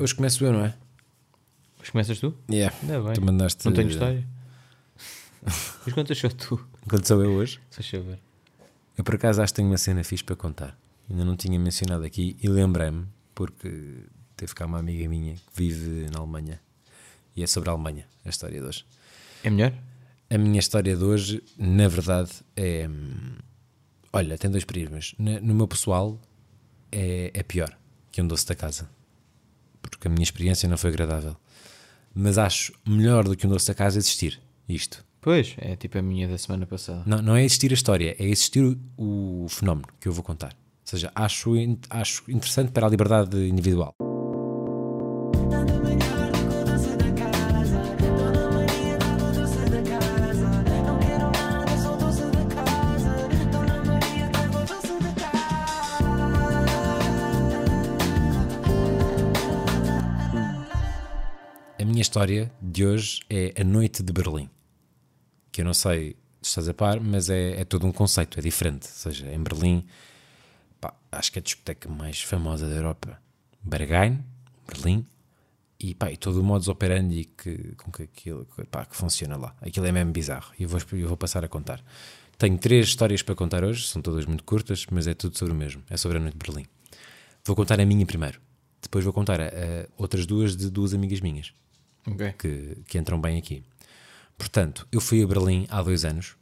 hoje 0.00 0.14
começo 0.14 0.44
eu, 0.44 0.52
não 0.52 0.64
é? 0.64 0.74
Mas 1.78 1.90
começas 1.90 2.18
tu? 2.18 2.34
Yeah. 2.50 2.76
Ainda 2.82 3.00
bem. 3.00 3.12
Tu 3.14 3.22
mandaste. 3.22 3.64
Não 3.64 3.72
tenho 3.72 3.88
história. 3.88 4.26
Mas 5.84 5.94
contas 5.94 6.18
só 6.18 6.28
tu. 6.28 6.64
Quando 6.88 7.06
sou 7.06 7.22
eu 7.22 7.32
hoje? 7.32 7.60
Se 7.70 7.80
achas 7.80 8.04
ver. 8.04 8.18
Eu 8.96 9.04
por 9.04 9.14
acaso 9.14 9.40
acho 9.40 9.52
que 9.52 9.56
tenho 9.56 9.68
uma 9.68 9.78
cena 9.78 10.02
fixe 10.02 10.24
para 10.24 10.36
contar. 10.36 10.78
Ainda 11.08 11.24
não 11.24 11.36
tinha 11.36 11.58
mencionado 11.58 12.04
aqui 12.04 12.36
e 12.42 12.48
lembrei-me, 12.48 13.06
porque 13.34 14.04
teve 14.36 14.54
cá 14.54 14.66
uma 14.66 14.78
amiga 14.78 15.08
minha 15.08 15.34
que 15.34 15.42
vive 15.54 16.10
na 16.10 16.18
Alemanha 16.18 16.60
e 17.34 17.42
é 17.42 17.46
sobre 17.46 17.70
a 17.70 17.72
Alemanha 17.72 18.06
a 18.24 18.28
história 18.28 18.60
de 18.60 18.66
hoje. 18.66 18.84
É 19.42 19.50
melhor? 19.50 19.72
A 20.28 20.36
minha 20.36 20.58
história 20.58 20.94
de 20.96 21.02
hoje, 21.02 21.42
na 21.56 21.88
verdade, 21.88 22.30
é. 22.56 22.88
Olha, 24.12 24.36
tem 24.36 24.50
dois 24.50 24.64
prismas. 24.64 25.14
No 25.18 25.54
meu 25.54 25.68
pessoal, 25.68 26.20
é, 26.90 27.30
é 27.32 27.42
pior 27.42 27.76
que 28.10 28.20
um 28.20 28.26
doce 28.26 28.46
da 28.46 28.54
casa. 28.54 28.90
Porque 29.90 30.08
a 30.08 30.10
minha 30.10 30.22
experiência 30.22 30.68
não 30.68 30.76
foi 30.76 30.90
agradável. 30.90 31.36
Mas 32.14 32.38
acho 32.38 32.72
melhor 32.86 33.24
do 33.24 33.36
que 33.36 33.46
um 33.46 33.50
doce 33.50 33.68
da 33.68 33.74
casa 33.74 33.98
existir. 33.98 34.40
Isto. 34.68 35.04
Pois, 35.20 35.54
é 35.58 35.76
tipo 35.76 35.98
a 35.98 36.02
minha 36.02 36.28
da 36.28 36.38
semana 36.38 36.66
passada. 36.66 37.02
Não, 37.06 37.20
não 37.20 37.36
é 37.36 37.44
existir 37.44 37.70
a 37.70 37.74
história, 37.74 38.16
é 38.18 38.24
existir 38.24 38.62
o, 38.96 39.44
o 39.44 39.46
fenómeno 39.48 39.88
que 40.00 40.08
eu 40.08 40.12
vou 40.12 40.22
contar. 40.22 40.52
Ou 40.52 40.90
seja, 40.90 41.10
acho, 41.14 41.52
acho 41.90 42.30
interessante 42.30 42.70
para 42.72 42.86
a 42.86 42.90
liberdade 42.90 43.36
individual. 43.48 43.94
História 62.18 62.50
de 62.60 62.84
hoje 62.84 63.20
é 63.30 63.54
a 63.60 63.62
Noite 63.62 64.02
de 64.02 64.12
Berlim. 64.12 64.50
Que 65.52 65.60
eu 65.60 65.64
não 65.64 65.72
sei 65.72 66.16
se 66.42 66.48
estás 66.48 66.68
a 66.68 66.74
par, 66.74 66.98
mas 66.98 67.30
é, 67.30 67.60
é 67.60 67.64
todo 67.64 67.86
um 67.86 67.92
conceito, 67.92 68.40
é 68.40 68.42
diferente. 68.42 68.88
Ou 68.88 68.92
seja, 68.92 69.32
em 69.32 69.40
Berlim, 69.40 69.86
pá, 70.80 70.92
acho 71.12 71.30
que 71.30 71.38
é 71.38 71.40
a 71.40 71.42
discoteca 71.44 71.88
mais 71.88 72.20
famosa 72.20 72.68
da 72.68 72.74
Europa. 72.74 73.22
Berghain, 73.62 74.18
Berlim, 74.66 75.06
e, 75.78 75.94
pá, 75.94 76.10
e 76.10 76.16
todo 76.16 76.40
o 76.40 76.42
modus 76.42 76.66
operandi 76.66 77.24
que, 77.24 77.76
com 77.76 77.92
que 77.92 78.02
aquilo 78.02 78.44
pá, 78.68 78.84
que 78.84 78.96
funciona 78.96 79.36
lá. 79.36 79.54
Aquilo 79.60 79.86
é 79.86 79.92
mesmo 79.92 80.10
bizarro 80.10 80.52
e 80.58 80.64
eu 80.64 80.68
vou, 80.68 80.80
eu 80.90 81.06
vou 81.06 81.16
passar 81.16 81.44
a 81.44 81.48
contar. 81.48 81.80
Tenho 82.36 82.58
três 82.58 82.88
histórias 82.88 83.22
para 83.22 83.36
contar 83.36 83.62
hoje, 83.62 83.86
são 83.86 84.02
todas 84.02 84.26
muito 84.26 84.42
curtas, 84.42 84.86
mas 84.90 85.06
é 85.06 85.14
tudo 85.14 85.38
sobre 85.38 85.54
o 85.54 85.56
mesmo. 85.56 85.84
É 85.88 85.96
sobre 85.96 86.18
a 86.18 86.20
Noite 86.20 86.36
de 86.36 86.44
Berlim. 86.44 86.66
Vou 87.44 87.54
contar 87.54 87.80
a 87.80 87.86
minha 87.86 88.04
primeiro. 88.04 88.40
Depois 88.82 89.04
vou 89.04 89.12
contar 89.12 89.40
a 89.40 89.46
outras 89.96 90.26
duas 90.26 90.56
de 90.56 90.68
duas 90.68 90.92
amigas 90.92 91.20
minhas 91.20 91.52
Ok. 92.12 92.32
que, 92.38 92.78
que 92.86 92.98
entram 92.98 93.20
bem 93.20 93.38
aqui. 93.38 93.62
Portanto, 94.36 94.86
eu 94.92 95.00
fui 95.00 95.22
a 95.22 95.26
Berlim 95.26 95.66
há 95.68 95.82
dois 95.82 96.04
anos. 96.04 96.36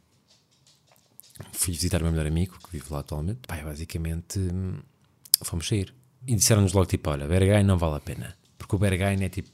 Fui 1.51 1.73
visitar 1.73 2.01
o 2.01 2.03
meu 2.03 2.11
melhor 2.11 2.27
amigo, 2.27 2.57
que 2.59 2.71
vive 2.71 2.85
lá 2.91 2.99
atualmente. 2.99 3.39
Pai, 3.47 3.63
basicamente, 3.63 4.39
hum, 4.39 4.79
fomos 5.41 5.67
sair. 5.67 5.93
E 6.25 6.35
disseram-nos 6.35 6.73
logo, 6.73 6.85
tipo, 6.87 7.09
olha, 7.09 7.27
Berghain 7.27 7.63
não 7.63 7.77
vale 7.77 7.95
a 7.97 7.99
pena. 7.99 8.35
Porque 8.57 8.75
o 8.75 8.79
Berghain 8.79 9.23
é, 9.23 9.29
tipo, 9.29 9.49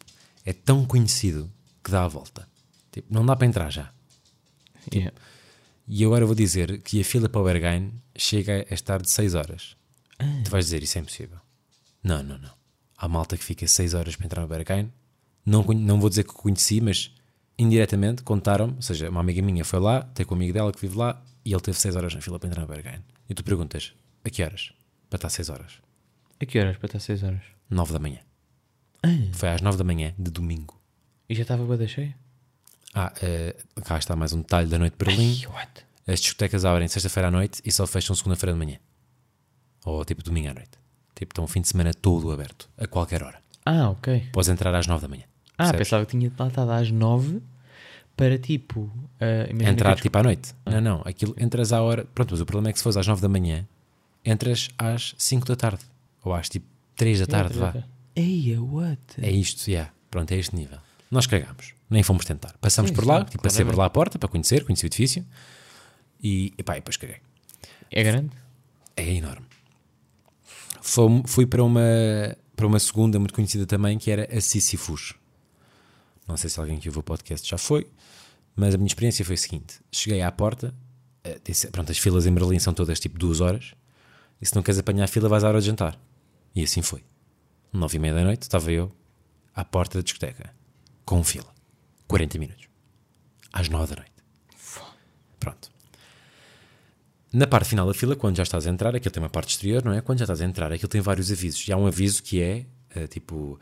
é 0.46 0.54
tão 0.54 0.86
conhecido 0.86 1.52
que 1.84 1.92
dá 1.92 2.04
a 2.04 2.08
volta. 2.08 2.48
Tipo, 2.92 3.14
não 3.14 3.26
dá 3.26 3.36
para 3.36 3.48
entrar 3.48 3.70
já. 3.72 3.92
Yeah. 4.94 5.14
E 5.88 6.04
agora 6.06 6.24
eu 6.24 6.28
vou 6.28 6.36
dizer 6.36 6.82
que 6.82 7.02
a 7.02 7.04
fila 7.04 7.28
para 7.28 7.42
o 7.42 7.44
Berghain 7.44 7.92
chega 8.16 8.66
a 8.70 8.74
estar 8.74 9.02
de 9.02 9.10
6 9.10 9.36
horas. 9.36 9.76
Tu 10.44 10.50
vais 10.50 10.66
dizer, 10.66 10.84
isso 10.84 10.98
é 10.98 11.02
impossível. 11.02 11.40
Não, 12.04 12.24
não, 12.24 12.38
não. 12.38 12.52
Há 12.98 13.08
malta 13.08 13.38
que 13.38 13.44
fica 13.44 13.68
6 13.68 13.94
horas 13.94 14.16
para 14.16 14.26
entrar 14.26 14.42
no 14.42 14.48
Berghain. 14.48 14.92
Não, 15.46 15.64
não 15.64 16.00
vou 16.00 16.10
dizer 16.10 16.24
que 16.24 16.32
o 16.32 16.34
conheci, 16.34 16.80
mas 16.80 17.14
indiretamente 17.58 18.24
contaram-me. 18.24 18.74
Ou 18.76 18.82
seja, 18.82 19.10
uma 19.10 19.20
amiga 19.20 19.42
minha 19.42 19.66
foi 19.66 19.80
lá, 19.80 20.02
tem 20.02 20.26
com 20.26 20.34
um 20.34 20.38
amigo 20.38 20.54
dela 20.54 20.72
que 20.72 20.80
vive 20.82 20.98
lá, 20.98 21.22
e 21.46 21.52
ele 21.52 21.62
teve 21.62 21.78
6 21.78 21.96
horas 21.96 22.14
na 22.14 22.22
fila 22.22 22.40
para 22.40 22.50
entrar 22.50 22.62
no 22.62 22.68
Berghain. 22.68 23.02
E 23.30 23.34
tu 23.34 23.44
perguntas, 23.44 23.94
a 24.24 24.30
que 24.30 24.44
horas? 24.44 24.74
Para 25.10 25.18
estar 25.18 25.30
6 25.30 25.50
horas. 25.50 25.74
A 26.40 26.46
que 26.46 26.60
horas 26.60 26.78
para 26.78 26.88
estar 26.88 27.00
6 27.00 27.24
horas? 27.24 27.42
9 27.70 27.94
da 27.94 28.00
manhã. 28.00 28.20
Foi 29.34 29.50
às 29.50 29.62
9 29.62 29.78
da 29.78 29.84
manhã 29.84 30.14
de 30.18 30.32
domingo. 30.32 30.80
E 31.28 31.36
já 31.36 31.42
estava 31.42 31.64
boa 31.64 31.78
da 31.78 31.88
cheia? 31.88 32.16
Ah, 32.94 33.12
eh, 33.22 33.56
cá 33.84 33.98
está 33.98 34.16
mais 34.16 34.34
um 34.34 34.42
detalhe 34.42 34.70
da 34.70 34.78
noite 34.78 34.94
de 34.98 35.06
Berlim. 35.06 35.42
Ai, 35.42 35.48
what? 35.48 35.86
As 36.06 36.20
discotecas 36.20 36.64
abrem 36.64 36.88
sexta-feira 36.88 37.30
à 37.30 37.32
noite 37.32 37.62
e 37.66 37.72
só 37.72 37.88
fecham 37.88 38.16
segunda-feira 38.16 38.54
de 38.54 38.60
manhã. 38.60 38.78
Ou 39.86 40.04
tipo 40.06 40.24
domingo 40.24 40.50
à 40.50 40.54
noite. 40.54 40.78
Tipo, 41.16 41.32
estão 41.32 41.44
o 41.44 41.48
fim 41.48 41.62
de 41.62 41.68
semana 41.68 41.94
todo 41.94 42.32
aberto, 42.32 42.70
a 42.78 42.88
qualquer 42.88 43.24
hora. 43.24 43.42
Ah, 43.66 43.90
ok. 43.90 44.30
Podes 44.32 44.50
entrar 44.50 44.74
às 44.76 44.88
9 44.88 45.02
da 45.02 45.08
manhã. 45.08 45.24
Ah, 45.64 45.72
percebes? 45.72 45.88
pensava 45.90 46.06
que 46.06 46.12
tinha 46.18 46.32
lá 46.38 46.48
estado 46.48 46.72
às 46.72 46.92
9 46.92 47.42
para 48.16 48.38
tipo. 48.38 48.92
ah, 49.20 49.48
imagina 49.50 49.72
Entrar 49.72 50.00
tipo 50.00 50.18
à 50.18 50.24
noite. 50.24 50.54
Não, 50.66 50.82
não. 50.82 51.02
Aquilo 51.06 51.36
entras 51.38 51.72
à 51.74 51.82
hora. 51.82 52.06
Pronto, 52.14 52.32
mas 52.32 52.42
o 52.42 52.46
problema 52.46 52.70
é 52.70 52.74
que 52.74 52.80
se 52.80 52.84
fores 52.84 52.98
às 52.98 53.08
9 53.08 53.22
da 53.22 53.30
manhã, 53.30 53.68
entras 54.24 54.70
às 54.78 55.16
5 55.18 55.46
da 55.48 55.56
tarde. 55.56 55.84
Ou 56.24 56.34
às 56.34 56.48
tipo 56.50 56.66
3 56.96 57.20
da 57.22 57.28
tarde, 57.28 57.58
vá. 57.58 57.74
Eia, 58.16 58.62
what? 58.62 59.00
É 59.22 59.32
isto, 59.32 59.70
já. 59.72 59.90
Pronto, 60.12 60.32
é 60.32 60.38
este 60.38 60.56
nível. 60.56 60.78
Nós 61.10 61.26
cagámos. 61.28 61.74
Nem 61.90 62.02
fomos 62.04 62.26
tentar. 62.26 62.54
Passamos 62.62 62.90
Sim, 62.90 62.96
por 62.96 63.06
lá, 63.06 63.26
tipo, 63.26 63.44
passei 63.44 63.66
por 63.66 63.76
lá 63.76 63.86
à 63.86 63.90
porta 63.90 64.18
para 64.20 64.30
conhecer, 64.30 64.64
conheci 64.64 64.86
o 64.86 64.88
edifício. 64.88 65.26
E, 66.24 66.54
epá, 66.58 66.74
e 66.74 66.80
depois 66.80 66.98
caguei. 66.98 67.18
É 67.92 68.04
grande? 68.04 68.30
É 68.96 69.12
enorme. 69.14 69.46
Fom- 70.82 71.24
fui 71.26 71.46
para 71.46 71.64
uma, 71.64 71.82
para 72.56 72.66
uma 72.68 72.80
segunda 72.80 73.20
muito 73.20 73.34
conhecida 73.34 73.66
também, 73.66 73.98
que 73.98 74.10
era 74.12 74.28
a 74.36 74.42
Sisyphus. 74.42 75.14
Não 76.28 76.38
sei 76.38 76.50
se 76.50 76.60
alguém 76.60 76.78
que 76.80 76.88
ouviu 76.88 77.02
o 77.02 77.04
podcast 77.04 77.48
já 77.50 77.58
foi, 77.58 77.88
mas 78.56 78.74
a 78.74 78.78
minha 78.78 78.88
experiência 78.88 79.26
foi 79.26 79.36
a 79.36 79.38
seguinte: 79.38 79.80
cheguei 79.92 80.22
à 80.22 80.32
porta, 80.32 80.74
eh, 81.24 81.40
disse, 81.44 81.68
pronto, 81.68 81.92
as 81.92 81.98
filas 81.98 82.26
em 82.26 82.34
Berlim 82.34 82.60
são 82.60 82.74
todas 82.74 83.00
tipo 83.00 83.18
duas 83.18 83.42
horas, 83.42 83.74
e 84.42 84.46
se 84.46 84.56
não 84.56 84.64
queres 84.64 84.80
apanhar 84.80 85.06
a 85.06 85.08
fila, 85.08 85.30
vais 85.30 85.44
à 85.44 85.50
hora 85.50 85.60
de 85.60 85.68
jantar. 85.68 86.00
E 86.56 86.64
assim 86.64 86.82
foi. 86.82 87.04
Nove 87.72 87.98
e 87.98 88.00
meia 88.00 88.14
da 88.14 88.24
noite, 88.24 88.44
estava 88.44 88.72
eu 88.72 88.92
à 89.56 89.66
porta 89.66 89.98
da 89.98 90.04
discoteca, 90.04 90.54
com 91.06 91.24
fila. 91.24 91.54
40 92.08 92.38
minutos. 92.38 92.68
Às 93.52 93.70
nove 93.70 93.96
da 93.96 94.02
noite. 94.02 94.14
Pronto. 95.40 95.72
Na 97.32 97.48
parte 97.48 97.70
final 97.70 97.88
da 97.88 97.94
fila, 97.94 98.16
quando 98.16 98.38
já 98.38 98.44
estás 98.44 98.68
a 98.68 98.70
entrar, 98.70 98.96
aquilo 98.96 99.12
tem 99.12 99.22
uma 99.22 99.30
parte 99.30 99.50
exterior, 99.50 99.84
não 99.84 99.92
é? 99.92 100.02
Quando 100.02 100.20
já 100.20 100.26
estás 100.26 100.42
a 100.42 100.46
entrar, 100.46 100.72
aquilo 100.72 100.88
tem 100.88 101.02
vários 101.02 101.32
avisos. 101.32 101.68
E 101.68 101.74
há 101.74 101.78
um 101.78 101.88
aviso 101.88 102.22
que 102.22 102.42
é, 102.42 102.66
eh, 102.96 103.08
tipo, 103.08 103.60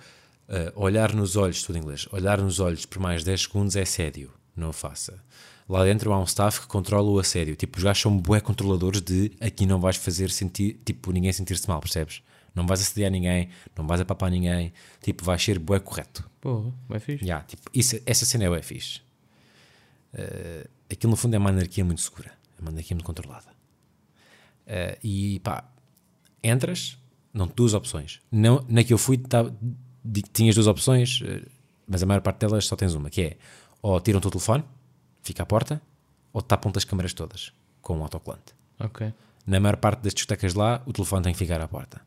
eh, 0.52 0.72
olhar 0.76 1.16
nos 1.16 1.36
olhos, 1.36 1.64
tudo 1.64 1.78
em 1.78 1.82
inglês, 1.82 2.08
olhar 2.12 2.40
nos 2.42 2.60
olhos 2.60 2.86
por 2.86 3.00
mais 3.00 3.24
10 3.24 3.42
segundos 3.44 3.76
é 3.76 3.82
assédio. 3.82 4.32
Não 4.56 4.72
faça. 4.74 5.24
Lá 5.68 5.84
dentro 5.86 6.12
há 6.12 6.20
um 6.20 6.26
staff 6.26 6.60
que 6.62 6.68
controla 6.68 7.10
o 7.10 7.18
assédio. 7.18 7.56
Tipo, 7.56 7.78
os 7.78 7.84
gajos 7.84 8.02
são 8.02 8.18
bué 8.18 8.40
controladores 8.42 9.02
de 9.02 9.32
aqui 9.40 9.66
não 9.66 9.80
vais 9.80 9.96
fazer 9.96 10.30
sentir, 10.30 10.80
tipo, 10.86 11.12
ninguém 11.12 11.32
sentir-se 11.32 11.68
mal, 11.68 11.80
percebes? 11.80 12.22
Não 12.54 12.68
vais 12.68 12.82
assediar 12.82 13.10
ninguém, 13.10 13.48
não 13.78 13.88
vais 13.88 14.02
apapar 14.02 14.30
ninguém. 14.30 14.74
Tipo, 15.02 15.24
vais 15.24 15.42
ser 15.42 15.58
bué 15.58 15.80
correto. 15.80 16.30
Pô, 16.42 16.74
vai 16.90 17.00
fixe. 17.00 17.26
Já, 17.26 17.40
tipo, 17.44 17.70
isso, 17.74 17.98
essa 18.06 18.26
cena 18.26 18.44
é 18.44 18.50
bué 18.50 18.62
fixe. 18.62 19.00
Eh, 20.14 20.68
aquilo 20.92 21.12
no 21.12 21.16
fundo 21.18 21.36
é 21.36 21.38
uma 21.40 21.50
anarquia 21.50 21.86
muito 21.86 22.02
segura, 22.02 22.32
é 22.58 22.62
uma 22.62 22.72
anarquia 22.72 22.94
muito 22.96 23.06
controlada. 23.06 23.48
Eh, 24.68 24.98
e 25.02 25.40
pá, 25.40 25.64
entras, 26.44 26.98
dão-te 27.34 27.54
duas 27.56 27.74
opções. 27.74 28.20
Não, 28.30 28.66
na 28.68 28.84
que 28.84 28.92
eu 28.94 28.98
fui, 28.98 29.16
di- 29.16 29.26
tinhas 30.34 30.56
duas 30.56 30.68
opções, 30.68 31.22
eh, 31.24 31.44
mas 31.88 32.02
a 32.04 32.06
maior 32.06 32.22
parte 32.22 32.40
delas 32.40 32.66
só 32.66 32.76
tens 32.76 32.94
uma, 32.94 33.10
que 33.10 33.22
é 33.22 33.38
ou 33.82 34.00
tiram 34.00 34.20
o 34.20 34.22
teu 34.22 34.32
telefone, 34.32 34.64
fica 35.24 35.44
à 35.44 35.46
porta, 35.46 35.82
ou 36.32 36.42
tapam-te 36.42 36.78
as 36.78 36.86
câmaras 36.86 37.14
todas 37.14 37.52
com 37.82 37.98
um 37.98 38.04
autocolante. 38.04 38.54
Ok. 38.80 39.14
Na 39.46 39.60
maior 39.60 39.78
parte 39.78 40.02
das 40.02 40.14
discotecas 40.14 40.54
lá, 40.54 40.82
o 40.86 40.94
telefone 40.94 41.24
tem 41.24 41.34
que 41.34 41.40
ficar 41.40 41.60
à 41.60 41.68
porta. 41.68 42.02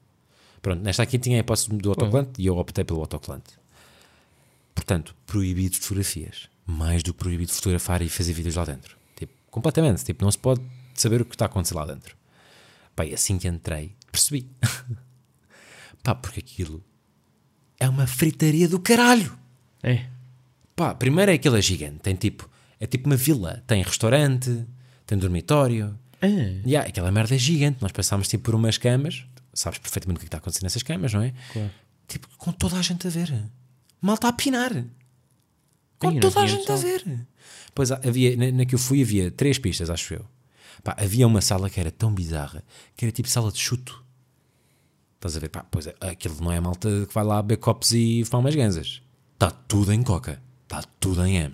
Pronto, 0.62 0.82
nesta 0.82 1.02
aqui 1.02 1.18
tinha 1.18 1.36
a 1.36 1.40
hipótese 1.40 1.68
do 1.68 1.90
autocolante 1.90 2.40
e 2.40 2.46
eu 2.46 2.56
optei 2.56 2.84
pelo 2.84 3.00
autocolante. 3.00 3.58
Portanto, 4.74 5.14
proibido 5.26 5.76
fotografias. 5.76 6.48
Mais 6.66 7.02
do 7.02 7.12
que 7.12 7.18
proibido 7.18 7.52
fotografar 7.52 8.00
e 8.00 8.08
fazer 8.08 8.32
vídeos 8.32 8.56
lá 8.56 8.64
dentro. 8.64 8.96
Tipo, 9.14 9.32
completamente. 9.50 10.02
Tipo, 10.04 10.24
não 10.24 10.32
se 10.32 10.38
pode 10.38 10.62
saber 10.94 11.20
o 11.20 11.24
que 11.24 11.34
está 11.34 11.44
a 11.44 11.46
acontecer 11.46 11.74
lá 11.74 11.84
dentro. 11.84 12.16
Pá, 12.96 13.04
e 13.04 13.12
assim 13.12 13.36
que 13.36 13.46
entrei, 13.46 13.94
percebi. 14.10 14.48
Pá, 16.02 16.14
porque 16.14 16.40
aquilo 16.40 16.82
é 17.84 17.88
uma 17.88 18.06
fritaria 18.06 18.68
do 18.68 18.78
caralho. 18.80 19.36
É. 19.82 20.06
Pá, 20.74 20.94
primeiro 20.94 21.30
é 21.30 21.34
aquilo 21.34 21.56
é 21.56 21.62
gigante. 21.62 21.98
Tem 22.00 22.14
tipo, 22.14 22.48
é 22.80 22.86
tipo 22.86 23.06
uma 23.06 23.16
vila. 23.16 23.62
Tem 23.66 23.82
restaurante, 23.82 24.66
tem 25.06 25.16
dormitório. 25.18 25.98
Ah, 26.20 26.26
Yeah, 26.26 26.88
aquela 26.88 27.12
merda 27.12 27.34
é 27.34 27.38
gigante. 27.38 27.78
Nós 27.80 27.92
passámos 27.92 28.28
tipo 28.28 28.44
por 28.44 28.54
umas 28.54 28.78
camas, 28.78 29.24
sabes 29.52 29.78
perfeitamente 29.78 30.16
o 30.16 30.20
que 30.20 30.26
é 30.26 30.28
está 30.28 30.38
acontecendo 30.38 30.64
nessas 30.64 30.82
camas, 30.82 31.12
não 31.12 31.22
é? 31.22 31.32
Claro. 31.52 31.70
Tipo, 32.08 32.28
com 32.36 32.52
toda 32.52 32.76
a 32.78 32.82
gente 32.82 33.06
a 33.06 33.10
ver. 33.10 33.32
Mal 34.00 34.14
está 34.16 34.28
a 34.28 34.32
pinar. 34.32 34.72
Com 35.98 36.08
Ai, 36.08 36.18
toda 36.20 36.40
a 36.40 36.46
gente 36.46 36.70
a 36.70 36.76
ver. 36.76 37.04
Pois 37.74 37.90
havia, 37.90 38.36
na, 38.36 38.50
na 38.50 38.64
que 38.64 38.74
eu 38.74 38.78
fui 38.78 39.02
havia 39.02 39.30
três 39.30 39.58
pistas, 39.58 39.90
acho 39.90 40.14
eu. 40.14 40.24
Pá, 40.82 40.94
havia 40.98 41.26
uma 41.26 41.40
sala 41.40 41.70
que 41.70 41.80
era 41.80 41.90
tão 41.90 42.12
bizarra 42.12 42.62
que 42.96 43.04
era 43.04 43.12
tipo 43.12 43.28
sala 43.28 43.50
de 43.50 43.58
chuto. 43.58 44.03
Estás 45.24 45.38
a 45.38 45.40
ver? 45.40 45.48
Pá, 45.48 45.64
pois 45.70 45.86
é, 45.86 45.94
aquilo 46.02 46.36
não 46.42 46.52
é 46.52 46.58
a 46.58 46.60
malta 46.60 47.06
que 47.08 47.14
vai 47.14 47.24
lá 47.24 47.40
beber 47.40 47.56
copos 47.56 47.92
e 47.92 48.22
fumar 48.26 48.44
umas 48.44 48.54
ganzas. 48.54 49.00
Está 49.32 49.50
tudo 49.50 49.90
em 49.90 50.02
coca. 50.02 50.38
Está 50.64 50.82
tudo 51.00 51.24
em. 51.24 51.36
Ia, 51.36 51.50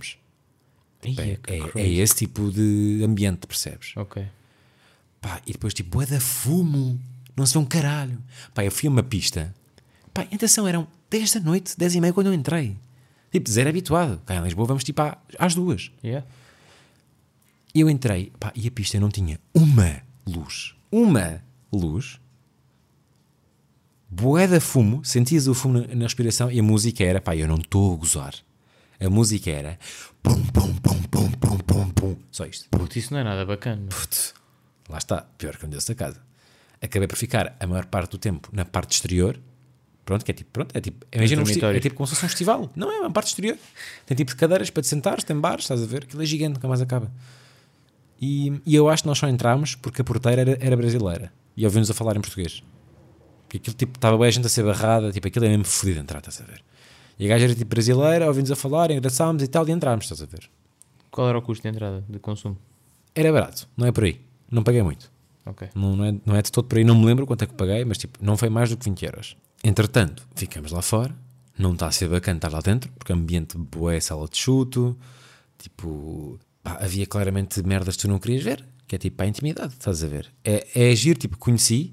É, 1.04 1.38
é, 1.46 1.80
é 1.80 1.88
esse 1.88 2.16
tipo 2.16 2.50
de 2.50 3.00
ambiente, 3.04 3.46
percebes? 3.46 3.96
Ok. 3.96 4.26
Pá, 5.20 5.40
e 5.46 5.52
depois 5.52 5.72
tipo, 5.72 5.90
bué 5.96 6.04
da 6.04 6.18
fumo, 6.18 7.00
não 7.36 7.46
se 7.46 7.52
vê 7.52 7.60
um 7.60 7.64
caralho. 7.64 8.20
Pá, 8.52 8.64
eu 8.64 8.72
fui 8.72 8.88
a 8.88 8.90
uma 8.90 9.04
pista. 9.04 9.54
Pá, 10.12 10.22
atenção, 10.22 10.66
eram 10.66 10.88
10 11.08 11.34
da 11.34 11.40
noite, 11.40 11.78
10 11.78 11.94
e 11.94 12.00
meia 12.00 12.12
quando 12.12 12.26
eu 12.26 12.34
entrei. 12.34 12.76
Tipo, 13.30 13.48
zero 13.48 13.68
habituado. 13.68 14.20
Cá 14.26 14.34
em 14.34 14.42
Lisboa 14.42 14.66
vamos 14.66 14.82
tipo 14.82 15.00
às 15.38 15.54
duas. 15.54 15.92
Yeah. 16.02 16.26
E 17.72 17.78
eu 17.78 17.88
entrei, 17.88 18.32
pá, 18.40 18.52
e 18.56 18.66
a 18.66 18.70
pista 18.72 18.98
não 18.98 19.10
tinha 19.10 19.38
uma 19.54 20.02
luz. 20.26 20.74
Uma 20.90 21.40
luz. 21.72 22.18
Bué 24.10 24.46
da 24.48 24.60
fumo, 24.60 25.04
sentias 25.04 25.46
o 25.46 25.54
fumo 25.54 25.80
na, 25.80 25.94
na 25.94 26.02
respiração 26.04 26.50
e 26.50 26.58
a 26.58 26.62
música 26.62 27.04
era, 27.04 27.20
pá, 27.20 27.36
eu 27.36 27.46
não 27.46 27.56
estou 27.56 27.94
a 27.94 27.96
gozar. 27.96 28.34
A 28.98 29.08
música 29.08 29.50
era 29.50 29.78
pum, 30.22 30.34
pum, 30.46 30.74
pum, 30.74 31.02
pum, 31.02 31.30
pum, 31.30 31.58
pum, 31.58 31.88
pum. 31.90 32.16
Só 32.30 32.44
isto. 32.44 32.68
Puto, 32.70 32.98
isso 32.98 33.12
não 33.14 33.20
é 33.20 33.24
nada 33.24 33.46
bacana. 33.46 33.86
Putz, 33.88 34.34
lá 34.88 34.98
está, 34.98 35.22
pior 35.38 35.56
que 35.56 35.64
onde 35.64 35.72
deu-se 35.72 35.92
a 35.92 35.94
casa. 35.94 36.20
Acabei 36.82 37.06
por 37.06 37.16
ficar 37.16 37.56
a 37.60 37.66
maior 37.66 37.86
parte 37.86 38.10
do 38.10 38.18
tempo 38.18 38.48
na 38.52 38.64
parte 38.64 38.92
exterior. 38.92 39.38
Pronto, 40.04 40.24
que 40.24 40.30
é 40.32 40.34
tipo, 40.34 40.50
pronto, 40.50 40.76
é 40.76 40.80
tipo, 40.80 41.06
imagina 41.12 41.42
um 41.42 41.46
festi- 41.46 41.60
dormitórios. 41.60 41.78
é 41.78 41.82
tipo 41.82 41.94
como 41.94 42.06
se 42.08 42.14
fosse 42.14 42.26
um 42.26 42.28
festival. 42.28 42.70
Não 42.74 42.90
é 42.90 42.98
uma 43.00 43.10
parte 43.12 43.28
exterior. 43.28 43.56
Tem 44.06 44.16
tipo 44.16 44.30
de 44.32 44.36
cadeiras 44.36 44.68
para 44.70 44.82
te 44.82 44.88
sentares, 44.88 45.22
tem 45.22 45.38
bares, 45.38 45.64
estás 45.64 45.80
a 45.82 45.86
ver? 45.86 46.02
Aquilo 46.02 46.22
é 46.22 46.26
gigante, 46.26 46.54
nunca 46.54 46.66
mais 46.66 46.80
acaba. 46.80 47.10
E, 48.20 48.60
e 48.66 48.74
eu 48.74 48.88
acho 48.88 49.04
que 49.04 49.08
nós 49.08 49.18
só 49.18 49.28
entramos 49.28 49.76
porque 49.76 50.02
a 50.02 50.04
porteira 50.04 50.40
era, 50.42 50.58
era 50.60 50.76
brasileira 50.76 51.32
e 51.56 51.64
ouvimos 51.64 51.88
a 51.90 51.94
falar 51.94 52.16
em 52.16 52.20
português. 52.20 52.62
Porque 53.50 53.56
aquilo 53.56 53.74
tipo, 53.74 53.98
estava 53.98 54.16
bem 54.16 54.28
a 54.28 54.30
gente 54.30 54.46
a 54.46 54.48
ser 54.48 54.62
barrada, 54.62 55.10
tipo, 55.10 55.26
aquilo 55.26 55.44
é 55.44 55.48
mesmo 55.48 55.64
fodido 55.64 55.98
entrar, 55.98 56.20
estás 56.20 56.40
a 56.40 56.44
ver? 56.44 56.62
E 57.18 57.26
a 57.26 57.28
gaja 57.28 57.46
era 57.46 57.54
tipo 57.54 57.68
brasileira, 57.68 58.28
ouvimos 58.28 58.48
a 58.52 58.54
falar, 58.54 58.92
engraçámos 58.92 59.42
e 59.42 59.48
tal, 59.48 59.68
e 59.68 59.72
entramos, 59.72 60.04
estás 60.04 60.22
a 60.22 60.26
ver? 60.26 60.48
Qual 61.10 61.28
era 61.28 61.36
o 61.36 61.42
custo 61.42 61.62
de 61.62 61.68
entrada 61.68 62.04
de 62.08 62.20
consumo? 62.20 62.56
Era 63.12 63.32
barato, 63.32 63.68
não 63.76 63.88
é 63.88 63.92
por 63.92 64.04
aí. 64.04 64.20
Não 64.48 64.62
paguei 64.62 64.84
muito. 64.84 65.10
Não, 65.74 65.96
não, 65.96 66.04
é, 66.04 66.14
não 66.24 66.36
é 66.36 66.42
de 66.42 66.52
todo 66.52 66.66
por 66.66 66.78
aí, 66.78 66.84
não 66.84 66.96
me 66.96 67.04
lembro 67.04 67.26
quanto 67.26 67.42
é 67.42 67.46
que 67.48 67.54
paguei, 67.54 67.84
mas 67.84 67.98
tipo, 67.98 68.24
não 68.24 68.36
foi 68.36 68.48
mais 68.48 68.70
do 68.70 68.76
que 68.76 68.84
20 68.84 69.04
euros. 69.04 69.36
Entretanto, 69.64 70.24
ficamos 70.36 70.70
lá 70.70 70.80
fora, 70.80 71.12
não 71.58 71.72
está 71.72 71.88
a 71.88 71.92
ser 71.92 72.08
bacana 72.08 72.38
estar 72.38 72.52
lá 72.52 72.60
dentro, 72.60 72.88
porque 72.92 73.12
ambiente 73.12 73.58
boé, 73.58 73.98
sala 73.98 74.28
de 74.28 74.38
chuto, 74.38 74.96
tipo, 75.58 76.38
pá, 76.62 76.78
havia 76.80 77.04
claramente 77.04 77.60
merdas 77.64 77.96
que 77.96 78.02
tu 78.02 78.08
não 78.08 78.20
querias 78.20 78.44
ver, 78.44 78.64
que 78.86 78.94
é 78.94 78.98
tipo 78.98 79.16
para 79.16 79.26
a 79.26 79.28
intimidade, 79.28 79.72
estás 79.72 80.04
a 80.04 80.06
ver? 80.06 80.32
É, 80.44 80.68
é 80.72 80.92
agir, 80.92 81.16
tipo, 81.16 81.36
conheci, 81.36 81.92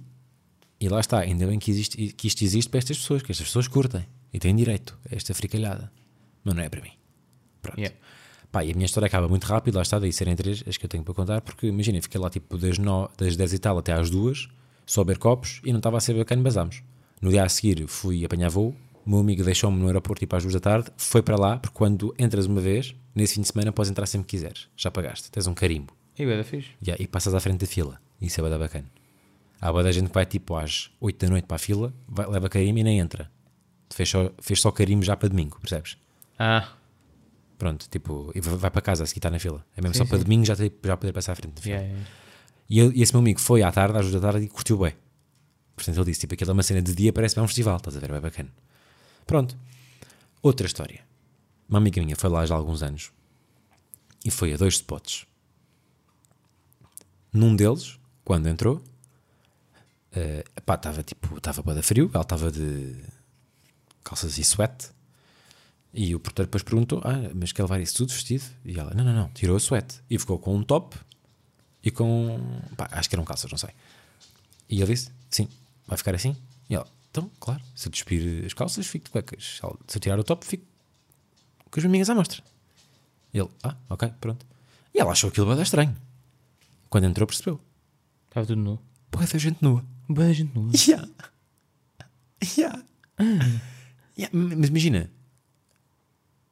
e 0.80 0.90
lá 0.90 1.00
está, 1.00 1.20
ainda 1.20 1.48
bem 1.48 1.58
que, 1.58 1.72
existe, 1.72 1.98
que 2.14 2.28
isto 2.28 2.44
existe 2.44 2.70
para 2.70 2.78
estas 2.78 2.98
pessoas, 2.98 3.22
que 3.22 3.32
estas 3.32 3.48
pessoas 3.48 3.68
curtem 3.68 4.06
e 4.32 4.40
têm 4.40 4.56
direito 4.56 4.98
a 5.12 5.16
esta 5.16 5.34
fricalhada, 5.34 5.92
mas 6.44 6.56
não 6.56 6.64
é 6.64 6.70
para 6.70 6.82
mim. 6.82 6.92
Pronto. 7.62 7.80
Yeah. 7.80 7.98
Pá, 8.52 8.64
e 8.64 8.72
a 8.72 8.74
minha 8.74 8.86
história 8.86 9.08
acaba 9.08 9.28
muito 9.28 9.44
rápido, 9.46 9.76
lá 9.76 9.82
está, 9.82 10.00
daí 10.00 10.14
serem 10.14 10.36
três 10.36 10.64
as 10.68 10.78
que 10.78 10.86
eu 10.86 10.90
tenho 10.90 11.04
para 11.04 11.14
contar, 11.14 11.42
porque 11.42 11.68
imagina, 11.68 12.02
fiquei 12.02 12.20
lá 12.20 12.30
tipo 12.30 12.58
das, 12.58 12.78
no, 12.78 13.10
das 13.18 13.36
10 13.36 13.54
e 13.54 13.60
tal 13.60 13.78
até 13.78 13.94
às 13.94 14.10
duas, 14.10 14.48
só 14.86 15.02
a 15.02 15.04
beber 15.04 15.20
copos 15.20 15.62
e 15.66 15.72
não 15.72 15.80
estava 15.80 15.98
a 15.98 16.00
ser 16.00 16.14
bacana, 16.14 16.42
basámos. 16.42 16.82
No 17.22 17.30
dia 17.30 17.44
a 17.44 17.50
seguir 17.50 17.88
fui 17.88 18.24
apanhar 18.24 18.50
voo, 18.50 18.76
o 19.06 19.10
meu 19.10 19.20
amigo 19.20 19.44
deixou-me 19.44 19.78
no 19.78 19.88
aeroporto 19.88 20.20
tipo 20.20 20.36
às 20.36 20.44
duas 20.44 20.54
da 20.54 20.60
tarde, 20.60 20.92
foi 20.96 21.22
para 21.22 21.38
lá, 21.38 21.58
porque 21.58 21.76
quando 21.76 22.14
entras 22.18 22.46
uma 22.46 22.62
vez, 22.62 22.96
nesse 23.16 23.36
fim 23.36 23.42
de 23.42 23.48
semana 23.48 23.72
podes 23.72 23.92
entrar 23.92 24.06
sempre 24.06 24.28
que 24.28 24.38
quiseres, 24.38 24.68
já 24.78 24.92
pagaste, 24.92 25.30
tens 25.32 25.48
um 25.48 25.54
carimbo. 25.54 25.94
E 26.18 26.26
da 26.26 26.44
fixe. 26.44 26.70
Yeah, 26.82 27.02
e 27.02 27.08
passas 27.08 27.34
à 27.34 27.40
frente 27.40 27.60
da 27.60 27.68
fila, 27.68 28.00
isso 28.22 28.40
é 28.40 28.44
bada 28.44 28.58
bacana. 28.58 28.97
Há 29.60 29.72
boa 29.72 29.84
da 29.84 29.92
gente 29.92 30.08
que 30.08 30.14
vai 30.14 30.26
tipo 30.26 30.56
às 30.56 30.92
8 31.00 31.26
da 31.26 31.30
noite 31.32 31.46
para 31.46 31.56
a 31.56 31.60
fila, 31.60 31.94
vai, 32.08 32.28
leva 32.28 32.48
carimbo 32.50 32.80
e 32.80 32.84
nem 32.84 33.00
entra. 33.00 33.32
Fez 33.92 34.10
só, 34.10 34.32
fez 34.40 34.62
só 34.62 34.72
carimbo 34.72 35.04
já 35.04 35.16
para 35.18 35.30
domingo, 35.30 35.60
percebes? 35.60 35.98
Ah, 36.38 36.74
Pronto, 37.58 37.90
tipo, 37.90 38.32
e 38.36 38.40
vai 38.40 38.70
para 38.70 38.82
casa 38.84 39.04
a 39.04 39.08
seguir 39.08 39.18
está 39.18 39.32
na 39.32 39.40
fila. 39.40 39.66
É 39.76 39.82
mesmo 39.82 39.96
Sim, 39.96 40.00
só 40.00 40.06
para 40.06 40.20
sim. 40.20 40.24
domingo 40.26 40.46
já, 40.46 40.56
ter, 40.56 40.72
já 40.84 40.96
poder 40.96 41.12
passar 41.12 41.32
à 41.32 41.36
frente 41.36 41.68
yeah, 41.68 41.84
yeah. 41.88 42.08
E, 42.70 42.80
ele- 42.80 42.96
e 43.00 43.02
esse 43.02 43.12
meu 43.14 43.20
amigo 43.20 43.40
foi 43.40 43.64
à 43.64 43.72
tarde, 43.72 43.98
às 43.98 44.08
duas 44.08 44.22
da 44.22 44.32
tarde, 44.32 44.46
e 44.46 44.48
curtiu 44.48 44.78
bem. 44.78 44.94
Portanto, 45.76 45.96
ele 45.98 46.06
disse: 46.06 46.20
tipo, 46.20 46.36
aquela 46.36 46.52
é 46.52 46.54
uma 46.54 46.62
cena 46.62 46.84
de 46.84 46.94
dia, 46.94 47.12
parece 47.12 47.34
bem 47.34 47.44
um 47.44 47.48
festival, 47.48 47.78
estás 47.78 47.98
a 47.98 48.00
ver? 48.00 48.12
Bem 48.12 48.22
bacana. 48.22 48.50
Pronto. 49.26 49.58
Outra 50.44 50.68
história. 50.68 51.00
Uma 51.68 51.80
amiga 51.80 52.00
minha 52.04 52.16
foi 52.16 52.30
lá 52.30 52.46
já 52.46 52.54
há 52.54 52.58
alguns 52.60 52.84
anos 52.84 53.12
e 54.24 54.30
foi 54.30 54.54
a 54.54 54.58
dois 54.58 54.76
spots. 54.76 55.26
Num 57.34 57.56
deles, 57.56 58.00
quando 58.24 58.48
entrou, 58.48 58.82
eh, 60.14 60.44
pá, 60.66 60.76
estava 60.76 61.04
tipo, 61.04 61.38
estava 61.38 61.62
bué 61.62 61.76
da 61.76 61.84
frio, 61.84 62.10
ela 62.14 62.22
estava 62.24 62.52
de 62.52 62.96
calças 64.04 64.38
e 64.38 64.42
sweat. 64.44 64.90
E 65.94 66.14
o 66.16 66.20
porteiro 66.20 66.48
depois 66.48 66.64
perguntou: 66.64 67.02
Ah, 67.04 67.32
mas 67.34 67.52
quer 67.52 67.64
levar 67.64 67.80
isso 67.80 67.96
tudo 67.98 68.14
vestido? 68.14 68.44
E 68.64 68.80
ela: 68.80 68.94
Não, 68.94 69.04
não, 69.04 69.14
não, 69.14 69.30
tirou 69.30 69.56
a 69.56 69.60
sweat 69.60 70.02
e 70.10 70.18
ficou 70.18 70.40
com 70.40 70.56
um 70.56 70.64
top 70.64 70.98
e 71.84 71.92
com. 71.92 72.40
pá, 72.76 72.88
acho 72.92 73.10
que 73.10 73.16
eram 73.16 73.26
calças, 73.26 73.50
não 73.50 73.58
sei. 73.58 73.70
E 74.70 74.82
ele 74.82 74.94
disse: 74.94 75.12
Sim, 75.30 75.48
vai 75.86 75.98
ficar 75.98 76.16
assim? 76.16 76.36
E 76.70 76.76
ela: 76.76 76.88
Então, 77.10 77.30
claro, 77.40 77.62
se 77.76 77.88
eu 77.88 77.92
despir 77.92 78.46
as 78.46 78.54
calças, 78.54 78.86
fico 78.88 79.06
de 79.06 79.12
cuecas. 79.12 79.60
Se 79.88 79.98
eu 79.98 80.02
tirar 80.02 80.20
o 80.20 80.24
top, 80.24 80.46
fico 80.46 80.66
com 81.70 81.80
as 81.80 81.86
minhas 81.86 82.10
à 82.10 82.16
mostra. 82.16 82.44
E 83.34 83.40
ele: 83.40 83.50
Ah, 83.64 83.76
ok, 83.90 84.12
pronto. 84.22 84.46
E 84.94 85.00
ela 85.00 85.12
achou 85.12 85.30
aquilo 85.30 85.48
bem 85.54 85.62
estranho. 85.62 85.96
Quando 86.90 87.06
entrou, 87.06 87.28
percebeu: 87.28 87.60
Estava 88.30 88.46
tudo 88.46 88.62
nu. 88.62 88.80
Pô, 89.10 89.20
é 89.22 89.40
gente 89.40 89.62
nua. 89.62 89.84
Boa 90.10 90.34
gente 90.34 90.56
nua. 90.56 90.72
Yeah. 90.76 91.10
Yeah. 92.58 92.84
Yeah, 94.18 94.32
Mas 94.32 94.70
imagina, 94.70 95.10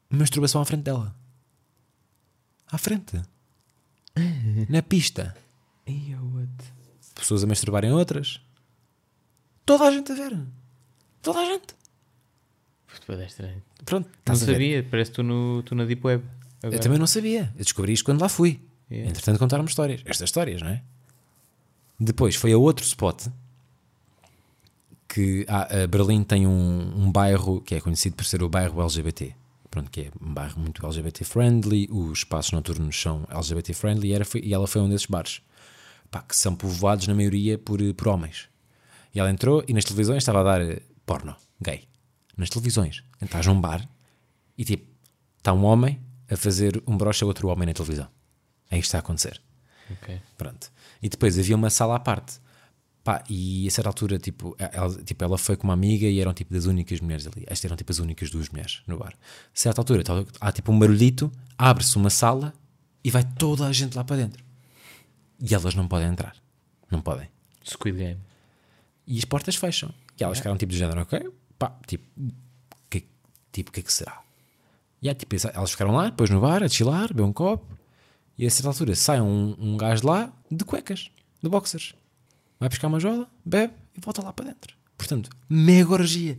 masturbação 0.09 0.61
à 0.61 0.65
frente 0.65 0.83
dela. 0.83 1.15
À 2.71 2.77
frente. 2.77 3.21
Na 4.69 4.81
pista. 4.81 5.35
What? 5.87 6.49
Pessoas 7.13 7.43
a 7.43 7.47
masturbarem 7.47 7.91
outras. 7.91 8.41
Toda 9.65 9.85
a 9.85 9.91
gente 9.91 10.11
a 10.11 10.15
ver. 10.15 10.37
Toda 11.21 11.39
a 11.39 11.45
gente. 11.45 11.75
Puto, 12.87 13.17
da 13.17 13.25
estranho. 13.25 13.61
Pronto, 13.83 14.07
Não 14.07 14.13
estás 14.19 14.43
a 14.43 14.45
ver. 14.45 14.51
sabia, 14.53 14.83
parece 14.89 15.11
que 15.11 15.15
tu 15.15 15.23
no, 15.23 15.63
tu 15.63 15.75
na 15.75 15.85
Deep 15.85 16.05
Web. 16.05 16.23
Agora. 16.61 16.75
Eu 16.75 16.79
também 16.81 16.99
não 16.99 17.07
sabia. 17.07 17.51
Eu 17.55 17.63
descobri 17.63 17.93
isto 17.93 18.05
quando 18.05 18.21
lá 18.21 18.29
fui. 18.29 18.59
Yeah. 18.89 19.09
Entretanto, 19.09 19.39
contaram-me 19.39 19.69
histórias. 19.69 20.01
Estas 20.05 20.29
histórias, 20.29 20.61
não 20.61 20.69
é? 20.69 20.83
Depois 21.99 22.35
foi 22.35 22.51
a 22.53 22.57
outro 22.57 22.85
spot 22.85 23.27
que 25.15 25.45
ah, 25.47 25.83
a 25.83 25.87
Berlim 25.87 26.23
tem 26.23 26.45
um, 26.45 26.93
um 27.05 27.09
bairro 27.11 27.61
que 27.61 27.75
é 27.75 27.79
conhecido 27.79 28.17
por 28.17 28.25
ser 28.25 28.43
o 28.43 28.49
bairro 28.49 28.81
LGBT. 28.81 29.33
Pronto, 29.71 29.89
que 29.89 30.01
é 30.01 30.11
um 30.21 30.33
bairro 30.33 30.59
muito 30.59 30.85
LGBT 30.85 31.23
friendly, 31.23 31.87
os 31.89 32.19
espaços 32.19 32.51
noturnos 32.51 32.99
são 33.01 33.25
LGBT 33.29 33.73
friendly 33.73 34.09
e, 34.09 34.13
era, 34.13 34.25
foi- 34.25 34.41
e 34.41 34.53
ela 34.53 34.67
foi 34.67 34.81
um 34.81 34.89
desses 34.89 35.05
bares 35.07 35.41
pá, 36.11 36.21
que 36.21 36.35
são 36.35 36.53
povoados 36.53 37.07
na 37.07 37.13
maioria 37.13 37.57
por, 37.57 37.79
por 37.93 38.07
homens. 38.09 38.49
E 39.13 39.19
ela 39.19 39.29
entrou 39.31 39.63
e 39.67 39.73
nas 39.73 39.85
televisões 39.85 40.17
estava 40.17 40.41
a 40.41 40.43
dar 40.43 40.61
eh, 40.61 40.81
porno 41.05 41.33
gay. 41.61 41.87
Nas 42.35 42.49
televisões. 42.49 43.01
Entras 43.21 43.45
num 43.47 43.59
bar 43.61 43.87
e 44.57 44.65
tipo, 44.65 44.85
está 45.37 45.53
um 45.53 45.63
homem 45.63 45.97
a 46.29 46.35
fazer 46.35 46.83
um 46.85 46.97
broche 46.97 47.23
a 47.23 47.27
outro 47.27 47.47
homem 47.47 47.65
na 47.67 47.73
televisão. 47.73 48.07
É 48.69 48.75
isto 48.77 48.81
que 48.81 48.87
está 48.87 48.97
a 48.97 48.99
acontecer. 48.99 49.41
Ok. 49.91 50.19
Pronto. 50.37 50.69
E 51.01 51.07
depois 51.07 51.39
havia 51.39 51.55
uma 51.55 51.69
sala 51.69 51.95
à 51.95 51.99
parte. 51.99 52.39
Pá, 53.05 53.23
e 53.29 53.67
a 53.67 53.71
certa 53.71 53.87
altura, 53.87 54.17
tipo 54.17 54.55
ela, 54.57 54.89
tipo, 55.03 55.23
ela 55.23 55.37
foi 55.37 55.55
com 55.55 55.65
uma 55.65 55.73
amiga 55.73 56.07
e 56.07 56.19
eram 56.19 56.33
tipo 56.33 56.51
das 56.51 56.65
únicas 56.65 56.99
mulheres 56.99 57.27
ali. 57.27 57.43
Estas 57.45 57.65
eram 57.65 57.77
tipo 57.77 57.91
as 57.91 57.99
únicas 57.99 58.31
duas 58.31 58.49
mulheres 58.49 58.81
no 58.87 58.97
bar. 58.97 59.13
A 59.13 59.17
certa 59.53 59.79
altura, 59.79 60.03
tá- 60.03 60.25
há 60.41 60.51
tipo 60.51 60.71
um 60.71 60.79
barulhito, 60.79 61.31
abre-se 61.55 61.95
uma 61.97 62.09
sala 62.09 62.51
e 63.03 63.11
vai 63.11 63.23
toda 63.23 63.67
a 63.67 63.71
gente 63.71 63.95
lá 63.95 64.03
para 64.03 64.15
dentro. 64.17 64.43
E 65.39 65.53
elas 65.53 65.75
não 65.75 65.87
podem 65.87 66.07
entrar. 66.07 66.35
Não 66.89 66.99
podem. 66.99 67.29
Squid 67.63 67.95
Game. 67.95 68.19
E 69.05 69.19
as 69.19 69.25
portas 69.25 69.55
fecham. 69.55 69.93
E 70.19 70.23
elas 70.23 70.39
ficaram 70.39 70.57
tipo 70.57 70.71
do 70.71 70.75
género, 70.77 71.01
ok? 71.01 71.29
Pá, 71.59 71.77
tipo, 71.85 72.03
que, 72.89 73.05
tipo, 73.51 73.69
o 73.69 73.73
que 73.73 73.81
é 73.81 73.83
que 73.83 73.93
será? 73.93 74.19
E 74.99 75.09
é, 75.09 75.13
tipo, 75.13 75.35
elas 75.53 75.69
ficaram 75.69 75.91
lá, 75.91 76.05
depois 76.05 76.31
no 76.31 76.41
bar, 76.41 76.63
a 76.63 76.67
chilar, 76.67 77.09
beber 77.09 77.21
um 77.21 77.31
copo. 77.33 77.67
E 78.35 78.47
a 78.47 78.49
certa 78.49 78.69
altura 78.69 78.95
sai 78.95 79.21
um, 79.21 79.55
um 79.59 79.77
gajo 79.77 80.07
lá 80.07 80.33
de 80.49 80.65
cuecas, 80.65 81.11
de 81.43 81.47
boxers. 81.49 81.93
Vai 82.65 82.69
buscar 82.71 82.87
uma 82.87 82.99
jola, 82.99 83.29
bebe 83.45 83.73
e 83.95 84.01
volta 84.01 84.23
lá 84.23 84.33
para 84.33 84.45
dentro. 84.45 84.75
Portanto, 84.97 85.29
mega 85.47 85.91
orgia. 85.91 86.35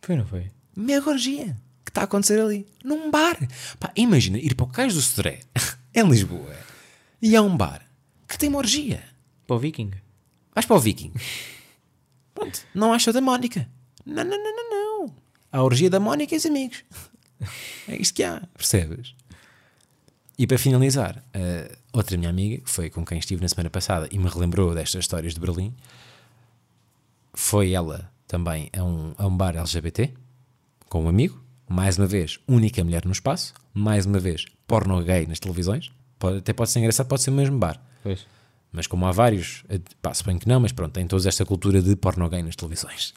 Foi 0.00 0.16
ou 0.16 0.22
não 0.22 0.26
foi? 0.26 0.50
Mega 0.74 1.08
orgia. 1.08 1.56
Que 1.84 1.90
está 1.92 2.00
a 2.00 2.04
acontecer 2.04 2.40
ali. 2.40 2.66
Num 2.82 3.12
bar. 3.12 3.38
Pá, 3.78 3.92
imagina 3.94 4.38
ir 4.38 4.56
para 4.56 4.64
o 4.64 4.68
Cais 4.68 4.92
do 4.92 5.00
Sodré, 5.00 5.38
em 5.94 6.02
Lisboa, 6.02 6.56
e 7.22 7.36
há 7.36 7.42
um 7.42 7.56
bar 7.56 7.80
que 8.26 8.36
tem 8.36 8.48
uma 8.48 8.58
orgia. 8.58 9.04
Para 9.46 9.54
o 9.54 9.58
Viking. 9.60 9.92
Vais 10.52 10.66
para 10.66 10.74
o 10.74 10.80
Viking. 10.80 11.12
Pronto, 12.34 12.60
não 12.74 12.92
acha 12.92 13.12
da 13.12 13.20
Mónica. 13.20 13.70
Não, 14.04 14.24
não, 14.24 14.36
não, 14.36 14.56
não, 14.56 14.70
não. 14.70 15.14
A 15.52 15.62
orgia 15.62 15.88
da 15.88 16.00
Mónica 16.00 16.34
e 16.34 16.38
os 16.38 16.46
amigos. 16.46 16.82
É 17.86 18.02
isto 18.02 18.14
que 18.14 18.24
há, 18.24 18.42
percebes? 18.56 19.14
E 20.42 20.46
para 20.48 20.58
finalizar, 20.58 21.24
eh, 21.32 21.70
outra 21.92 22.16
minha 22.16 22.28
amiga, 22.28 22.64
que 22.64 22.68
foi 22.68 22.90
com 22.90 23.04
quem 23.04 23.16
estive 23.16 23.40
na 23.40 23.46
semana 23.46 23.70
passada 23.70 24.08
e 24.10 24.18
me 24.18 24.28
relembrou 24.28 24.74
destas 24.74 25.04
histórias 25.04 25.34
de 25.34 25.40
Berlim, 25.40 25.72
foi 27.32 27.70
ela 27.70 28.10
também 28.26 28.68
a 28.76 28.82
um, 28.82 29.14
a 29.16 29.24
um 29.28 29.36
bar 29.36 29.56
LGBT 29.56 30.12
com 30.88 31.04
um 31.04 31.08
amigo. 31.08 31.40
Mais 31.68 31.96
uma 31.96 32.08
vez, 32.08 32.40
única 32.48 32.82
mulher 32.82 33.04
no 33.04 33.12
espaço. 33.12 33.54
Mais 33.72 34.04
uma 34.04 34.18
vez, 34.18 34.44
porno 34.66 35.00
gay 35.04 35.28
nas 35.28 35.38
televisões. 35.38 35.92
Pode, 36.18 36.38
até 36.38 36.52
pode 36.52 36.70
ser 36.70 36.80
engraçado, 36.80 37.06
pode 37.06 37.22
ser 37.22 37.30
o 37.30 37.34
mesmo 37.34 37.56
bar. 37.56 37.80
Pois. 38.02 38.26
Mas 38.72 38.88
como 38.88 39.06
há 39.06 39.12
vários, 39.12 39.62
eh, 39.68 39.78
pá, 40.02 40.12
se 40.12 40.24
bem 40.24 40.40
que 40.40 40.48
não, 40.48 40.58
mas 40.58 40.72
pronto, 40.72 40.92
tem 40.92 41.06
toda 41.06 41.28
esta 41.28 41.46
cultura 41.46 41.80
de 41.80 41.94
porno 41.94 42.28
gay 42.28 42.42
nas 42.42 42.56
televisões. 42.56 43.14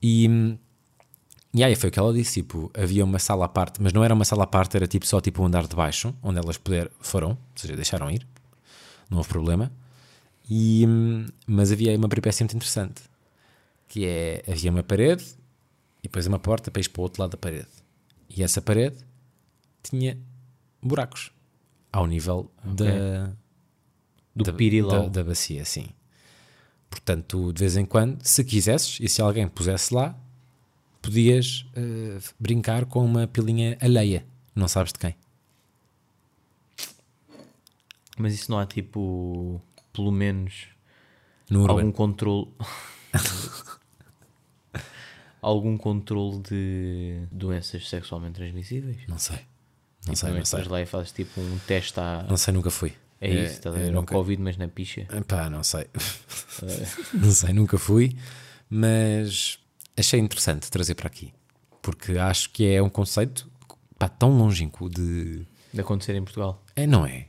E, 0.00 0.28
hum, 0.28 0.56
e 1.52 1.64
aí 1.64 1.74
foi 1.74 1.88
o 1.88 1.92
que 1.92 1.98
ela 1.98 2.12
disse, 2.12 2.42
tipo, 2.42 2.70
havia 2.74 3.04
uma 3.04 3.18
sala 3.18 3.46
à 3.46 3.48
parte, 3.48 3.82
mas 3.82 3.92
não 3.92 4.04
era 4.04 4.14
uma 4.14 4.24
sala 4.24 4.44
à 4.44 4.46
parte, 4.46 4.76
era 4.76 4.86
tipo 4.86 5.04
só 5.06 5.20
tipo 5.20 5.42
um 5.42 5.46
andar 5.46 5.66
de 5.66 5.74
baixo, 5.74 6.14
onde 6.22 6.38
elas 6.38 6.56
puder, 6.56 6.90
foram, 7.00 7.30
ou 7.30 7.38
seja, 7.56 7.74
deixaram 7.74 8.10
ir, 8.10 8.26
não 9.08 9.18
houve 9.18 9.28
problema. 9.28 9.72
E, 10.48 10.84
hum, 10.86 11.26
mas 11.46 11.72
havia 11.72 11.90
aí 11.90 11.96
uma 11.96 12.08
peripécia 12.08 12.44
muito 12.44 12.56
interessante, 12.56 13.02
que 13.88 14.04
é, 14.04 14.44
havia 14.48 14.70
uma 14.70 14.82
parede 14.82 15.24
e 15.98 16.04
depois 16.04 16.26
uma 16.26 16.38
porta 16.38 16.70
para 16.70 16.80
ir 16.80 16.88
para 16.88 17.00
o 17.00 17.02
outro 17.02 17.22
lado 17.22 17.32
da 17.32 17.36
parede. 17.36 17.68
E 18.28 18.42
essa 18.44 18.62
parede 18.62 18.96
tinha 19.82 20.16
buracos, 20.80 21.32
ao 21.92 22.06
nível 22.06 22.48
da, 22.64 23.32
Do 24.34 24.44
da, 24.44 24.52
da, 24.52 25.08
da 25.08 25.24
bacia, 25.24 25.64
sim. 25.64 25.88
Portanto, 26.88 27.52
de 27.52 27.60
vez 27.60 27.76
em 27.76 27.84
quando, 27.84 28.22
se 28.22 28.44
quisesses, 28.44 28.98
e 29.00 29.08
se 29.08 29.20
alguém 29.20 29.48
pusesse 29.48 29.92
lá, 29.92 30.16
podias 31.02 31.66
eh, 31.74 32.18
brincar 32.38 32.84
com 32.86 33.04
uma 33.04 33.26
pilinha 33.26 33.76
alheia. 33.80 34.24
Não 34.54 34.68
sabes 34.68 34.92
de 34.92 34.98
quem. 34.98 35.14
Mas 38.18 38.34
isso 38.34 38.50
não 38.50 38.58
há 38.58 38.66
tipo, 38.66 39.60
pelo 39.92 40.10
menos, 40.12 40.66
No 41.48 41.60
algum 41.62 41.74
Urban. 41.74 41.92
controle. 41.92 42.48
algum 45.40 45.76
controle 45.78 46.40
de 46.40 47.22
doenças 47.32 47.88
sexualmente 47.88 48.34
transmissíveis? 48.34 48.98
Não 49.08 49.18
sei. 49.18 49.36
Não 50.06 50.14
Tipo, 50.14 50.16
sei, 50.16 50.32
não 50.32 50.44
sei. 50.44 50.64
lá 50.64 50.80
e 50.82 50.86
fazes 50.86 51.12
tipo 51.12 51.40
um 51.40 51.58
teste 51.66 51.98
à. 52.00 52.24
Não 52.28 52.36
sei, 52.36 52.52
nunca 52.54 52.70
fui. 52.70 52.92
É 53.20 53.28
isso, 53.28 53.54
estás 53.54 53.74
a 53.74 53.78
ver? 53.78 53.84
eu 53.88 53.92
Não 53.92 54.00
nunca- 54.00 54.14
Covid, 54.14 54.40
mas 54.42 54.56
na 54.56 54.66
picha. 54.66 55.06
Pá, 55.28 55.50
não 55.50 55.62
sei. 55.62 55.86
não 57.12 57.30
sei, 57.30 57.52
nunca 57.52 57.76
fui. 57.78 58.16
Mas 58.68 59.58
achei 60.00 60.18
interessante 60.18 60.70
trazer 60.70 60.94
para 60.94 61.06
aqui. 61.06 61.32
Porque 61.82 62.18
acho 62.18 62.50
que 62.50 62.66
é 62.66 62.82
um 62.82 62.90
conceito 62.90 63.50
pá, 63.98 64.08
tão 64.08 64.36
longínquo 64.36 64.88
de. 64.88 65.46
De 65.72 65.80
acontecer 65.80 66.14
em 66.16 66.22
Portugal. 66.22 66.62
É, 66.74 66.86
não 66.86 67.06
é? 67.06 67.26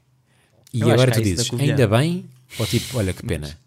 E 0.73 0.81
Eu 0.81 0.91
agora 0.91 1.11
tu 1.11 1.21
dizes, 1.21 1.51
ainda 1.53 1.87
bem? 1.87 2.25
Ou 2.57 2.65
tipo, 2.65 2.97
olha 2.97 3.13
que 3.13 3.25
pena. 3.25 3.57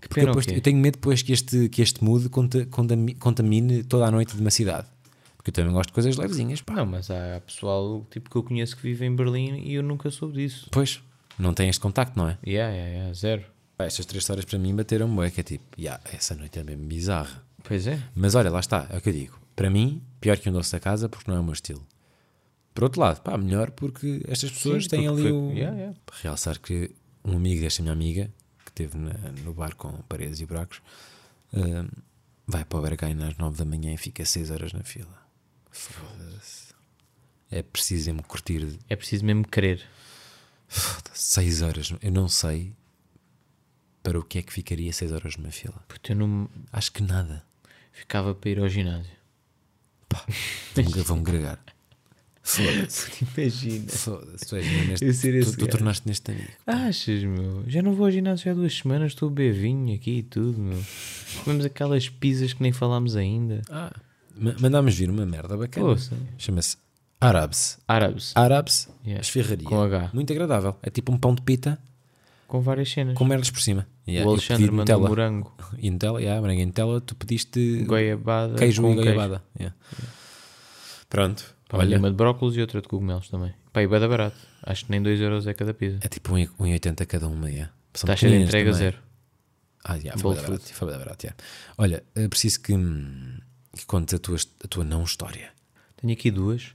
Que 0.00 0.08
pena 0.08 0.28
depois, 0.28 0.46
eu 0.46 0.62
tenho 0.62 0.78
medo 0.78 0.94
depois 0.94 1.20
que 1.20 1.30
este, 1.30 1.68
que 1.68 1.82
este 1.82 2.02
mood 2.02 2.30
contamine 2.30 3.84
toda 3.84 4.06
a 4.06 4.10
noite 4.10 4.34
de 4.34 4.40
uma 4.40 4.50
cidade. 4.50 4.88
Porque 5.36 5.50
eu 5.50 5.52
também 5.52 5.74
gosto 5.74 5.88
de 5.88 5.92
coisas 5.92 6.16
levezinhas. 6.16 6.62
Pá. 6.62 6.72
Não, 6.72 6.86
mas 6.86 7.10
há 7.10 7.38
pessoal 7.44 8.06
tipo, 8.10 8.30
que 8.30 8.36
eu 8.36 8.42
conheço 8.42 8.74
que 8.76 8.82
vive 8.82 9.04
em 9.04 9.14
Berlim 9.14 9.58
e 9.58 9.74
eu 9.74 9.82
nunca 9.82 10.10
soube 10.10 10.36
disso. 10.36 10.68
Pois, 10.70 11.02
não 11.38 11.52
tem 11.52 11.68
este 11.68 11.80
contacto, 11.80 12.18
não 12.18 12.28
é? 12.28 12.38
Yeah, 12.46 12.74
yeah, 12.74 12.92
yeah, 12.92 13.14
zero. 13.14 13.44
Pá, 13.76 13.84
estas 13.84 14.06
três 14.06 14.22
histórias 14.22 14.46
para 14.46 14.58
mim 14.58 14.74
bateram 14.74 15.14
bué, 15.14 15.30
que 15.30 15.40
é 15.40 15.42
tipo, 15.42 15.64
yeah, 15.78 16.00
essa 16.10 16.34
noite 16.34 16.58
é 16.58 16.64
mesmo 16.64 16.84
bizarra. 16.86 17.44
Pois 17.64 17.86
é. 17.86 18.02
Mas 18.14 18.34
olha, 18.34 18.50
lá 18.50 18.60
está, 18.60 18.86
é 18.90 18.96
o 18.96 19.00
que 19.00 19.08
eu 19.08 19.12
digo. 19.12 19.38
Para 19.54 19.70
mim, 19.70 20.02
pior 20.20 20.36
que 20.38 20.48
um 20.48 20.52
doce 20.52 20.72
da 20.72 20.80
casa 20.80 21.08
porque 21.08 21.30
não 21.30 21.36
é 21.36 21.40
o 21.40 21.44
meu 21.44 21.52
estilo. 21.52 21.86
Por 22.74 22.84
outro 22.84 23.00
lado, 23.00 23.20
pá, 23.20 23.36
melhor 23.36 23.70
porque 23.72 24.22
estas 24.28 24.50
pessoas 24.50 24.84
Sim, 24.84 24.88
têm 24.90 25.08
ali 25.08 25.22
foi- 25.22 25.32
o. 25.32 25.52
Yeah, 25.52 25.76
yeah. 25.76 25.98
Realçar 26.22 26.58
que 26.58 26.90
um 27.24 27.36
amigo 27.36 27.60
desta 27.60 27.82
minha 27.82 27.92
amiga, 27.92 28.30
que 28.64 28.70
esteve 28.70 28.96
na- 28.96 29.32
no 29.44 29.52
bar 29.52 29.74
com 29.74 29.90
paredes 30.08 30.40
e 30.40 30.46
buracos, 30.46 30.80
hum, 31.52 31.88
vai 32.46 32.64
para 32.64 32.78
o 32.78 32.82
Bergain 32.82 33.20
às 33.22 33.36
9 33.36 33.58
da 33.58 33.64
manhã 33.64 33.92
e 33.92 33.96
fica 33.98 34.24
6 34.24 34.50
horas 34.50 34.72
na 34.72 34.82
fila. 34.82 35.20
Foda-se. 35.70 36.70
É 37.50 37.62
preciso 37.62 38.06
mesmo 38.10 38.22
curtir 38.22 38.78
É 38.88 38.94
preciso 38.96 39.24
mesmo 39.24 39.46
querer. 39.46 39.84
6 41.12 41.62
horas. 41.62 41.92
Eu 42.00 42.12
não 42.12 42.28
sei 42.28 42.72
para 44.02 44.18
o 44.18 44.24
que 44.24 44.38
é 44.38 44.42
que 44.42 44.52
ficaria 44.52 44.92
6 44.92 45.12
horas 45.12 45.36
numa 45.36 45.50
fila. 45.50 45.84
Porque 45.88 46.12
eu 46.12 46.16
não 46.16 46.48
Acho 46.72 46.92
que 46.92 47.02
nada. 47.02 47.44
Ficava 47.92 48.34
para 48.34 48.50
ir 48.50 48.58
ao 48.58 48.68
ginásio. 48.68 49.12
Vão-me 50.74 51.02
vão 51.02 51.22
gregar. 51.22 51.58
Foda-se. 52.42 53.10
Imagina. 53.36 53.88
Foda-se. 53.88 54.46
Tu, 54.46 54.56
neste- 54.56 55.66
tornaste 55.68 56.08
neste 56.08 56.30
amigo. 56.32 56.48
Achas, 56.66 57.22
meu? 57.22 57.62
Já 57.68 57.82
não 57.82 57.94
vou 57.94 58.06
ao 58.06 58.10
ginásio 58.10 58.46
já 58.46 58.50
há 58.52 58.54
duas 58.54 58.74
semanas, 58.76 59.12
estou 59.12 59.28
a 59.28 59.32
beber 59.32 59.52
vinho 59.52 59.94
aqui 59.94 60.18
e 60.18 60.22
tudo, 60.22 60.58
meu. 60.60 60.82
Comemos 61.44 61.64
aquelas 61.64 62.08
pizzas 62.08 62.52
que 62.52 62.62
nem 62.62 62.72
falámos 62.72 63.14
ainda. 63.14 63.62
Ah, 63.70 63.92
ma- 64.36 64.56
mandámos 64.58 64.94
vir 64.96 65.10
uma 65.10 65.24
merda 65.26 65.56
bacana. 65.56 65.96
Chama-se 66.38 66.76
Arabs. 67.20 67.78
Árabes. 67.86 68.32
Árabes, 68.34 68.88
Yeah. 69.04 69.20
esfirraria. 69.20 69.66
Com 69.68 69.80
H. 69.82 70.10
Muito 70.12 70.32
agradável. 70.32 70.74
É 70.82 70.90
tipo 70.90 71.12
um 71.12 71.18
pão 71.18 71.34
de 71.34 71.42
pita 71.42 71.78
Com 72.50 72.60
várias 72.60 72.90
cenas. 72.90 73.14
com 73.16 73.24
merdas 73.24 73.48
por 73.48 73.60
cima. 73.62 73.86
Yeah, 74.08 74.28
o 74.28 74.32
Alexandre 74.32 74.64
mandou 74.72 74.78
Nutella. 74.98 75.08
morango, 75.08 75.54
E 75.78 75.88
Nutella, 75.88 76.20
yeah, 76.20 76.40
morango 76.40 76.60
e 76.60 76.66
Nutella, 76.66 77.00
tu 77.00 77.14
pediste 77.14 77.84
goiabada, 77.84 78.56
queijo 78.56 78.82
com 78.82 78.92
e 78.92 78.94
goiabada. 78.96 79.40
Yeah. 79.56 79.76
Pronto. 81.08 81.54
Pá, 81.68 81.78
Olha, 81.78 81.98
Uma 81.98 82.10
de 82.10 82.16
brócolis 82.16 82.56
e 82.56 82.60
outra 82.60 82.80
de 82.82 82.88
cogumelos 82.88 83.28
também. 83.28 83.54
Pá, 83.72 83.82
e 83.82 83.86
bué 83.86 84.00
da 84.00 84.08
barato. 84.08 84.36
Acho 84.64 84.84
que 84.84 84.90
nem 84.90 85.00
2 85.00 85.20
euros 85.20 85.46
é 85.46 85.54
cada 85.54 85.72
pizza. 85.72 85.98
é 86.02 86.08
tipo 86.08 86.32
1,80 86.34 87.06
cada 87.06 87.28
uma. 87.28 87.48
Yeah. 87.48 87.72
São 87.94 88.08
Taxa 88.08 88.28
de 88.28 88.34
entrega 88.34 88.70
também. 88.72 88.86
zero. 88.90 88.98
Ah, 89.84 89.94
yeah, 89.94 90.20
foi 90.20 90.34
barato. 90.34 90.74
Foi 90.74 90.88
barato, 90.90 91.24
yeah. 91.26 91.36
Olha, 91.78 92.02
é 92.16 92.26
preciso 92.28 92.60
que, 92.60 92.72
hum, 92.74 93.38
que 93.76 93.86
contes 93.86 94.14
a 94.14 94.18
tua, 94.18 94.36
a 94.64 94.68
tua 94.68 94.82
não 94.84 95.04
história. 95.04 95.50
Tenho 95.96 96.12
aqui 96.12 96.30
duas. 96.32 96.74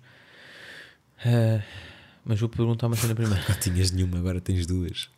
Ah, 1.26 1.62
mas 2.26 2.40
vou 2.40 2.50
perguntar 2.50 2.88
uma 2.88 2.96
cena 2.96 3.14
primeiro. 3.16 3.42
Não 3.48 3.56
tinhas 3.60 3.92
nenhuma, 3.92 4.18
agora 4.18 4.42
tens 4.42 4.66
duas. 4.66 5.10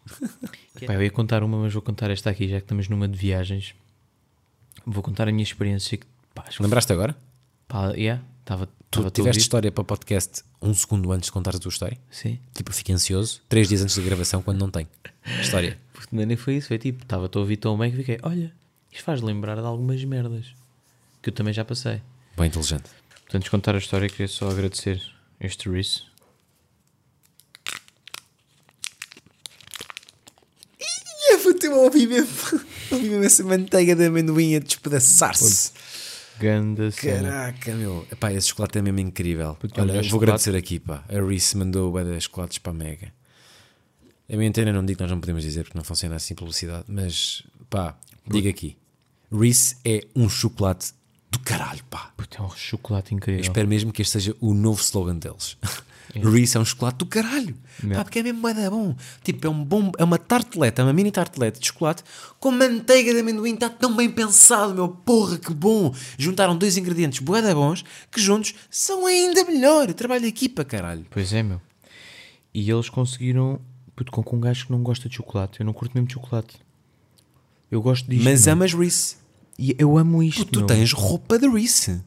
Pá, 0.85 0.93
eu 0.93 1.03
ia 1.03 1.09
contar 1.09 1.41
uma, 1.41 1.57
mas 1.57 1.73
vou 1.73 1.81
contar 1.81 2.11
esta 2.11 2.29
aqui, 2.29 2.47
já 2.47 2.57
que 2.57 2.65
estamos 2.65 2.87
numa 2.89 3.07
de 3.07 3.17
viagens. 3.17 3.73
Vou 4.85 5.01
contar 5.01 5.27
a 5.27 5.31
minha 5.31 5.43
experiência. 5.43 5.97
Que, 5.97 6.05
pá, 6.35 6.45
Lembraste 6.59 6.91
agora? 6.91 7.15
pá, 7.67 7.91
yeah, 7.91 8.23
estava 8.41 8.67
Tu 8.89 8.99
estava 8.99 9.11
tiveste 9.11 9.41
história 9.41 9.71
para 9.71 9.83
podcast 9.83 10.43
um 10.61 10.73
segundo 10.73 11.11
antes 11.11 11.27
de 11.27 11.33
contar 11.33 11.55
a 11.55 11.59
tua 11.59 11.69
história? 11.69 11.97
Sim. 12.09 12.39
Tipo, 12.53 12.71
eu 12.71 12.73
fico 12.73 12.91
ansioso 12.93 13.41
três 13.49 13.67
dias 13.67 13.81
antes 13.81 13.97
da 13.97 14.03
gravação 14.03 14.41
quando 14.41 14.59
não 14.59 14.71
tenho 14.71 14.87
história. 15.41 15.77
Porque 15.91 16.15
nem 16.15 16.37
foi 16.37 16.55
isso, 16.55 16.69
foi 16.69 16.77
tipo, 16.77 17.03
estava 17.03 17.29
a 17.33 17.39
ouvir 17.39 17.57
tão 17.57 17.77
bem 17.77 17.91
que 17.91 17.97
fiquei, 17.97 18.17
olha, 18.23 18.53
isto 18.91 19.03
faz 19.03 19.21
lembrar 19.21 19.55
de 19.55 19.65
algumas 19.65 20.01
merdas 20.05 20.53
que 21.21 21.29
eu 21.29 21.33
também 21.33 21.53
já 21.53 21.65
passei. 21.65 22.01
Bem 22.37 22.47
inteligente. 22.47 22.89
Portanto, 23.23 23.43
de 23.43 23.49
contar 23.49 23.75
a 23.75 23.77
história, 23.77 24.07
queria 24.07 24.27
só 24.27 24.49
agradecer 24.49 25.01
este 25.39 25.69
Reese. 25.69 26.03
Eu 31.67 31.77
ouvi 31.83 32.07
mesmo, 32.07 32.29
ouvi 32.91 33.09
mesmo 33.09 33.23
essa 33.23 33.43
manteiga 33.43 33.95
de 33.95 34.05
amendoim 34.05 34.55
a 34.55 34.59
despedaçar-se. 34.59 35.71
Ganda 36.39 36.91
cena. 36.91 37.29
Caraca, 37.29 37.73
meu. 37.75 38.05
Epá, 38.11 38.31
esse 38.31 38.47
chocolate 38.49 38.77
é 38.77 38.81
mesmo 38.81 38.99
incrível. 38.99 39.55
Porque 39.59 39.79
Olha, 39.79 39.93
vou 39.93 40.03
chocolate. 40.03 40.23
agradecer 40.23 40.55
aqui, 40.55 40.79
pá. 40.79 41.03
A 41.09 41.19
Reese 41.21 41.57
mandou 41.57 41.93
o 41.93 42.03
de 42.03 42.21
chocolates 42.21 42.57
para 42.59 42.71
a 42.71 42.75
Mega. 42.75 43.11
A 44.31 44.35
minha 44.35 44.49
antena 44.49 44.71
não 44.71 44.85
digo, 44.85 45.01
nós 45.01 45.09
não 45.09 45.19
podemos 45.19 45.43
dizer 45.43 45.63
porque 45.63 45.77
não 45.77 45.83
funciona 45.85 46.15
assim 46.15 46.35
publicidade, 46.35 46.83
mas 46.87 47.43
pá, 47.69 47.97
diga 48.25 48.49
aqui. 48.49 48.77
Reese 49.31 49.77
é 49.83 50.05
um 50.15 50.29
chocolate 50.29 50.93
do 51.31 51.39
caralho, 51.39 51.83
pá. 51.89 52.11
Puta, 52.15 52.37
é 52.37 52.41
um 52.41 52.49
chocolate 52.51 53.11
Eu 53.13 53.17
incrível. 53.17 53.41
espero 53.41 53.67
mesmo 53.67 53.91
que 53.91 54.01
este 54.01 54.11
seja 54.13 54.35
o 54.39 54.53
novo 54.53 54.81
slogan 54.81 55.15
deles. 55.17 55.57
Reese 56.15 56.57
é 56.57 56.59
um 56.59 56.65
chocolate 56.65 56.97
do 56.97 57.05
caralho. 57.05 57.55
Yeah. 57.79 57.97
Pá, 57.97 58.03
porque 58.03 58.19
é 58.19 58.23
mesmo 58.23 58.41
bué 58.41 58.53
da 58.53 58.69
bom. 58.69 58.95
Tipo, 59.23 59.47
é, 59.47 59.49
um 59.49 59.63
bom, 59.63 59.91
é 59.97 60.03
uma 60.03 60.17
tarteleta, 60.17 60.83
uma 60.83 60.93
mini 60.93 61.11
tarteleta 61.11 61.59
de 61.59 61.67
chocolate 61.67 62.03
com 62.39 62.51
manteiga 62.51 63.13
de 63.13 63.19
amendoim. 63.19 63.53
Está 63.53 63.69
tão 63.69 63.95
bem 63.95 64.09
pensado, 64.09 64.73
meu. 64.73 64.87
Porra, 64.89 65.37
que 65.37 65.53
bom. 65.53 65.93
Juntaram 66.17 66.57
dois 66.57 66.77
ingredientes 66.77 67.19
bué 67.19 67.41
da 67.41 67.53
bons 67.53 67.83
que 68.11 68.21
juntos 68.21 68.53
são 68.69 69.05
ainda 69.05 69.43
melhor. 69.45 69.93
Trabalho 69.93 70.21
de 70.21 70.27
equipa, 70.27 70.63
caralho. 70.63 71.05
Pois 71.09 71.33
é, 71.33 71.43
meu. 71.43 71.61
E 72.53 72.69
eles 72.69 72.89
conseguiram. 72.89 73.59
Puto, 73.95 74.11
com, 74.11 74.35
um 74.35 74.39
gajo 74.39 74.67
que 74.67 74.71
não 74.71 74.83
gosta 74.83 75.09
de 75.09 75.15
chocolate. 75.15 75.59
Eu 75.59 75.65
não 75.65 75.73
curto 75.73 75.93
mesmo 75.93 76.07
de 76.07 76.13
chocolate. 76.13 76.55
Eu 77.69 77.81
gosto 77.81 78.09
disto. 78.09 78.23
Mas 78.23 78.45
meu. 78.45 78.53
amas 78.53 78.73
Reese. 78.73 79.15
E 79.57 79.75
eu 79.77 79.97
amo 79.97 80.21
isto. 80.21 80.45
Tu 80.45 80.59
meu. 80.59 80.67
tens 80.67 80.93
roupa 80.93 81.37
de 81.39 81.47
Reese. 81.47 82.01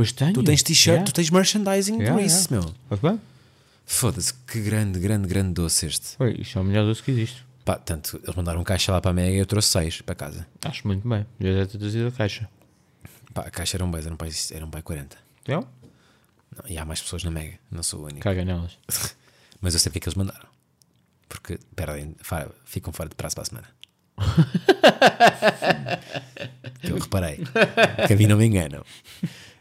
Pois 0.00 0.12
tenho. 0.12 0.32
Tu 0.32 0.42
tens 0.42 0.62
t-shirt, 0.62 0.94
Yeah. 0.94 1.04
tu 1.04 1.12
tens 1.12 1.28
merchandising 1.28 1.96
Yeah, 1.98 2.14
de 2.16 2.22
Reese, 2.22 2.48
yeah. 2.50 2.66
meu. 2.66 2.74
Faz 2.88 3.00
bem? 3.02 3.20
Foda-se, 3.84 4.32
que 4.32 4.58
grande, 4.62 4.98
grande, 4.98 5.28
grande 5.28 5.52
doce 5.52 5.84
este. 5.84 6.16
Oi, 6.18 6.36
isto 6.40 6.58
é 6.58 6.62
o 6.62 6.64
melhor 6.64 6.86
doce 6.86 7.02
que 7.02 7.10
existe. 7.10 7.44
Pá, 7.66 7.76
tanto, 7.76 8.18
eles 8.22 8.34
mandaram 8.34 8.62
um 8.62 8.64
caixa 8.64 8.92
lá 8.92 9.00
para 9.02 9.10
a 9.10 9.14
Mega 9.14 9.36
e 9.36 9.38
eu 9.38 9.44
trouxe 9.44 9.68
seis 9.68 10.00
para 10.00 10.14
casa. 10.14 10.46
Acho 10.64 10.86
muito 10.86 11.06
bem. 11.06 11.26
Já 11.38 11.52
já 11.52 11.66
te 11.66 11.76
trazido 11.76 12.06
a 12.08 12.12
caixa. 12.12 12.48
Pá, 13.34 13.42
a 13.42 13.50
caixa 13.50 13.76
era 13.76 13.84
um 13.84 13.90
bem, 13.90 14.00
era 14.00 14.14
um 14.14 14.16
pai, 14.16 14.30
era 14.52 14.64
um 14.64 14.70
pai 14.70 14.80
40. 14.80 15.18
Então? 15.42 15.68
Não, 16.56 16.64
e 16.70 16.78
há 16.78 16.84
mais 16.86 17.02
pessoas 17.02 17.22
na 17.22 17.30
Mega, 17.30 17.58
não 17.70 17.82
sou 17.82 18.00
o 18.00 18.04
único. 18.04 18.20
Caga 18.20 18.42
nelas. 18.42 18.78
Mas 19.60 19.74
eu 19.74 19.80
sei 19.80 19.90
porque 19.90 19.98
é 19.98 20.00
que 20.00 20.08
eles 20.08 20.16
mandaram. 20.16 20.48
Porque 21.28 21.58
perdem, 21.76 22.14
fa- 22.22 22.48
ficam 22.64 22.90
fora 22.90 23.10
de 23.10 23.14
prazo 23.16 23.34
para 23.36 23.42
a 23.42 23.46
semana. 23.46 23.68
que 26.80 26.90
eu 26.90 26.98
reparei. 26.98 27.40
Que 28.06 28.14
a 28.14 28.16
mim 28.16 28.26
não 28.26 28.38
me 28.38 28.46
enganam. 28.46 28.82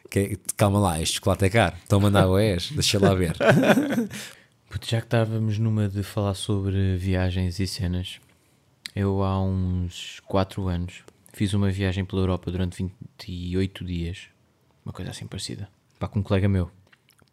Que- 0.09 0.37
calma 0.57 0.79
lá, 0.79 1.01
este 1.01 1.15
chocolate 1.15 1.45
é 1.45 1.49
caro. 1.49 1.75
Estão 1.77 1.99
a 1.99 2.01
mandar 2.01 2.27
oés, 2.27 2.71
deixa 2.71 2.99
lá 2.99 3.13
ver. 3.13 3.35
Já 4.83 4.99
que 5.01 5.07
estávamos 5.07 5.57
numa 5.57 5.87
de 5.89 6.03
falar 6.03 6.33
sobre 6.35 6.95
viagens 6.97 7.59
e 7.59 7.67
cenas, 7.67 8.19
eu 8.95 9.23
há 9.23 9.41
uns 9.43 10.19
4 10.27 10.67
anos 10.67 11.03
fiz 11.33 11.53
uma 11.53 11.69
viagem 11.71 12.05
pela 12.05 12.21
Europa 12.21 12.51
durante 12.51 12.77
28 12.77 13.83
dias, 13.83 14.27
uma 14.85 14.93
coisa 14.93 15.11
assim 15.11 15.25
parecida, 15.27 15.67
com 16.11 16.19
um 16.19 16.23
colega 16.23 16.47
meu, 16.47 16.69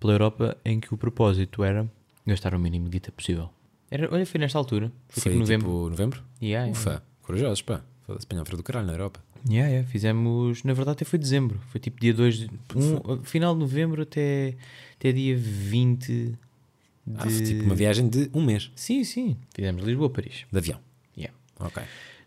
pela 0.01 0.13
Europa 0.15 0.57
em 0.65 0.81
que 0.81 0.93
o 0.95 0.97
propósito 0.97 1.63
era 1.63 1.87
gastar 2.27 2.55
o 2.55 2.59
mínimo 2.59 2.87
de 2.87 2.93
guita 2.93 3.13
possível. 3.13 3.51
Era, 3.91 4.13
olha, 4.13 4.27
foi 4.27 4.41
nesta 4.41 4.59
altura, 4.59 4.91
foi, 5.09 5.23
Foi 5.23 5.33
tipo 5.33 5.41
novembro. 5.41 5.67
tipo 5.69 5.89
novembro? 5.91 6.23
Yeah. 6.43 6.71
Ufa, 6.73 7.03
corajosos, 7.23 7.63
pá. 7.63 7.83
Foda-se, 8.07 8.27
do 8.27 8.63
caralho 8.63 8.87
na 8.87 8.93
Europa. 8.95 9.21
Yeah, 9.49 9.71
yeah, 9.71 9.89
fizemos, 9.89 10.63
na 10.65 10.73
verdade 10.73 10.97
até 10.97 11.05
foi 11.05 11.19
dezembro, 11.19 11.61
foi 11.69 11.81
tipo 11.81 12.01
dia 12.01 12.13
2, 12.13 12.39
de, 12.39 12.51
um, 12.75 13.23
final 13.23 13.55
de 13.55 13.61
novembro 13.61 14.03
até, 14.03 14.55
até 14.99 15.13
dia 15.13 15.37
20 15.37 16.07
de... 16.09 16.39
Ah, 17.17 17.27
tipo 17.27 17.63
uma 17.63 17.75
viagem 17.75 18.09
de 18.09 18.29
um 18.35 18.45
mês 18.45 18.71
Sim, 18.75 19.05
sim, 19.05 19.37
fizemos 19.55 19.85
Lisboa-Paris. 19.85 20.45
de 20.51 20.59
avião. 20.59 20.81
Yeah. 21.17 21.37
Ok. 21.61 21.83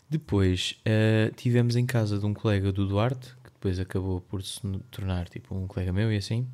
Depois 0.08 0.80
uh, 0.86 1.34
tivemos 1.34 1.76
em 1.76 1.86
casa 1.86 2.18
de 2.18 2.26
um 2.26 2.34
colega 2.34 2.72
do 2.72 2.86
Duarte, 2.86 3.28
que 3.44 3.50
depois 3.52 3.78
acabou 3.78 4.20
por 4.22 4.42
se 4.42 4.60
tornar 4.90 5.28
tipo 5.28 5.54
um 5.54 5.66
colega 5.66 5.92
meu 5.92 6.12
e 6.12 6.16
assim, 6.16 6.48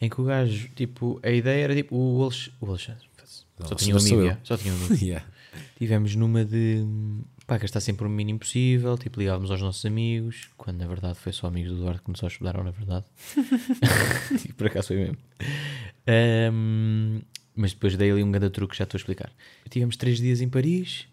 em 0.00 0.10
que 0.10 0.20
o 0.20 0.24
gajo, 0.24 0.68
tipo, 0.74 1.20
a 1.22 1.30
ideia 1.30 1.64
era 1.64 1.74
tipo 1.74 1.96
o, 1.96 2.22
Alex, 2.22 2.50
o 2.60 2.66
Alexandre. 2.66 3.06
Só 3.64 3.74
tinha 3.74 3.96
um 3.96 3.98
amigo, 3.98 4.36
só 4.44 4.56
tinha 4.56 4.74
um 4.74 4.76
amigo. 4.76 4.94
Yeah. 5.02 5.24
Tivemos 5.78 6.14
numa 6.14 6.44
de 6.44 6.84
pá, 7.46 7.58
gastar 7.58 7.80
sempre 7.80 8.06
o 8.06 8.10
mínimo 8.10 8.38
possível, 8.38 8.98
tipo, 8.98 9.20
ligávamos 9.20 9.50
aos 9.50 9.62
nossos 9.62 9.84
amigos, 9.84 10.48
quando 10.56 10.78
na 10.78 10.86
verdade 10.86 11.18
foi 11.18 11.32
só 11.32 11.46
amigos 11.46 11.72
do 11.72 11.78
Duarte 11.78 12.02
que 12.02 12.10
nos 12.10 12.22
ajudaram, 12.24 12.64
na 12.64 12.70
verdade. 12.70 13.04
e 14.48 14.52
por 14.52 14.66
acaso 14.66 14.88
foi 14.88 14.96
mesmo. 14.96 15.16
Ahm, 16.06 17.20
mas 17.54 17.72
depois 17.72 17.96
dei 17.96 18.10
ali 18.10 18.22
um 18.22 18.30
grande 18.30 18.50
truque, 18.50 18.76
já 18.76 18.84
estou 18.84 18.98
a 18.98 19.00
explicar. 19.00 19.32
Tivemos 19.70 19.96
três 19.96 20.18
dias 20.18 20.40
em 20.40 20.48
Paris, 20.48 21.06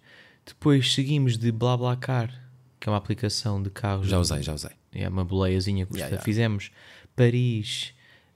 depois 0.46 0.94
seguimos 0.94 1.38
de 1.38 1.52
BlaBlaCar, 1.52 2.34
que 2.80 2.90
é 2.90 2.92
uma 2.92 2.98
aplicação 2.98 3.62
de 3.62 3.70
carros. 3.70 4.08
Já 4.08 4.20
usei, 4.20 4.42
já 4.42 4.54
usei. 4.54 4.72
É 4.92 5.08
uma 5.08 5.24
boleiazinha 5.24 5.86
que. 5.86 5.94
Yeah, 5.94 6.10
yeah. 6.10 6.24
Fizemos 6.24 6.72
Paris, 7.16 7.94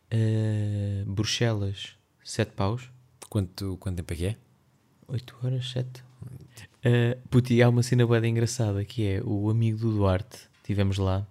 eh, 0.09 1.03
Bruxelas, 1.05 1.95
7 2.23 2.53
paus. 2.53 2.89
Quanto, 3.29 3.75
quanto 3.77 3.97
tempo 3.97 4.13
é 4.13 4.15
que 4.15 4.25
é? 4.27 4.37
8 5.07 5.35
horas, 5.43 5.69
7. 5.69 6.03
Uh, 6.87 7.27
puto, 7.29 7.51
e 7.51 7.61
há 7.61 7.67
uma 7.67 7.83
cena 7.83 8.05
bem 8.07 8.31
engraçada 8.31 8.85
que 8.85 9.05
é 9.05 9.21
o 9.23 9.49
amigo 9.49 9.77
do 9.79 9.91
Duarte. 9.91 10.37
Tivemos 10.63 10.97
lá, 10.97 11.27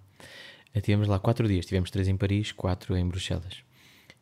uh, 0.75 0.81
tivemos 0.81 1.07
lá 1.07 1.17
4 1.19 1.47
dias. 1.47 1.65
Tivemos 1.65 1.89
3 1.89 2.09
em 2.09 2.17
Paris, 2.17 2.51
4 2.51 2.95
em 2.95 3.07
Bruxelas. 3.07 3.63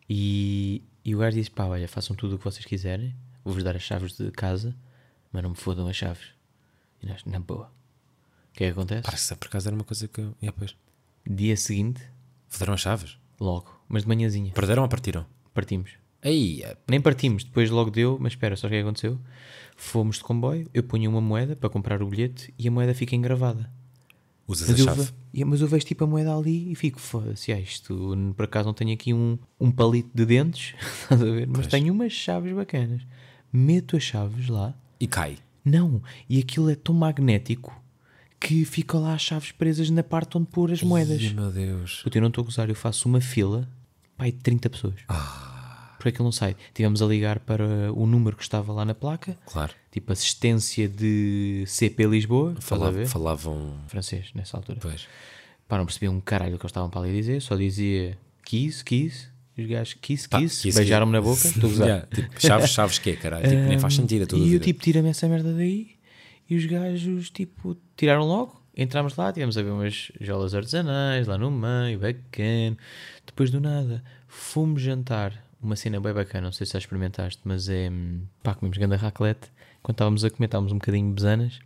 E, 0.09 0.81
e 1.03 1.15
o 1.15 1.19
gajo 1.19 1.35
disse: 1.37 1.51
pá, 1.51 1.65
olha, 1.65 1.87
façam 1.87 2.15
tudo 2.15 2.35
o 2.35 2.37
que 2.37 2.43
vocês 2.45 2.65
quiserem. 2.65 3.13
Vou-vos 3.43 3.63
dar 3.63 3.75
as 3.75 3.81
chaves 3.83 4.13
de 4.17 4.31
casa, 4.31 4.75
mas 5.31 5.43
não 5.43 5.49
me 5.51 5.55
fodam 5.55 5.87
as 5.87 5.95
chaves. 5.95 6.27
E 7.01 7.05
nós, 7.07 7.23
na 7.25 7.39
boa. 7.39 7.65
O 8.51 8.57
que 8.57 8.63
é 8.63 8.67
que 8.67 8.71
acontece? 8.73 9.01
Parece 9.03 9.33
que 9.33 9.39
por 9.39 9.47
acaso 9.47 9.67
era 9.67 9.75
uma 9.75 9.83
coisa 9.83 10.07
que. 10.07 10.21
eu- 10.21 10.35
Yeah, 10.41 10.55
pois. 10.57 10.75
Dia 11.27 11.57
seguinte, 11.57 12.01
Foderam 12.47 12.75
as 12.75 12.81
chaves? 12.81 13.17
logo, 13.39 13.77
mas 13.89 14.03
de 14.03 14.07
manhãzinha, 14.07 14.53
Perderam 14.53 14.83
ou 14.83 14.89
partiram? 14.89 15.25
partimos. 15.53 15.91
Aí, 16.25 16.61
é- 16.63 16.75
Nem 16.89 16.99
partimos, 16.99 17.43
depois 17.43 17.69
logo 17.69 17.91
deu, 17.91 18.17
mas 18.19 18.33
espera, 18.33 18.55
só 18.57 18.67
o 18.67 18.69
que 18.69 18.75
é 18.75 18.81
aconteceu? 18.81 19.19
Fomos 19.77 20.17
de 20.17 20.23
comboio, 20.23 20.67
eu 20.73 20.81
ponho 20.83 21.09
uma 21.09 21.21
moeda 21.21 21.55
para 21.55 21.69
comprar 21.69 22.01
o 22.01 22.07
bilhete 22.07 22.53
e 22.57 22.67
a 22.67 22.71
moeda 22.71 22.93
fica 22.93 23.15
engravada. 23.15 23.69
usas 24.47 24.69
Mas 24.69 24.77
a 24.79 24.81
eu, 24.81 24.85
chave. 24.85 25.01
ve- 25.03 25.11
Yeah, 25.35 25.49
mas 25.49 25.59
eu 25.61 25.67
vejo 25.67 25.85
tipo 25.85 26.03
a 26.03 26.07
moeda 26.07 26.33
ali 26.35 26.71
e 26.71 26.75
fico, 26.75 26.99
foda-se, 26.99 27.51
ah, 27.51 27.59
isto 27.59 28.15
por 28.37 28.45
acaso 28.45 28.67
não 28.67 28.73
tenho 28.73 28.93
aqui 28.93 29.13
um, 29.13 29.37
um 29.59 29.69
palito 29.71 30.09
de 30.13 30.25
dentes, 30.25 30.73
estás 31.03 31.21
a 31.21 31.25
ver? 31.25 31.45
Mas 31.47 31.57
Pois. 31.57 31.67
tenho 31.67 31.93
umas 31.93 32.11
chaves 32.13 32.53
bacanas. 32.53 33.01
Meto 33.51 33.97
as 33.97 34.03
chaves 34.03 34.47
lá, 34.47 34.73
E 34.99 35.07
cai. 35.07 35.37
não, 35.63 36.01
e 36.29 36.39
aquilo 36.39 36.69
é 36.69 36.75
tão 36.75 36.93
magnético 36.95 37.75
que 38.39 38.63
ficam 38.65 39.01
lá 39.01 39.13
as 39.15 39.21
chaves 39.23 39.51
presas 39.51 39.89
na 39.89 40.03
parte 40.03 40.37
onde 40.37 40.47
pôr 40.47 40.71
as 40.71 40.81
moedas. 40.83 41.21
Ai, 41.21 41.33
meu 41.33 41.51
Deus. 41.51 42.01
Puta, 42.03 42.17
eu 42.17 42.21
não 42.21 42.29
estou 42.29 42.41
a 42.43 42.45
gozar, 42.45 42.69
eu 42.69 42.75
faço 42.75 43.09
uma 43.09 43.19
fila, 43.19 43.67
pai, 44.17 44.31
de 44.31 44.37
30 44.37 44.69
pessoas. 44.69 44.95
Porque 46.05 46.17
aquilo 46.17 46.25
não 46.27 46.31
sai. 46.31 46.55
Tivemos 46.71 47.01
a 47.01 47.05
ligar 47.07 47.39
para 47.39 47.91
o 47.91 48.05
número 48.05 48.37
que 48.37 48.43
estava 48.43 48.71
lá 48.71 48.85
na 48.85 48.93
placa, 48.93 49.35
Claro. 49.47 49.73
tipo 49.91 50.11
assistência 50.13 50.87
de 50.87 51.63
CP 51.65 52.05
Lisboa, 52.05 52.51
estás 52.59 52.79
a 52.79 53.05
Falavam. 53.07 53.79
Francês, 53.87 54.29
nessa 54.35 54.55
altura. 54.55 54.77
Pois. 54.79 55.07
Pá, 55.67 55.79
não 55.79 55.85
percebia 55.87 56.11
um 56.11 56.21
caralho 56.21 56.53
o 56.55 56.59
que 56.59 56.63
eles 56.65 56.69
estavam 56.69 56.91
para 56.91 57.01
ali 57.01 57.11
dizer, 57.11 57.41
só 57.41 57.55
dizia 57.55 58.15
kiss, 58.43 58.83
kiss, 58.83 59.29
e 59.57 59.63
os 59.63 59.67
gajos 59.67 59.95
kiss, 59.95 60.29
kiss, 60.29 60.61
kiss, 60.61 60.77
beijaram-me 60.77 61.11
na 61.11 61.21
boca. 61.21 61.41
Yeah, 61.83 62.05
tipo, 62.05 62.39
chaves, 62.39 62.69
chaves 62.69 62.99
que 62.99 63.15
caralho? 63.15 63.49
Tipo, 63.49 63.61
nem 63.63 63.79
faz 63.79 63.95
sentido. 63.95 64.35
É 64.35 64.37
E 64.37 64.53
eu 64.53 64.59
tipo, 64.59 64.79
tira-me 64.79 65.09
essa 65.09 65.27
merda 65.27 65.51
daí 65.53 65.95
e 66.47 66.55
os 66.55 66.65
gajos 66.67 67.31
tipo, 67.31 67.75
tiraram 67.97 68.25
logo, 68.25 68.61
entramos 68.77 69.15
lá, 69.15 69.33
tivemos 69.33 69.57
a 69.57 69.63
ver 69.63 69.71
umas 69.71 70.11
jolas 70.21 70.53
artesanais 70.53 71.25
lá 71.25 71.35
no 71.35 71.49
meio, 71.49 71.97
bacana. 71.97 72.77
Depois 73.25 73.49
do 73.49 73.59
nada, 73.59 74.03
fomos 74.27 74.83
jantar, 74.83 75.43
uma 75.61 75.75
cena 75.75 75.99
bem 75.99 76.13
bacana, 76.13 76.45
não 76.45 76.51
sei 76.51 76.65
se 76.65 76.73
já 76.73 76.79
experimentaste, 76.79 77.41
mas 77.43 77.69
é 77.69 77.89
hum, 77.89 78.21
pá, 78.43 78.53
comemos 78.55 78.77
ganda 78.77 78.95
raclette. 78.97 79.49
Quando 79.81 79.95
estávamos 79.95 80.23
a 80.25 80.29
comer, 80.29 80.45
estávamos 80.45 80.71
um 80.71 80.77
bocadinho 80.77 81.11
besanas 81.11 81.59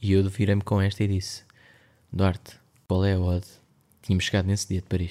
e 0.00 0.12
eu 0.12 0.28
virei-me 0.28 0.62
com 0.62 0.80
esta 0.80 1.02
e 1.04 1.08
disse: 1.08 1.42
Duarte, 2.12 2.56
qual 2.86 3.04
é 3.04 3.14
a 3.14 3.20
odd? 3.20 3.46
Tínhamos 4.02 4.24
chegado 4.24 4.46
nesse 4.46 4.68
dia 4.68 4.80
de 4.80 4.86
Paris. 4.86 5.10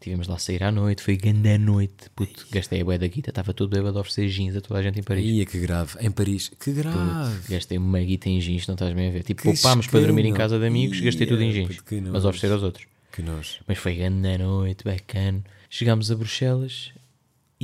Tivemos 0.00 0.28
lá 0.28 0.34
a 0.34 0.38
sair 0.38 0.62
à 0.62 0.70
noite, 0.70 1.02
foi 1.02 1.16
grande 1.16 1.56
noite. 1.56 2.10
Puto, 2.14 2.46
gastei 2.50 2.82
a 2.82 2.84
bué 2.84 2.98
da 2.98 3.06
guita, 3.06 3.30
estava 3.30 3.54
todo 3.54 3.70
bêbado 3.70 3.96
a 3.96 4.00
oferecer 4.02 4.28
jeans 4.28 4.54
a 4.54 4.60
toda 4.60 4.80
a 4.80 4.82
gente 4.82 5.00
em 5.00 5.02
Paris. 5.02 5.24
Ia, 5.24 5.46
que 5.46 5.58
grave. 5.58 5.96
Em 5.98 6.10
Paris. 6.10 6.50
Que 6.60 6.72
grave. 6.72 7.40
Gastei 7.48 7.78
uma 7.78 8.00
guita 8.00 8.28
em 8.28 8.38
jeans, 8.38 8.66
não 8.66 8.74
estás 8.74 8.92
bem 8.92 9.08
a 9.08 9.12
ver. 9.12 9.22
Tipo, 9.22 9.40
Que 9.40 9.52
poupámos 9.52 9.86
para 9.86 10.00
dormir 10.00 10.22
em 10.22 10.24
escândalo. 10.26 10.50
casa 10.50 10.58
de 10.58 10.66
amigos, 10.66 11.00
gastei 11.00 11.26
tudo 11.26 11.42
em 11.42 11.46
Ia, 11.46 11.52
jeans. 11.54 11.68
puto, 11.68 11.84
que 11.84 12.00
Mas 12.02 12.24
oferecer 12.24 12.52
aos 12.52 12.62
outros. 12.62 12.86
Que 13.12 13.22
nojo. 13.22 13.60
Mas 13.66 13.78
foi 13.78 13.94
grande 13.94 14.36
noite, 14.38 14.84
bacana. 14.84 15.42
Chegámos 15.70 16.10
a 16.10 16.16
Bruxelas 16.16 16.92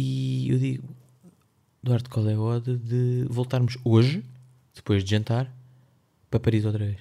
e 0.00 0.50
eu 0.50 0.58
digo, 0.58 0.88
Duarte, 1.82 2.08
qual 2.08 2.28
é 2.28 2.34
a 2.34 2.40
odd 2.40 2.76
de 2.76 3.26
voltarmos 3.28 3.76
hoje, 3.84 4.24
depois 4.74 5.04
de 5.04 5.10
jantar, 5.10 5.52
para 6.30 6.40
Paris 6.40 6.64
outra 6.64 6.84
vez? 6.84 6.98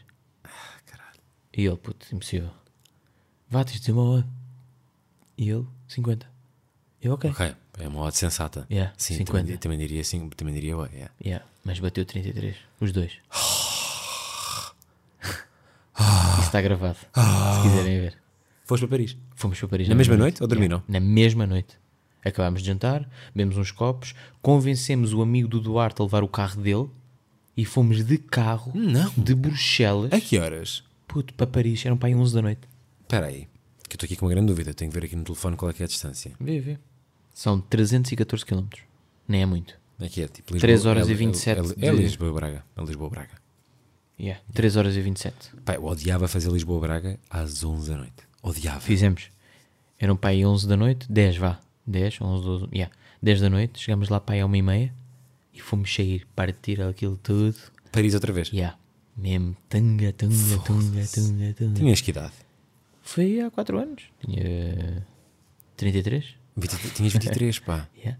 E 1.55 1.65
ele, 1.65 1.77
puto, 1.77 2.05
impossível. 2.13 2.51
Vá, 3.49 3.63
tens 3.63 3.73
de 3.75 3.79
dizer 3.79 3.91
uma 3.93 4.03
odd. 4.03 4.27
E 5.37 5.49
ele, 5.49 5.65
50. 5.87 6.29
Eu, 7.01 7.13
ok. 7.13 7.29
Ok. 7.31 7.55
É 7.79 7.87
uma 7.87 8.01
odd 8.01 8.17
sensata. 8.17 8.67
Yeah, 8.69 8.93
Sim, 8.97 9.15
50. 9.15 9.43
Também, 9.43 9.57
também 9.57 9.77
diria 9.77 10.03
sim. 10.03 10.27
Também 10.29 10.53
diria, 10.53 10.77
ué, 10.77 10.89
yeah. 10.91 11.13
Yeah, 11.23 11.45
mas 11.63 11.79
bateu 11.79 12.05
33, 12.05 12.57
os 12.81 12.91
dois. 12.91 13.13
Isso 16.33 16.41
está 16.41 16.61
gravado, 16.61 16.97
se 16.97 17.61
quiserem 17.61 18.01
ver. 18.01 18.17
Foste 18.65 18.85
para 18.85 18.97
Paris. 18.97 19.17
Fomos 19.35 19.57
para 19.59 19.67
Paris 19.67 19.89
Na 19.89 19.95
mesma 19.95 20.15
noite 20.17 20.41
ou 20.41 20.47
dormiram? 20.47 20.83
Na 20.87 20.99
mesma 20.99 21.47
noite. 21.47 21.78
Acabámos 22.23 22.61
de 22.61 22.67
jantar, 22.67 23.09
bebemos 23.33 23.57
uns 23.57 23.71
copos, 23.71 24.13
convencemos 24.41 25.13
o 25.13 25.21
amigo 25.21 25.47
do 25.47 25.59
Duarte 25.59 26.01
a 26.01 26.05
levar 26.05 26.23
o 26.23 26.27
carro 26.27 26.61
dele 26.61 26.89
e 27.55 27.65
fomos 27.65 28.03
de 28.03 28.17
carro 28.17 28.71
Não. 28.75 29.11
de 29.17 29.33
Bruxelas 29.33 30.11
A 30.11 30.19
que 30.19 30.37
horas? 30.37 30.83
puto, 31.07 31.33
para 31.33 31.47
Paris. 31.47 31.85
Eram 31.85 31.97
para 31.97 32.07
aí 32.09 32.15
11 32.15 32.33
da 32.33 32.41
noite. 32.41 32.61
Espera 33.01 33.25
aí. 33.25 33.47
Que 33.87 33.93
eu 33.93 33.95
estou 33.95 34.05
aqui 34.05 34.15
com 34.15 34.25
uma 34.27 34.31
grande 34.31 34.47
dúvida. 34.47 34.73
Tenho 34.73 34.91
que 34.91 34.99
ver 34.99 35.05
aqui 35.07 35.15
no 35.15 35.23
telefone 35.23 35.57
qual 35.57 35.71
é 35.71 35.73
que 35.73 35.81
é 35.81 35.85
a 35.85 35.87
distância. 35.87 36.31
Vê, 36.39 36.59
vê. 36.59 36.77
São 37.33 37.59
314 37.59 38.45
km. 38.45 38.67
Nem 39.27 39.41
é 39.41 39.45
muito. 39.45 39.73
Aqui 39.99 40.21
é 40.21 40.27
tipo 40.27 40.53
Lisboa. 40.53 40.59
Três 40.61 40.85
horas 40.85 41.09
é, 41.09 41.11
e 41.11 41.15
27 41.15 41.59
É, 41.81 41.85
é, 41.85 41.89
é 41.89 41.91
Lisboa-Braga. 41.91 42.63
É 42.77 42.81
Lisboa-Braga. 42.83 43.39
Yeah, 44.19 44.41
3 44.53 44.75
horas 44.75 44.95
e 44.95 45.01
27. 45.01 45.35
Pá, 45.65 45.75
eu 45.75 45.85
odiava 45.85 46.27
fazer 46.27 46.51
Lisboa-Braga 46.51 47.19
às 47.29 47.63
11 47.63 47.89
da 47.89 47.97
noite. 47.97 48.13
Odiava. 48.43 48.79
Fizemos. 48.81 49.29
Eram 49.97 50.15
para 50.15 50.29
aí 50.31 50.45
11 50.45 50.67
da 50.67 50.77
noite, 50.77 51.11
10 51.11 51.37
vá. 51.37 51.59
10, 51.89 52.21
11, 52.21 52.43
12, 52.43 52.67
yeah. 52.73 52.93
10 53.21 53.41
da 53.41 53.49
noite, 53.49 53.79
chegámos 53.79 54.09
lá 54.09 54.19
para 54.19 54.35
aí 54.35 54.41
a 54.41 54.45
uma 54.45 54.57
e 54.57 54.61
meia 54.61 54.93
e 55.53 55.59
fomos 55.59 55.93
sair, 55.93 56.25
partir 56.35 56.81
aquilo 56.81 57.17
tudo. 57.17 57.57
Paris 57.91 58.13
outra 58.13 58.31
vez. 58.31 58.49
Yeah. 58.49 58.77
Mesmo, 59.17 59.57
tunga, 59.67 60.13
tunga, 60.13 60.35
tunga, 60.65 61.05
tunga, 61.13 61.53
tunga. 61.53 61.73
Tinhas 61.75 61.99
que 62.01 62.11
idade? 62.11 62.33
Foi 63.01 63.41
há 63.41 63.49
4 63.51 63.77
anos. 63.79 64.03
Tinha 64.23 65.05
33. 65.75 66.25
20 66.55 66.93
tinhas 66.93 67.13
23, 67.13 67.59
pá. 67.59 67.87
Yeah. 67.97 68.19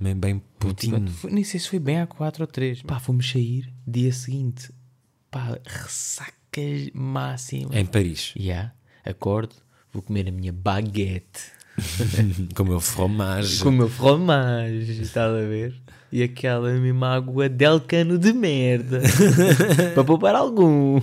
Bem, 0.00 0.14
bem 0.14 0.42
putinho. 0.58 1.10
Foi- 1.10 1.30
nem 1.30 1.44
sei 1.44 1.60
se 1.60 1.68
foi 1.68 1.78
bem 1.78 2.00
há 2.00 2.06
4 2.06 2.42
ou 2.42 2.46
3. 2.46 2.82
Pá, 2.82 2.98
fomos 2.98 3.28
sair, 3.28 3.70
dia 3.86 4.10
seguinte, 4.12 4.70
pá, 5.30 5.58
ressacas 5.66 6.90
máximas. 6.94 7.76
Em 7.76 7.84
Paris. 7.84 8.32
Yeah. 8.36 8.72
Acordo, 9.04 9.54
vou 9.92 10.02
comer 10.02 10.28
a 10.28 10.32
minha 10.32 10.52
baguete. 10.52 11.52
Com 12.54 12.62
o 12.62 12.66
meu 12.66 12.80
fromage. 12.80 13.62
com 13.62 13.68
o 13.68 13.72
meu 13.72 13.88
fromage, 13.88 15.00
estás 15.02 15.32
a 15.32 15.46
ver? 15.46 15.74
E 16.12 16.22
aquela 16.24 16.72
mesma 16.72 17.14
água 17.14 17.48
del 17.48 17.80
cano 17.80 18.18
de 18.18 18.32
merda. 18.32 19.00
para 19.94 20.02
poupar 20.04 20.34
algum. 20.34 21.00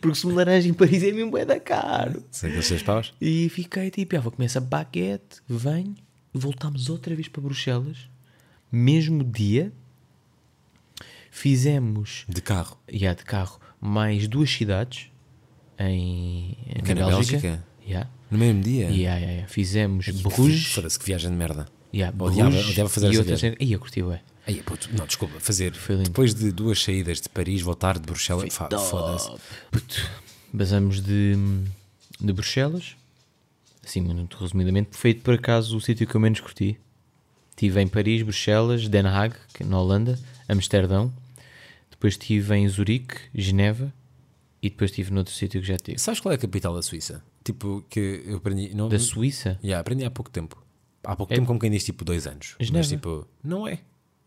Porque 0.00 0.16
se 0.18 0.26
me 0.26 0.32
laranja 0.32 0.68
em 0.68 0.74
Paris 0.74 1.02
é 1.04 1.12
mesmo 1.12 1.38
é 1.38 1.44
da 1.44 1.60
caro. 1.60 2.24
Sei 2.32 2.60
seis 2.60 2.82
paus. 2.82 3.14
E 3.20 3.48
fiquei 3.48 3.90
tipo, 3.90 4.16
ah, 4.16 4.20
vou 4.20 4.32
comer 4.32 4.46
essa 4.46 4.60
baguete, 4.60 5.40
venho, 5.48 5.94
voltámos 6.34 6.88
outra 6.90 7.14
vez 7.14 7.28
para 7.28 7.40
Bruxelas, 7.42 8.08
mesmo 8.72 9.22
dia, 9.22 9.72
fizemos, 11.30 12.24
De 12.28 12.40
carro. 12.42 12.76
yeah, 12.90 13.16
de 13.16 13.24
carro, 13.24 13.60
mais 13.80 14.26
duas 14.26 14.50
cidades 14.50 15.10
em, 15.78 16.56
Que 16.84 16.90
é 16.92 16.94
na 16.96 17.06
Bélgica? 17.06 17.64
Yeah. 17.86 18.10
No 18.30 18.38
mesmo 18.38 18.62
dia. 18.62 18.84
Yeah, 18.86 19.16
yeah, 19.16 19.32
yeah. 19.32 19.48
Fizemos 19.48 20.06
Bruges, 20.22 20.66
Foda-se 20.72 20.98
que 20.98 21.04
viagem 21.06 21.30
de 21.30 21.36
merda. 21.36 21.66
yeah, 21.92 22.14
Odiava- 22.22 22.50
odiava 22.58 22.88
fazer 22.88 23.06
e 23.06 23.10
essa 23.10 23.18
outras 23.20 23.40
viagem. 23.40 23.58
Aí 23.60 23.72
eu 23.72 23.78
curti, 23.80 24.02
ué. 24.02 24.20
Aí, 24.46 24.62
puto, 24.62 24.88
não, 24.96 25.06
desculpa, 25.06 25.38
fazer. 25.38 25.72
Depois 26.04 26.34
de 26.34 26.50
duas 26.50 26.82
saídas 26.82 27.20
de 27.20 27.28
Paris, 27.28 27.60
voltar 27.62 27.98
de 27.98 28.06
Bruxelas. 28.06 28.54
Foda-se. 28.54 29.30
Puto, 29.70 30.10
Basamos 30.52 31.00
de, 31.00 31.34
de 32.20 32.32
Bruxelas, 32.32 32.96
assim, 33.84 34.00
muito 34.00 34.36
resumidamente, 34.38 34.90
foi 34.96 35.14
por 35.14 35.34
acaso 35.34 35.76
o 35.76 35.80
sítio 35.80 36.06
que 36.06 36.14
eu 36.14 36.20
menos 36.20 36.40
curti. 36.40 36.76
Estive 37.50 37.80
em 37.80 37.86
Paris, 37.86 38.22
Bruxelas, 38.22 38.88
Den 38.88 39.06
Haag, 39.06 39.34
na 39.64 39.78
Holanda, 39.78 40.18
Amsterdão, 40.48 41.12
depois 41.90 42.14
estive 42.14 42.54
em 42.56 42.66
Zurique, 42.68 43.14
Geneva 43.34 43.92
e 44.62 44.68
depois 44.70 44.90
estive 44.90 45.10
noutro 45.12 45.32
sítio 45.34 45.60
que 45.60 45.66
já 45.66 45.76
tive. 45.76 45.98
Sabes 45.98 46.20
qual 46.20 46.32
é 46.32 46.34
a 46.34 46.38
capital 46.38 46.74
da 46.74 46.82
Suíça? 46.82 47.22
Tipo, 47.44 47.84
que 47.88 48.22
eu 48.26 48.36
aprendi. 48.36 48.74
Não, 48.74 48.88
Da 48.88 48.98
Suíça? 48.98 49.58
Yeah, 49.62 49.80
aprendi 49.80 50.04
há 50.04 50.10
pouco 50.10 50.30
tempo. 50.30 50.62
Há 51.02 51.16
pouco 51.16 51.32
É- 51.32 51.36
tempo, 51.36 51.46
como 51.46 51.58
quem 51.58 51.70
diz, 51.70 51.82
tipo, 51.84 52.04
dois 52.04 52.26
anos. 52.26 52.56
Geneva? 52.60 52.78
Mas 52.78 52.88
tipo, 52.88 53.26
não 53.42 53.66
é. 53.66 53.78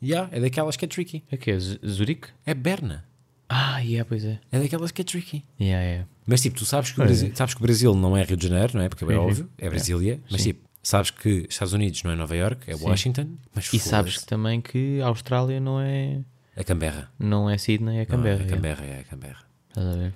Yeah, 0.01 0.29
é 0.35 0.39
daquelas 0.41 0.75
que 0.75 0.85
é 0.85 0.87
tricky. 0.87 1.23
É 1.31 1.37
que 1.37 1.51
é? 1.51 1.57
Zurique? 1.59 2.29
É 2.45 2.53
Berna. 2.53 3.05
Ah, 3.47 3.79
yeah, 3.79 4.03
pois 4.07 4.25
é. 4.25 4.39
É 4.51 4.59
daquelas 4.59 4.91
que 4.91 5.01
é 5.01 5.05
tricky. 5.05 5.45
Yeah, 5.61 5.85
yeah. 5.85 6.07
Mas 6.25 6.41
tipo, 6.41 6.57
tu 6.57 6.65
sabes 6.65 6.91
que, 6.91 6.99
o. 6.99 7.03
Brasil, 7.03 7.31
sabes 7.35 7.53
que 7.53 7.59
o 7.61 7.63
Brasil 7.63 7.93
não 7.93 8.17
é 8.17 8.23
Rio 8.23 8.35
de 8.35 8.47
Janeiro, 8.47 8.73
não 8.77 8.81
é? 8.83 8.89
Porque 8.89 9.03
é 9.03 9.07
bem 9.07 9.17
Uhum. 9.17 9.27
óbvio, 9.27 9.49
é 9.57 9.69
Brasília. 9.69 10.19
Mas 10.31 10.41
Sim. 10.41 10.49
tipo, 10.53 10.67
sabes 10.81 11.11
que 11.11 11.45
Estados 11.49 11.73
Unidos 11.73 12.01
não 12.03 12.11
é 12.11 12.15
Nova 12.15 12.35
York, 12.35 12.69
é 12.71 12.75
Washington. 12.75 13.37
Mas 13.53 13.71
E 13.71 13.79
sabes 13.79 14.17
que 14.17 14.25
também 14.25 14.59
que 14.59 14.99
a 15.01 15.05
Austrália 15.07 15.59
não 15.59 15.79
é, 15.79 16.21
É 16.55 16.63
Canberra. 16.63 17.11
não 17.19 17.47
é 17.49 17.57
Sydney, 17.57 17.99
é 17.99 18.05
Canberra. 18.05 18.37
Não, 18.37 18.41
é 18.41 18.45
yeah. 18.47 18.55
Canberra, 18.55 18.85
é 18.85 19.03
Canberra. 19.03 19.43
Estás 19.69 19.87
a 19.87 19.91
ver? 19.97 20.13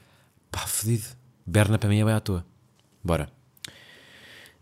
Pá, 0.51 0.60
fedido. 0.67 1.05
Berna 1.45 1.77
para 1.77 1.89
mim 1.89 1.99
é 1.99 2.05
bem 2.05 2.13
à 2.13 2.19
toa. 2.19 2.45
Bora. 3.03 3.29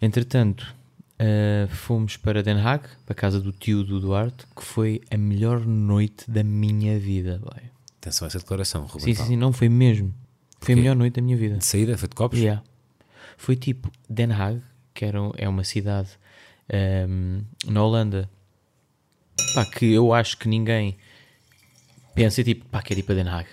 Entretanto, 0.01 0.75
eh, 1.17 1.67
fomos 1.69 2.17
para 2.17 2.43
Den 2.43 2.57
Haag, 2.59 2.83
para 3.05 3.13
a 3.13 3.15
casa 3.15 3.39
do 3.39 3.51
tio 3.51 3.83
do 3.83 3.99
Duarte, 3.99 4.45
que 4.55 4.63
foi 4.63 5.01
a 5.09 5.17
melhor 5.17 5.65
noite 5.65 6.29
da 6.29 6.43
minha 6.43 6.99
vida. 6.99 7.39
boy. 7.39 7.63
Atenção 8.01 8.25
a 8.25 8.27
essa 8.27 8.39
declaração, 8.39 8.85
Ruben. 8.85 8.99
Sim, 9.01 9.15
sim, 9.15 9.29
sim, 9.29 9.35
não 9.35 9.51
foi 9.51 9.69
mesmo. 9.69 10.13
Foi 10.59 10.73
a 10.73 10.77
melhor 10.77 10.95
noite 10.95 11.15
da 11.15 11.21
minha 11.21 11.37
vida. 11.37 11.57
De 11.57 11.65
saída, 11.65 11.97
foi 11.97 12.07
de 12.09 12.15
copos? 12.15 12.37
Yeah. 12.39 12.63
Foi 13.37 13.55
tipo 13.55 13.91
Den 14.09 14.31
Haag, 14.31 14.61
que 14.93 15.05
era, 15.05 15.21
um- 15.21 15.31
é 15.37 15.47
uma 15.49 15.63
cidade 15.63 16.09
ehm, 16.69 17.41
na 17.67 17.83
Holanda 17.83 18.29
pá, 19.53 19.65
que 19.65 19.85
eu 19.93 20.13
acho 20.13 20.37
que 20.37 20.47
ninguém 20.47 20.97
pensa 22.15 22.43
tipo, 22.43 22.65
pá, 22.69 22.81
quero 22.81 22.99
ir 22.99 23.03
para 23.03 23.15
Den 23.15 23.27
Haag. 23.27 23.47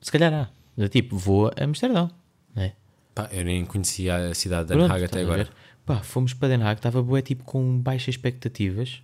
Se 0.00 0.10
calhar 0.12 0.32
há. 0.32 0.48
Mas, 0.76 0.90
tipo, 0.90 1.16
vou 1.16 1.48
a 1.48 1.64
Amsterdão, 1.64 2.10
né? 2.54 2.72
Pá, 3.14 3.28
eu 3.32 3.44
nem 3.44 3.64
conhecia 3.64 4.30
a 4.30 4.34
cidade 4.34 4.68
de 4.68 4.74
Den 4.76 4.86
Haag 4.90 5.04
até 5.04 5.22
agora. 5.22 5.48
Pá, 5.84 6.02
fomos 6.02 6.34
para 6.34 6.48
Den 6.48 6.62
Haag, 6.62 6.78
estava 6.78 7.02
bué 7.02 7.22
tipo 7.22 7.44
com 7.44 7.78
baixas 7.78 8.08
expectativas. 8.14 9.02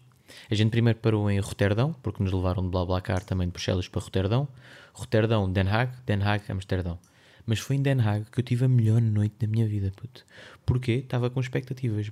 A 0.50 0.54
gente 0.54 0.70
primeiro 0.70 0.98
parou 0.98 1.30
em 1.30 1.38
Roterdão, 1.40 1.94
porque 2.02 2.22
nos 2.22 2.32
levaram 2.32 2.62
de 2.62 2.68
BlaBlaCar 2.70 3.22
também 3.24 3.46
de 3.46 3.52
Bruxelas 3.52 3.88
para 3.88 4.00
Roterdão. 4.00 4.48
Roterdão, 4.92 5.50
Den 5.50 5.68
Haag, 5.68 5.92
Den 6.06 6.22
Haag, 6.22 6.44
Amsterdão. 6.50 6.98
Mas 7.46 7.58
foi 7.58 7.76
em 7.76 7.82
Den 7.82 8.00
Haag 8.00 8.26
que 8.30 8.40
eu 8.40 8.44
tive 8.44 8.64
a 8.64 8.68
melhor 8.68 9.00
noite 9.00 9.34
da 9.38 9.46
minha 9.46 9.66
vida, 9.66 9.92
puto. 9.96 10.24
Porquê? 10.66 10.92
Estava 10.92 11.30
com 11.30 11.40
expectativas 11.40 12.10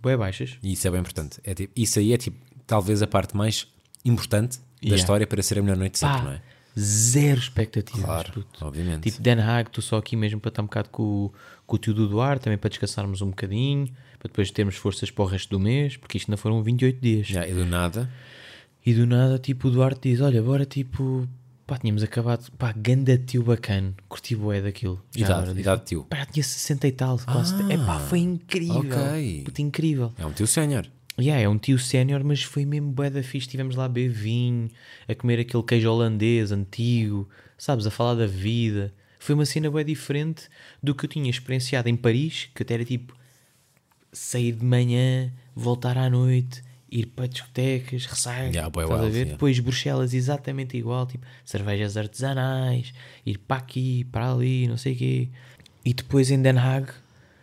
bué 0.00 0.16
baixas. 0.16 0.58
E 0.62 0.72
isso 0.72 0.86
é 0.86 0.90
bem 0.90 1.00
importante. 1.00 1.40
É, 1.44 1.54
tipo, 1.54 1.72
isso 1.76 1.98
aí 1.98 2.12
é 2.12 2.16
tipo, 2.16 2.36
talvez 2.66 3.02
a 3.02 3.06
parte 3.06 3.36
mais 3.36 3.66
importante 4.04 4.58
da 4.58 4.64
Yeah. 4.80 4.96
história 5.00 5.26
para 5.26 5.42
ser 5.42 5.58
a 5.58 5.62
melhor 5.62 5.76
noite 5.76 5.94
de 5.94 5.98
sempre, 5.98 6.18
Pá, 6.18 6.24
não 6.24 6.32
é? 6.32 6.42
Zero 6.78 7.38
expectativas, 7.40 8.04
Claro, 8.04 8.32
puto. 8.32 8.64
obviamente. 8.64 9.10
Tipo, 9.10 9.22
Den 9.22 9.40
Haag, 9.40 9.68
estou 9.68 9.82
só 9.82 9.96
aqui 9.98 10.16
mesmo 10.16 10.40
para 10.40 10.48
estar 10.50 10.62
um 10.62 10.66
bocado 10.66 10.88
com, 10.90 11.02
o- 11.02 11.32
com 11.66 11.76
o 11.76 11.78
tio 11.78 11.92
do 11.94 12.08
Duarte, 12.08 12.44
também 12.44 12.58
para 12.58 12.70
descansarmos 12.70 13.20
um 13.22 13.28
bocadinho, 13.30 13.86
para 14.18 14.28
depois 14.28 14.50
termos 14.50 14.76
forças 14.76 15.10
para 15.10 15.24
o 15.24 15.26
resto 15.26 15.50
do 15.50 15.60
mês, 15.60 15.96
porque 15.96 16.16
isto 16.18 16.28
ainda 16.30 16.36
foram 16.36 16.62
28 16.62 17.00
dias. 17.00 17.26
Já, 17.26 17.46
e 17.46 17.52
do 17.52 17.64
nada, 17.66 18.08
E 18.86 18.94
do 18.94 19.06
nada, 19.06 19.38
tipo, 19.38 19.68
o 19.68 19.70
Duarte 19.70 20.08
diz: 20.10 20.20
Olha, 20.20 20.42
bora, 20.42 20.64
tipo, 20.64 21.28
pá, 21.66 21.76
tínhamos 21.76 22.02
acabado, 22.02 22.50
pá, 22.52 22.72
ganda 22.74 23.18
tio 23.18 23.42
bacana, 23.42 23.92
curti 24.08 24.34
bué 24.34 24.62
daquilo. 24.62 25.02
Já 25.14 25.26
idade, 25.26 25.42
agora, 25.42 25.60
idade 25.60 25.80
de 25.82 25.86
tio. 25.88 26.04
Pá, 26.04 26.24
tinha 26.24 26.42
60 26.42 26.88
e 26.88 26.92
tal, 26.92 27.18
quase. 27.18 27.54
Ah, 27.54 27.66
é 27.72 27.76
pá, 27.76 27.98
foi 27.98 28.20
incrível. 28.20 28.78
ok. 28.78 29.42
Puta, 29.44 29.60
incrível. 29.60 30.12
É 30.16 30.24
um 30.24 30.32
tio 30.32 30.46
sénior. 30.46 30.86
Yeah, 31.20 31.42
é 31.42 31.48
um 31.48 31.58
tio 31.58 31.78
sénior, 31.78 32.22
mas 32.22 32.42
foi 32.42 32.64
mesmo 32.64 32.92
bué 32.92 33.10
da 33.10 33.22
fixe. 33.22 33.46
Estivemos 33.46 33.74
lá 33.74 33.86
a 33.86 33.88
beber 33.88 34.10
vinho, 34.10 34.70
a 35.08 35.14
comer 35.14 35.40
aquele 35.40 35.62
queijo 35.64 35.90
holandês 35.90 36.52
antigo, 36.52 37.28
sabes, 37.56 37.86
a 37.86 37.90
falar 37.90 38.14
da 38.14 38.26
vida. 38.26 38.94
Foi 39.18 39.34
uma 39.34 39.44
cena 39.44 39.68
bué 39.68 39.82
diferente 39.82 40.48
do 40.80 40.94
que 40.94 41.04
eu 41.04 41.08
tinha 41.08 41.28
experienciado 41.28 41.88
em 41.88 41.96
Paris, 41.96 42.48
que 42.54 42.62
até 42.62 42.74
era 42.74 42.84
tipo 42.84 43.16
sair 44.12 44.52
de 44.52 44.64
manhã, 44.64 45.32
voltar 45.54 45.98
à 45.98 46.08
noite, 46.08 46.62
ir 46.90 47.06
para 47.06 47.26
discotecas, 47.26 48.06
ressaca, 48.06 48.46
Yeah, 48.46 48.66
a 48.66 48.96
ver? 48.96 49.12
yeah. 49.12 49.32
Depois 49.32 49.58
Bruxelas 49.58 50.14
exatamente 50.14 50.76
igual, 50.76 51.06
tipo 51.06 51.26
cervejas 51.44 51.96
artesanais, 51.96 52.94
ir 53.26 53.38
para 53.38 53.56
aqui, 53.58 54.04
para 54.04 54.32
ali, 54.32 54.68
não 54.68 54.76
sei 54.76 54.94
o 54.94 54.96
quê. 54.96 55.28
E 55.84 55.92
depois 55.92 56.30
em 56.30 56.40
Den 56.40 56.58
Haag 56.58 56.90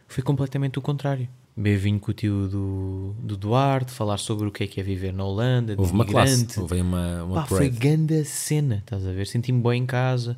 foi 0.08 0.24
completamente 0.24 0.80
o 0.80 0.82
contrário. 0.82 1.28
Beber 1.58 1.78
vinho 1.78 2.00
com 2.00 2.12
o 2.12 2.14
tio 2.14 2.48
do, 2.50 3.16
do 3.20 3.38
Duarte, 3.38 3.92
falar 3.92 4.18
sobre 4.18 4.48
o 4.48 4.52
que 4.52 4.66
é 4.66 4.68
que 4.68 4.80
é 4.80 4.84
viver 4.84 5.14
na 5.14 5.24
Holanda, 5.24 5.74
de 5.74 5.80
Houve 5.80 5.94
uma 5.94 6.06
classe, 6.06 6.60
houve 6.60 6.82
uma, 6.82 7.24
uma 7.24 7.36
Pá, 7.36 7.46
foi 7.46 7.70
ganda 7.70 8.26
cena, 8.26 8.78
estás 8.80 9.08
a 9.08 9.12
ver? 9.14 9.26
Senti-me 9.26 9.62
bem 9.64 9.84
em 9.84 9.86
casa. 9.86 10.38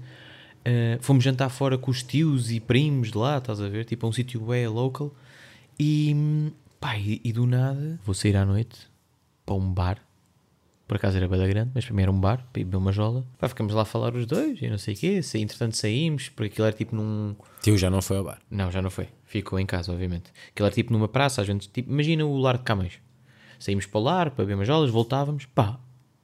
Uh, 0.59 1.01
fomos 1.01 1.23
jantar 1.23 1.49
fora 1.49 1.77
com 1.77 1.89
os 1.89 2.03
tios 2.03 2.51
e 2.51 2.59
primos 2.59 3.11
de 3.11 3.17
lá, 3.17 3.39
estás 3.39 3.59
a 3.59 3.67
ver? 3.67 3.85
Tipo, 3.85 4.05
a 4.05 4.09
um 4.09 4.11
sítio 4.11 4.41
bem 4.41 4.67
local. 4.67 5.11
E, 5.79 6.13
hum, 6.15 6.51
pá, 6.79 6.97
e, 6.97 7.19
e 7.23 7.33
do 7.33 7.47
nada, 7.47 7.99
vou 8.05 8.13
sair 8.13 8.35
à 8.35 8.45
noite 8.45 8.77
para 9.43 9.55
um 9.55 9.73
bar. 9.73 10.06
Por 10.87 10.95
acaso 10.95 11.17
era 11.17 11.27
bada 11.27 11.45
grande, 11.47 11.71
mas 11.75 11.83
para 11.85 11.93
mim 11.93 12.01
era 12.03 12.11
um 12.11 12.19
bar, 12.19 12.37
para 12.53 12.63
beber 12.63 12.77
uma 12.77 12.91
jola. 12.93 13.25
Pá, 13.37 13.49
ficamos 13.49 13.73
lá 13.73 13.81
a 13.81 13.85
falar 13.85 14.15
os 14.15 14.25
dois 14.25 14.61
e 14.61 14.69
não 14.69 14.77
sei 14.77 14.93
o 14.93 14.97
quê. 14.97 15.21
Se, 15.21 15.37
entretanto 15.39 15.75
saímos, 15.75 16.29
porque 16.29 16.53
aquilo 16.53 16.67
era 16.67 16.75
tipo 16.75 16.95
num... 16.95 17.35
Tio 17.61 17.77
já 17.77 17.89
não 17.89 18.01
foi 18.01 18.17
ao 18.17 18.23
bar. 18.23 18.39
Não, 18.49 18.71
já 18.71 18.81
não 18.81 18.89
foi. 18.89 19.09
Ficou 19.25 19.59
em 19.59 19.65
casa, 19.65 19.91
obviamente. 19.91 20.31
Aquilo 20.49 20.65
era 20.67 20.73
tipo 20.75 20.93
numa 20.93 21.07
praça, 21.09 21.41
a 21.41 21.43
gente, 21.43 21.67
tipo, 21.67 21.91
imagina 21.91 22.25
o 22.25 22.37
lar 22.37 22.57
de 22.57 22.63
Camões. 22.63 22.93
Saímos 23.59 23.85
para 23.85 23.99
o 23.99 24.03
lar, 24.03 24.31
para 24.31 24.45
beber 24.45 24.55
umas 24.55 24.67
jolas, 24.67 24.89
voltávamos, 24.89 25.45
pá. 25.45 25.77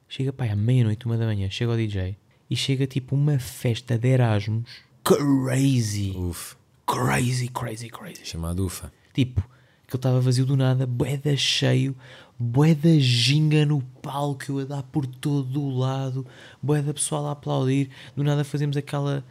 Chega, 0.07 0.31
pá, 0.31 0.45
à 0.45 0.55
meia-noite, 0.55 1.05
uma 1.05 1.17
da 1.17 1.25
manhã, 1.25 1.49
chega 1.49 1.71
o 1.71 1.75
DJ 1.75 2.15
e 2.49 2.55
chega 2.55 2.85
tipo 2.87 3.15
uma 3.15 3.39
festa 3.39 3.97
de 3.97 4.07
Erasmus 4.07 4.69
crazy. 5.03 6.13
Uf, 6.15 6.55
Crazy, 6.85 7.47
crazy, 7.49 7.89
crazy. 7.89 8.25
chamado 8.25 8.65
Ufa. 8.65 8.91
Tipo, 9.13 9.39
aquilo 9.83 9.95
estava 9.97 10.19
vazio 10.21 10.45
do 10.45 10.55
nada, 10.55 10.85
boeda 10.85 11.35
cheio, 11.35 11.95
boeda 12.37 12.99
ginga 12.99 13.65
no 13.65 13.81
palco, 14.01 14.43
eu 14.49 14.59
a 14.59 14.65
dar 14.65 14.83
por 14.83 15.05
todo 15.05 15.61
o 15.61 15.77
lado, 15.77 16.25
boeda 16.61 16.93
pessoal 16.93 17.27
a 17.27 17.31
aplaudir. 17.31 17.89
Do 18.15 18.23
nada 18.23 18.43
fazemos 18.43 18.75
aquela, 18.75 19.23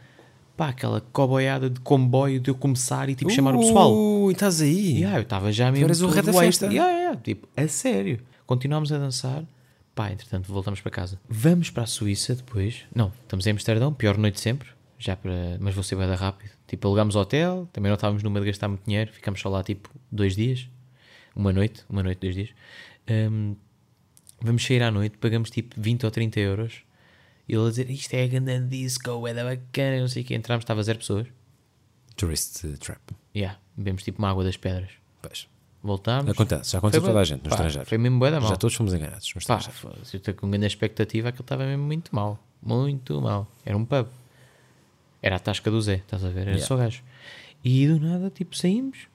pá, 0.57 0.69
aquela 0.69 1.01
coboiada 1.01 1.69
de 1.69 1.79
comboio 1.79 2.39
de 2.39 2.49
eu 2.49 2.55
começar 2.55 3.09
e 3.09 3.15
tipo 3.15 3.29
chamar 3.31 3.55
o 3.55 3.59
pessoal. 3.59 3.93
Ui, 3.93 4.33
estás 4.33 4.61
aí. 4.61 4.97
Yeah, 4.97 5.17
eu 5.17 5.23
estava 5.23 5.51
já 5.51 5.71
mesmo. 5.71 5.85
eras 5.85 6.01
o 6.01 6.07
rei 6.07 6.21
da 6.21 6.33
festa. 6.33 6.67
Yeah, 6.67 6.91
yeah, 6.91 7.21
tipo, 7.21 7.47
a 7.55 7.67
sério. 7.67 8.19
Continuámos 8.45 8.91
a 8.91 8.97
dançar. 8.97 9.43
Pá, 9.95 10.11
entretanto, 10.11 10.51
voltamos 10.51 10.81
para 10.81 10.91
casa. 10.91 11.19
Vamos 11.29 11.69
para 11.69 11.83
a 11.83 11.87
Suíça 11.87 12.33
depois. 12.33 12.83
Não, 12.95 13.11
estamos 13.21 13.45
em 13.45 13.51
Amsterdão, 13.51 13.93
pior 13.93 14.17
noite 14.17 14.39
sempre. 14.39 14.69
Já 14.97 15.15
para... 15.15 15.57
Mas 15.59 15.75
vou 15.75 15.83
ser 15.83 15.95
bem 15.95 16.11
rápido. 16.15 16.51
Tipo, 16.65 16.87
alugámos 16.87 17.15
hotel, 17.15 17.69
também 17.71 17.89
não 17.89 17.95
estávamos 17.95 18.23
numa 18.23 18.39
de 18.39 18.47
gastar 18.47 18.67
muito 18.67 18.83
dinheiro, 18.85 19.11
ficámos 19.11 19.39
só 19.39 19.49
lá 19.49 19.61
tipo 19.61 19.89
dois 20.11 20.35
dias. 20.35 20.67
Uma 21.35 21.53
noite, 21.53 21.83
uma 21.89 22.01
noite, 22.01 22.19
dois 22.19 22.33
dias. 22.33 22.49
Hum, 23.09 23.55
vamos 24.41 24.63
sair 24.65 24.81
à 24.83 24.91
noite, 24.91 25.17
pagamos 25.17 25.49
tipo 25.49 25.75
20 25.79 26.05
ou 26.05 26.11
30 26.11 26.39
euros. 26.39 26.73
E 27.47 27.53
ele 27.55 27.65
a 27.65 27.69
dizer, 27.69 27.89
isto 27.89 28.13
é 28.13 28.23
a 28.23 28.27
grande 28.27 28.67
disco, 28.67 29.27
é 29.27 29.33
da 29.33 29.43
bacana, 29.43 29.99
não 29.99 30.07
sei 30.07 30.23
o 30.23 30.25
que. 30.25 30.33
Entramos, 30.33 30.63
estava 30.63 30.81
zero 30.83 30.99
pessoas. 30.99 31.27
Tourist 32.15 32.63
Trap. 32.79 32.99
Yeah, 33.35 33.59
bebemos 33.75 34.03
tipo 34.03 34.19
uma 34.19 34.29
água 34.29 34.43
das 34.43 34.55
pedras. 34.55 34.91
Pois. 35.21 35.47
Voltámos. 35.81 36.31
Acontece, 36.31 36.71
já 36.71 36.77
aconteceu 36.77 37.03
toda 37.03 37.19
a 37.19 37.23
gente 37.25 37.43
no 37.43 37.49
pá, 37.49 37.55
estrangeiro. 37.55 37.85
Foi 37.89 37.97
mesmo 37.97 38.17
bué 38.19 38.31
da 38.31 38.39
mal. 38.39 38.49
Já 38.49 38.55
todos 38.55 38.73
fomos 38.75 38.93
enganados 38.93 39.27
no 39.35 39.41
Pá, 39.45 39.57
estrangeiro. 39.57 39.97
eu 40.13 40.17
estou 40.17 40.33
com 40.35 40.49
grande 40.49 40.67
expectativa, 40.67 41.27
aquilo 41.29 41.41
estava 41.43 41.65
mesmo 41.65 41.83
muito 41.83 42.15
mal. 42.15 42.41
Muito 42.61 43.19
mal. 43.21 43.51
Era 43.65 43.75
um 43.75 43.83
pub. 43.83 44.07
Era 45.21 45.35
a 45.35 45.39
tasca 45.39 45.69
do 45.69 45.81
Zé, 45.81 45.95
estás 45.95 46.23
a 46.23 46.29
ver? 46.29 46.41
Era 46.41 46.51
Yeah. 46.51 46.65
só 46.65 46.77
gajo. 46.77 47.03
E 47.65 47.85
do 47.87 47.99
nada, 47.99 48.29
tipo, 48.29 48.55
saímos, 48.55 49.07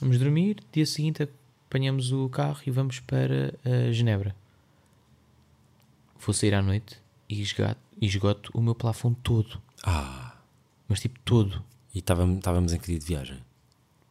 vamos 0.00 0.18
dormir. 0.18 0.58
Dia 0.72 0.86
seguinte, 0.86 1.28
apanhamos 1.74 2.12
o 2.12 2.28
carro 2.28 2.60
e 2.64 2.70
vamos 2.70 3.00
para 3.00 3.52
eh, 3.64 3.92
Genebra. 3.92 4.32
Vou 6.24 6.32
sair 6.32 6.54
à 6.54 6.62
noite 6.62 7.00
e 7.28 7.42
esgato, 7.42 7.80
e 8.00 8.06
esgoto 8.06 8.52
o 8.54 8.60
meu 8.60 8.76
plafond 8.76 9.16
todo. 9.24 9.60
Ah, 9.82 10.36
Mas 10.88 11.00
tipo 11.00 11.18
todo. 11.24 11.64
e 11.92 11.98
estávamos 11.98 12.72
em 12.72 12.78
que 12.78 12.86
dia 12.86 12.98
de 13.00 13.04
viagem? 13.04 13.38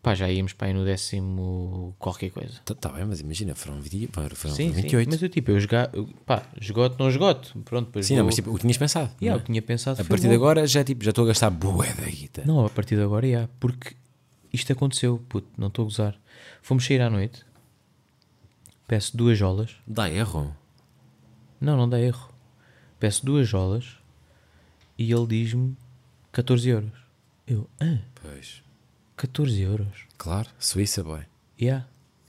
Pá, 0.02 0.14
já 0.14 0.30
íamos 0.30 0.52
para 0.52 0.68
aí 0.68 0.74
no 0.74 0.84
décimo 0.84 1.96
qualquer 1.98 2.32
coisa. 2.32 2.60
Tá, 2.66 2.76
tá 2.76 2.90
bem, 2.90 3.06
mas 3.06 3.22
imagina, 3.22 3.56
foram, 3.56 3.80
20, 3.80 4.12
foram 4.12 4.36
Sim, 4.54 4.72
28. 4.72 5.06
sim. 5.06 5.10
Mas 5.10 5.24
eu 5.24 5.30
tipo, 5.30 5.52
eu 5.52 5.58
eu, 5.94 6.10
pá, 6.26 6.44
esgoto, 6.60 6.98
não 7.00 7.08
esgoto. 7.10 7.58
Pronto, 7.64 7.86
depois 7.86 8.06
Sim, 8.06 8.16
vou... 8.16 8.20
não, 8.20 8.26
mas 8.26 8.36
tipo, 8.36 8.52
o 8.52 8.56
que 8.56 8.62
tinhas 8.62 8.78
pensado. 8.78 9.10
Yeah, 9.22 9.40
eu 9.40 9.42
é? 9.42 9.46
tinha 9.46 9.62
pensado 9.62 10.02
A 10.02 10.04
partir 10.04 10.24
de 10.24 10.34
logo. 10.34 10.44
agora 10.44 10.68
já, 10.68 10.84
tipo, 10.84 11.02
já 11.02 11.12
estou 11.12 11.24
a 11.24 11.28
gastar 11.30 11.50
bué 11.50 11.94
da 11.94 12.04
guita. 12.04 12.44
Não, 12.46 12.66
a 12.66 12.70
partir 12.70 12.98
de 12.98 13.02
agora, 13.04 13.26
já. 13.26 13.48
Porque 13.62 13.96
isto 14.52 14.74
aconteceu, 14.74 15.24
puto, 15.30 15.48
não 15.58 15.70
estou 15.70 15.84
a 15.84 15.86
gozar. 15.86 16.20
Fomos 16.62 16.86
sair 16.86 17.02
à 17.02 17.10
noite. 17.10 17.46
Peço 18.94 19.18
duas 19.18 19.36
jolas. 19.36 19.72
Dá 19.88 20.08
erro. 20.08 20.56
Não, 21.60 21.76
não 21.76 21.90
dá 21.90 22.00
erro. 22.00 22.32
Peço 23.00 23.26
duas 23.26 23.50
jolas 23.50 23.98
e 25.00 25.12
ele 25.12 25.26
diz-me 25.26 25.76
14 26.32 26.70
euros. 26.70 26.92
Eu, 27.48 27.68
ah, 27.82 27.98
Pois, 28.22 28.62
14 29.18 29.60
euros? 29.64 30.06
claro, 30.16 30.48
Suíça, 30.60 31.04
boy. 31.04 31.22
Yeah, 31.60 31.88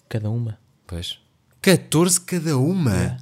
cada 0.09 0.31
uma. 0.31 0.59
Pois. 0.87 1.21
14 1.61 2.23
cada 2.23 2.57
uma? 2.57 3.19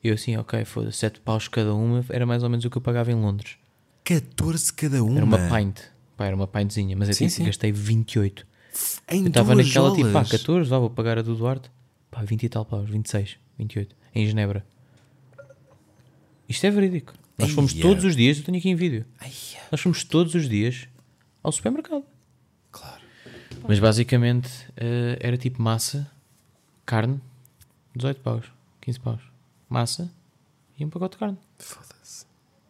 Eu 0.00 0.14
assim, 0.14 0.36
ok, 0.36 0.64
foda-se, 0.64 0.98
7 0.98 1.18
paus 1.18 1.48
cada 1.48 1.74
uma 1.74 2.04
era 2.10 2.24
mais 2.24 2.44
ou 2.44 2.48
menos 2.48 2.64
o 2.64 2.70
que 2.70 2.78
eu 2.78 2.82
pagava 2.82 3.10
em 3.10 3.16
Londres. 3.16 3.56
14 4.04 4.72
cada 4.72 5.02
uma? 5.02 5.16
Era 5.16 5.24
uma 5.26 5.38
pint. 5.48 5.80
Pá, 6.16 6.26
era 6.26 6.36
uma 6.36 6.46
pintzinha, 6.46 6.94
mas 6.96 7.08
eu 7.08 7.14
Sim, 7.14 7.26
tipo, 7.26 7.38
sim. 7.38 7.44
gastei 7.46 7.72
28. 7.72 8.46
Em 9.10 9.22
Eu 9.22 9.26
estava 9.30 9.52
duas 9.52 9.66
naquela 9.66 9.90
tipo, 9.90 10.12
pá, 10.12 10.22
jolas? 10.22 10.30
14, 10.30 10.70
vá, 10.70 10.78
vou 10.78 10.90
pagar 10.90 11.18
a 11.18 11.22
do 11.22 11.34
Duarte. 11.34 11.73
Pá, 12.14 12.22
20 12.22 12.44
e 12.44 12.48
tal 12.48 12.64
paus, 12.64 12.88
26, 12.88 13.36
28, 13.58 13.96
em 14.14 14.24
Genebra. 14.24 14.64
Isto 16.48 16.64
é 16.66 16.70
verídico. 16.70 17.12
Nós 17.36 17.50
fomos 17.50 17.72
Eia. 17.72 17.82
todos 17.82 18.04
os 18.04 18.14
dias, 18.14 18.38
eu 18.38 18.44
tenho 18.44 18.56
aqui 18.58 18.68
em 18.70 18.76
vídeo. 18.76 19.04
Ai, 19.18 19.32
Nós 19.72 19.80
fomos 19.80 20.04
todos 20.04 20.32
os 20.36 20.48
dias 20.48 20.86
ao 21.42 21.50
supermercado. 21.50 22.04
claro. 22.70 23.02
Mas 23.66 23.80
basicamente 23.80 24.48
eh, 24.76 25.18
era 25.20 25.36
tipo 25.36 25.60
massa, 25.60 26.08
carne, 26.86 27.20
18 27.96 28.20
paus, 28.20 28.44
15 28.82 29.00
paus. 29.00 29.20
Massa 29.68 30.08
e 30.78 30.84
um 30.84 30.90
pacote 30.90 31.16
de 31.16 31.18
carne. 31.18 31.38
Foda-se. 31.58 32.26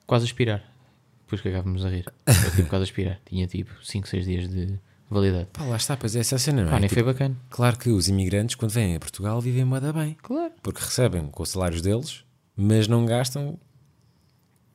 Quase 0.07 0.25
a 0.25 0.27
expirar. 0.27 0.65
Depois 1.25 1.43
cagávamos 1.43 1.85
a 1.85 1.91
rir. 1.91 2.07
Era 2.25 2.51
tipo 2.57 2.69
quase 2.71 2.83
a 2.83 2.85
expirar. 2.85 3.21
Tinha 3.27 3.47
tipo 3.47 3.73
5, 3.85 4.09
6 4.09 4.25
dias 4.25 4.49
de 4.49 4.79
validade. 5.15 5.49
Pá, 5.53 5.65
lá 5.65 5.77
está, 5.77 5.97
pois 5.97 6.15
é 6.15 6.21
essa 6.21 6.37
a 6.37 6.39
cena, 6.39 6.63
não 6.63 6.71
Pá, 6.71 6.77
é? 6.77 6.81
nem 6.81 6.89
Tipo, 6.89 7.03
foi 7.03 7.13
bacana. 7.13 7.37
Claro 7.51 7.79
que 7.79 7.89
os 7.91 8.09
imigrantes, 8.09 8.55
quando 8.57 8.73
vêm 8.73 8.97
a 8.97 9.01
Portugal, 9.01 9.41
vivem 9.41 9.65
moda 9.65 9.93
bem. 9.93 10.17
Claro. 10.23 10.53
Porque 10.63 10.81
recebem 10.83 11.27
com 11.29 11.43
os 11.43 11.49
salários 11.51 11.81
deles, 11.81 12.25
mas 12.57 12.87
não 12.89 13.07
gastam 13.07 13.59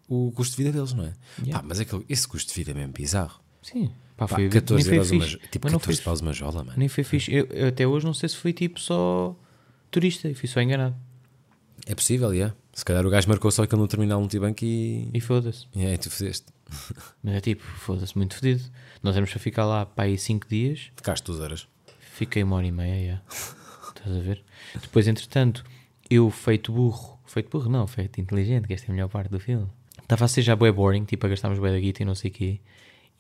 o 0.07 0.31
custo 0.31 0.57
de 0.57 0.63
vida 0.63 0.75
deles, 0.77 0.93
não 0.93 1.05
é? 1.05 1.13
Yeah. 1.39 1.59
Pá, 1.59 1.65
mas 1.67 1.79
aquele, 1.79 2.03
esse 2.09 2.27
custo 2.27 2.49
de 2.49 2.55
vida 2.55 2.71
é 2.71 2.73
mesmo 2.73 2.93
bizarro. 2.93 3.39
Sim. 3.61 3.91
Pá, 4.17 4.27
Pá, 4.27 4.35
foi 4.35 4.49
14 4.49 4.89
nem 4.89 5.03
foi 5.05 5.17
euros 5.17 5.33
uma, 5.35 5.47
tipo 5.49 5.65
Mas 5.65 5.71
não 5.73 5.79
14 5.79 5.97
foi, 5.97 6.05
paus 6.05 6.21
uma 6.21 6.33
jola, 6.33 6.63
mano. 6.63 6.77
nem 6.77 6.87
foi 6.87 7.03
fixe. 7.03 7.31
Eu, 7.33 7.45
eu 7.51 7.67
até 7.67 7.85
hoje 7.87 8.05
não 8.05 8.13
sei 8.13 8.27
se 8.27 8.35
fui 8.35 8.51
tipo 8.51 8.79
só 8.79 9.35
turista 9.91 10.27
e 10.27 10.33
fui 10.33 10.49
só 10.49 10.59
enganado. 10.61 10.95
É 11.85 11.95
possível, 11.95 12.31
é. 12.33 12.53
Se 12.73 12.83
calhar 12.83 13.05
o 13.05 13.09
gajo 13.09 13.27
marcou 13.29 13.49
só 13.51 13.63
aquele 13.63 13.81
no 13.81 13.87
terminal 13.87 14.19
multibanco 14.19 14.63
e. 14.63 15.09
E 15.13 15.21
foda-se. 15.21 15.67
E 15.75 15.85
aí 15.85 15.97
tu 15.97 16.09
fizeste. 16.09 16.47
Mas 17.23 17.35
é 17.35 17.41
tipo, 17.41 17.63
foda-se, 17.63 18.17
muito 18.17 18.35
fedido. 18.35 18.63
Nós 19.03 19.15
éramos 19.15 19.31
para 19.31 19.39
ficar 19.39 19.65
lá 19.65 19.85
para 19.85 20.05
aí 20.05 20.17
5 20.17 20.47
dias. 20.47 20.91
Ficaste 20.95 21.23
duas 21.25 21.39
horas. 21.39 21.67
Fiquei 21.99 22.43
uma 22.43 22.57
hora 22.57 22.67
e 22.67 22.71
meia, 22.71 23.21
já. 23.29 23.35
Estás 23.95 24.15
a 24.15 24.19
ver? 24.19 24.43
Depois, 24.81 25.07
entretanto, 25.07 25.63
eu 26.09 26.29
feito 26.29 26.71
burro, 26.71 27.19
feito 27.25 27.49
burro 27.49 27.69
não, 27.69 27.85
feito 27.87 28.19
inteligente, 28.21 28.67
que 28.67 28.73
esta 28.73 28.87
é 28.87 28.91
a 28.91 28.93
melhor 28.93 29.09
parte 29.09 29.29
do 29.29 29.39
filme. 29.39 29.67
Estava 30.01 30.25
a 30.25 30.27
ser 30.27 30.41
já 30.41 30.55
bué 30.55 30.71
boring, 30.71 31.05
tipo, 31.05 31.25
a 31.25 31.29
gastarmos 31.29 31.59
bué 31.59 31.71
da 31.71 31.79
guita 31.79 32.01
e 32.01 32.05
não 32.05 32.15
sei 32.15 32.31
o 32.31 32.33
quê. 32.33 32.59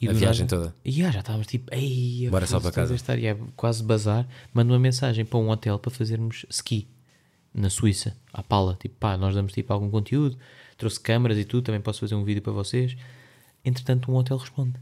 E 0.01 0.07
A 0.07 0.13
viagem 0.13 0.45
nada- 0.45 0.55
toda. 0.57 0.75
E 0.85 0.91
já, 0.91 1.11
já 1.11 1.19
estávamos 1.19 1.45
tipo, 1.47 1.73
ei, 1.73 2.27
Bora 2.31 2.47
só 2.47 2.59
para 2.59 2.71
casa." 2.71 2.95
Estar, 2.95 3.19
é 3.21 3.37
quase 3.55 3.83
bazar. 3.83 4.25
Mando 4.53 4.71
uma 4.73 4.79
mensagem 4.79 5.25
para 5.25 5.37
um 5.37 5.49
hotel 5.49 5.77
para 5.77 5.91
fazermos 5.91 6.45
ski 6.49 6.87
na 7.53 7.69
Suíça, 7.69 8.15
à 8.31 8.41
pala. 8.41 8.77
Tipo, 8.79 8.95
pá, 8.95 9.17
nós 9.17 9.35
damos 9.35 9.51
tipo 9.51 9.71
algum 9.73 9.89
conteúdo, 9.89 10.37
trouxe 10.77 10.99
câmaras 10.99 11.37
e 11.37 11.43
tudo, 11.43 11.65
também 11.65 11.81
posso 11.81 11.99
fazer 11.99 12.15
um 12.15 12.23
vídeo 12.23 12.41
para 12.41 12.53
vocês. 12.53 12.95
Entretanto, 13.63 14.11
um 14.11 14.15
hotel 14.15 14.37
responde 14.37 14.75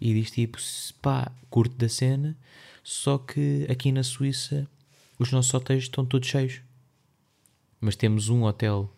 e 0.00 0.14
diz 0.14 0.30
tipo, 0.30 0.60
"Se, 0.60 0.92
pá, 0.94 1.32
curto 1.50 1.76
da 1.76 1.88
cena, 1.88 2.36
só 2.82 3.18
que 3.18 3.66
aqui 3.70 3.90
na 3.92 4.02
Suíça 4.02 4.66
os 5.18 5.32
nossos 5.32 5.52
hotéis 5.52 5.84
estão 5.84 6.04
todos 6.04 6.28
cheios. 6.28 6.60
Mas 7.80 7.96
temos 7.96 8.28
um 8.28 8.44
hotel 8.44 8.90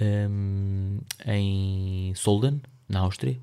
hum, 0.00 0.98
em 1.26 2.12
Solden, 2.14 2.60
na 2.88 3.00
Áustria. 3.00 3.38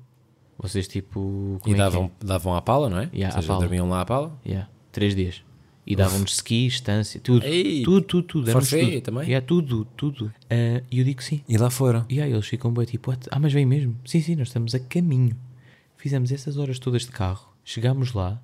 Vocês 0.58 0.86
tipo. 0.86 1.60
e 1.66 1.70
é 1.70 1.74
que 1.74 1.74
é? 1.74 1.76
davam, 1.76 2.10
davam 2.20 2.54
à 2.54 2.62
pala, 2.62 2.88
não 2.88 2.98
é? 2.98 3.10
Yeah, 3.12 3.36
Ou 3.36 3.42
seja, 3.42 3.58
dormiam 3.58 3.88
lá 3.88 4.02
à 4.02 4.04
pala. 4.04 4.38
Yeah, 4.46 4.70
três 4.92 5.14
dias. 5.14 5.42
E 5.84 5.96
davam-nos 5.96 6.34
ski, 6.34 6.66
estância, 6.68 7.20
tudo. 7.20 7.44
Ei, 7.44 7.82
tudo, 7.82 8.02
tudo, 8.02 8.22
tudo. 8.28 8.52
forfait 8.52 8.92
tudo. 8.94 9.00
também? 9.02 9.24
Yeah, 9.28 9.44
tudo, 9.44 9.84
tudo. 9.96 10.32
Ah, 10.48 10.80
E 10.90 11.00
eu 11.00 11.04
digo 11.04 11.18
que 11.18 11.24
sim. 11.24 11.42
E 11.48 11.56
lá 11.58 11.70
foram. 11.70 12.04
E 12.08 12.20
aí 12.20 12.30
eles 12.32 12.46
ficam 12.46 12.72
bem 12.72 12.84
tipo, 12.84 13.10
"What? 13.10 13.26
ah, 13.32 13.38
mas 13.40 13.52
vem 13.52 13.66
mesmo? 13.66 13.96
Sim, 14.04 14.20
sim, 14.22 14.36
nós 14.36 14.46
estamos 14.48 14.74
a 14.76 14.80
caminho. 14.80 15.36
Fizemos 15.96 16.30
essas 16.30 16.56
horas 16.56 16.78
todas 16.78 17.02
de 17.02 17.08
carro, 17.10 17.52
chegámos 17.64 18.12
lá 18.12 18.40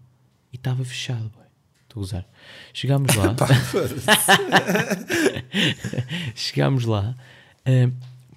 e 0.52 0.56
estava 0.56 0.84
fechado, 0.84 1.28
boy. 1.30 1.44
Estou 1.84 2.00
a 2.00 2.04
usar. 2.04 2.28
Chegámos 2.74 3.14
lá. 3.14 3.34
chegámos 6.34 6.84
lá. 6.84 7.16
ah, 7.64 7.90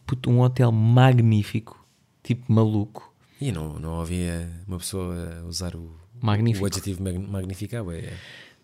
puto, 0.06 0.30
um 0.30 0.42
hotel 0.42 0.72
magnífico, 0.72 1.86
tipo 2.24 2.52
maluco. 2.52 3.14
E 3.40 3.52
não, 3.52 3.80
não 3.80 4.00
havia 4.00 4.50
uma 4.68 4.78
pessoa 4.78 5.40
a 5.42 5.46
usar 5.46 5.76
o, 5.76 5.92
Magnífico. 6.22 6.64
o 6.64 6.68
adjetivo 6.68 7.04
mag- 7.04 7.18
magnificar. 7.18 7.84
ué. 7.84 8.14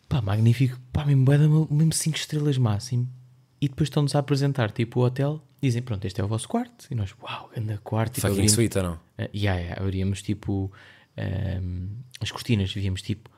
Pá, 0.08 0.22
magnífico. 0.22 0.80
Pá, 0.92 1.06
mesmo, 1.06 1.68
mesmo 1.70 1.94
5 1.94 2.18
estrelas 2.18 2.58
máximo. 2.58 3.10
E 3.60 3.68
depois 3.68 3.88
estão-nos 3.88 4.16
a 4.16 4.20
apresentar, 4.20 4.72
tipo, 4.72 5.00
o 5.00 5.04
hotel. 5.04 5.44
Dizem, 5.62 5.82
pronto, 5.82 6.06
este 6.06 6.22
é 6.22 6.24
o 6.24 6.28
vosso 6.28 6.48
quarto. 6.48 6.86
E 6.92 6.96
nós, 6.96 7.14
uau, 7.22 7.50
anda 7.58 7.80
quarto. 7.84 8.16
Tipo, 8.16 8.28
Fucking 8.28 8.70
ou 8.78 8.84
não? 8.84 9.00
Ah, 9.18 9.30
yeah, 9.34 9.60
yeah, 9.60 9.82
abríamos, 9.82 10.22
tipo, 10.22 10.72
ahm, 11.18 11.88
as 12.22 12.32
cortinas. 12.32 12.72
Víamos, 12.72 13.02
tipo, 13.02 13.30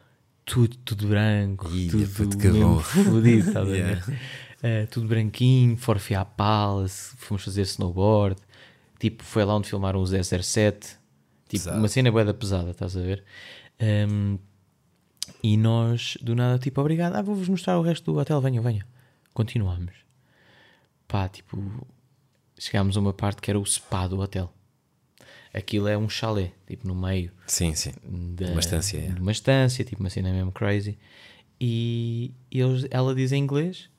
tudo, 0.44 0.76
tudo 0.78 1.08
branco. 1.08 1.70
Ih, 1.74 1.90
tudo 1.90 2.38
mesmo 2.38 2.80
fodido, 2.82 3.48
estás 3.48 3.68
a 3.68 3.72
ver? 3.72 3.78
Yeah. 3.78 4.06
Ah, 4.62 4.88
tudo 4.92 5.08
branquinho, 5.08 5.78
forfé 5.78 6.16
à 6.16 6.26
palace. 6.26 7.16
Fomos 7.18 7.44
fazer 7.44 7.62
snowboard. 7.62 8.42
Tipo, 9.00 9.24
foi 9.24 9.46
lá 9.46 9.56
onde 9.56 9.70
filmaram 9.70 10.02
o 10.02 10.06
007. 10.06 10.98
Tipo, 11.48 11.64
Pesado. 11.64 11.78
uma 11.80 11.88
cena 11.88 12.12
bué 12.12 12.26
da 12.26 12.34
pesada, 12.34 12.72
estás 12.72 12.98
a 12.98 13.00
ver? 13.00 13.24
Ahm, 13.80 14.38
e 15.44 15.56
nós, 15.58 16.18
do 16.22 16.36
nada, 16.36 16.60
tipo, 16.60 16.80
obrigado. 16.82 17.16
Ah, 17.16 17.22
vou-vos 17.22 17.48
mostrar 17.48 17.78
o 17.80 17.82
resto 17.82 18.12
do 18.12 18.20
hotel. 18.20 18.42
Venham, 18.42 18.64
venham. 18.64 18.86
Continuamos. 19.34 19.94
Pá, 21.08 21.28
tipo, 21.30 21.88
chegámos 22.58 22.98
a 22.98 23.00
uma 23.00 23.14
parte 23.14 23.42
que 23.42 23.50
era 23.50 23.60
o 23.60 23.66
spa 23.66 24.08
do 24.08 24.20
hotel. 24.20 24.54
Aquilo 25.54 25.88
é 25.88 25.98
um 25.98 26.08
chalé, 26.08 26.52
tipo, 26.68 26.88
no 26.88 26.94
meio 26.94 27.32
Sim, 27.48 27.74
sim. 27.74 27.92
da, 28.36 28.48
Uma 28.52 28.60
estância, 28.60 28.98
é. 29.00 29.08
de 29.08 29.20
uma 29.20 29.32
estância, 29.32 29.84
tipo, 29.84 30.02
uma 30.04 30.10
cena 30.10 30.32
mesmo 30.32 30.52
crazy. 30.52 30.98
E 31.60 32.34
eles, 32.52 32.86
ela 32.92 33.16
diz 33.16 33.32
em 33.32 33.42
inglês: 33.42 33.90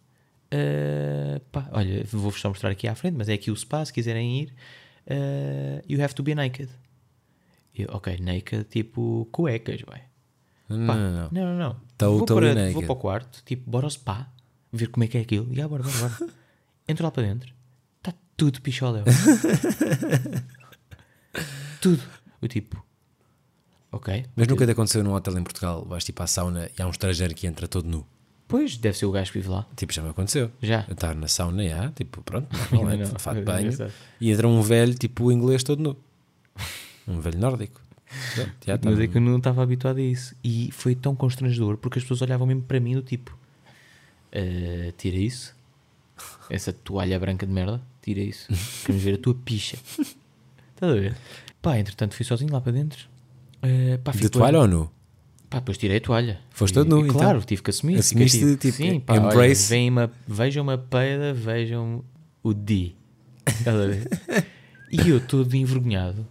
ah, 0.52 1.40
pá, 1.50 1.68
olha, 1.72 2.04
vou-vos 2.04 2.40
só 2.40 2.48
mostrar 2.48 2.70
aqui 2.70 2.86
à 2.86 2.94
frente, 2.94 3.16
mas 3.16 3.28
é 3.28 3.32
aqui 3.34 3.50
o 3.50 3.56
spa, 3.56 3.84
se 3.84 3.92
quiserem 3.92 4.42
ir. 4.42 4.54
ah, 5.08 5.82
you 5.88 6.02
have 6.02 6.14
to 6.14 6.22
be 6.22 6.34
naked. 6.34 6.68
Eu, 7.74 7.88
ok, 7.92 8.18
naked, 8.20 8.64
tipo, 8.64 9.26
cuecas, 9.32 9.80
vai. 9.82 10.02
Não, 10.70 10.86
Pá, 10.86 10.94
não, 10.94 11.12
não. 11.12 11.28
não, 11.32 11.44
não, 11.44 11.58
não. 11.58 11.76
Totally 11.98 12.18
vou, 12.18 12.26
para, 12.26 12.54
naked. 12.54 12.74
vou 12.74 12.82
para 12.84 12.92
o 12.92 12.96
quarto, 12.96 13.42
tipo, 13.44 13.68
bora 13.68 13.86
ao 13.86 13.90
spa, 13.90 14.28
ver 14.72 14.86
como 14.88 15.02
é 15.02 15.08
que 15.08 15.18
é 15.18 15.20
aquilo. 15.20 15.52
E 15.52 15.60
ah, 15.60 15.66
bora, 15.68 15.82
bora, 15.82 15.98
bora. 15.98 16.32
Entro 16.86 17.04
lá 17.04 17.10
para 17.10 17.24
dentro, 17.24 17.52
está 17.98 18.14
tudo 18.36 18.60
picholéu. 18.62 19.02
tudo. 21.80 22.02
O 22.40 22.48
tipo, 22.48 22.82
ok. 23.92 24.26
Mas 24.34 24.48
nunca 24.48 24.64
te 24.64 24.72
aconteceu 24.72 25.04
num 25.04 25.12
hotel 25.12 25.38
em 25.38 25.42
Portugal, 25.42 25.84
vais 25.84 26.04
tipo 26.04 26.22
à 26.22 26.26
sauna 26.26 26.70
e 26.78 26.82
há 26.82 26.86
um 26.86 26.90
estrangeiro 26.90 27.34
que 27.34 27.46
entra 27.46 27.68
todo 27.68 27.88
nu. 27.88 28.06
Pois, 28.48 28.76
deve 28.76 28.96
ser 28.96 29.06
o 29.06 29.12
gajo 29.12 29.30
que 29.30 29.38
vive 29.38 29.50
lá. 29.50 29.66
Tipo, 29.76 29.92
já 29.92 30.02
me 30.02 30.10
aconteceu. 30.10 30.50
Já. 30.60 30.84
Eu 30.88 30.94
estar 30.94 31.14
na 31.14 31.28
sauna, 31.28 31.68
já, 31.68 31.90
tipo, 31.92 32.22
pronto, 32.22 32.48
normalmente, 32.72 33.10
fato 33.18 33.36
de 33.36 33.42
É 33.42 33.44
banho. 33.44 33.70
E 34.20 34.30
entra 34.30 34.48
um 34.48 34.60
velho, 34.62 34.94
tipo, 34.94 35.30
inglês 35.30 35.62
todo 35.62 35.82
nu. 35.82 35.96
Um 37.06 37.20
velho 37.20 37.38
nórdico. 37.38 37.80
Mas 38.84 38.98
é 38.98 39.06
que 39.06 39.16
eu 39.16 39.20
não 39.20 39.38
estava 39.38 39.62
habituado 39.62 39.98
a 39.98 40.02
isso. 40.02 40.34
E 40.42 40.70
foi 40.72 40.94
tão 40.94 41.14
constrangedor 41.14 41.76
porque 41.76 41.98
as 41.98 42.04
pessoas 42.04 42.22
olhavam 42.22 42.46
mesmo 42.46 42.62
para 42.62 42.80
mim 42.80 42.94
do 42.94 43.02
tipo: 43.02 43.36
"Ah, 44.32 44.92
tira 44.96 45.16
isso, 45.16 45.54
essa 46.48 46.72
toalha 46.72 47.18
branca 47.18 47.46
de 47.46 47.52
merda, 47.52 47.80
tira 48.02 48.20
isso. 48.20 48.48
Queremos 48.84 49.02
ver 49.02 49.14
a 49.14 49.18
tua 49.18 49.34
picha. 49.34 49.76
Estás 50.74 50.92
a 50.92 50.94
ver? 50.94 51.16
Pá, 51.62 51.78
entretanto 51.78 52.14
fui 52.14 52.24
sozinho 52.24 52.52
lá 52.52 52.60
para 52.60 52.72
dentro. 52.72 53.08
Ah, 53.62 53.98
pá, 54.02 54.12
De 54.12 54.28
toalha 54.28 54.60
ou 54.60 54.66
nu? 54.66 54.90
Pá, 55.48 55.58
depois 55.58 55.76
tirei 55.78 55.96
a 55.96 56.00
toalha. 56.00 56.40
Foste 56.50 56.74
todo 56.74 56.88
nu, 56.88 56.98
e 56.98 57.08
então? 57.08 57.20
Claro, 57.20 57.42
tive 57.44 57.62
que 57.62 57.70
assumir. 57.70 57.98
Assumiste, 57.98 58.38
Fiquei 58.38 58.56
tipo, 58.56 58.76
sim, 58.76 59.00
pá, 59.00 59.16
embrace. 59.16 59.74
Olha, 59.74 59.90
uma, 59.90 60.12
vejam 60.26 60.62
uma 60.62 60.78
peida, 60.78 61.34
vejam 61.34 62.04
o 62.42 62.54
D. 62.54 62.92
Estás 63.44 63.76
a 63.76 63.86
ver? 63.86 64.08
e 64.92 65.08
eu, 65.08 65.20
todo 65.20 65.52
envergonhado, 65.56 66.24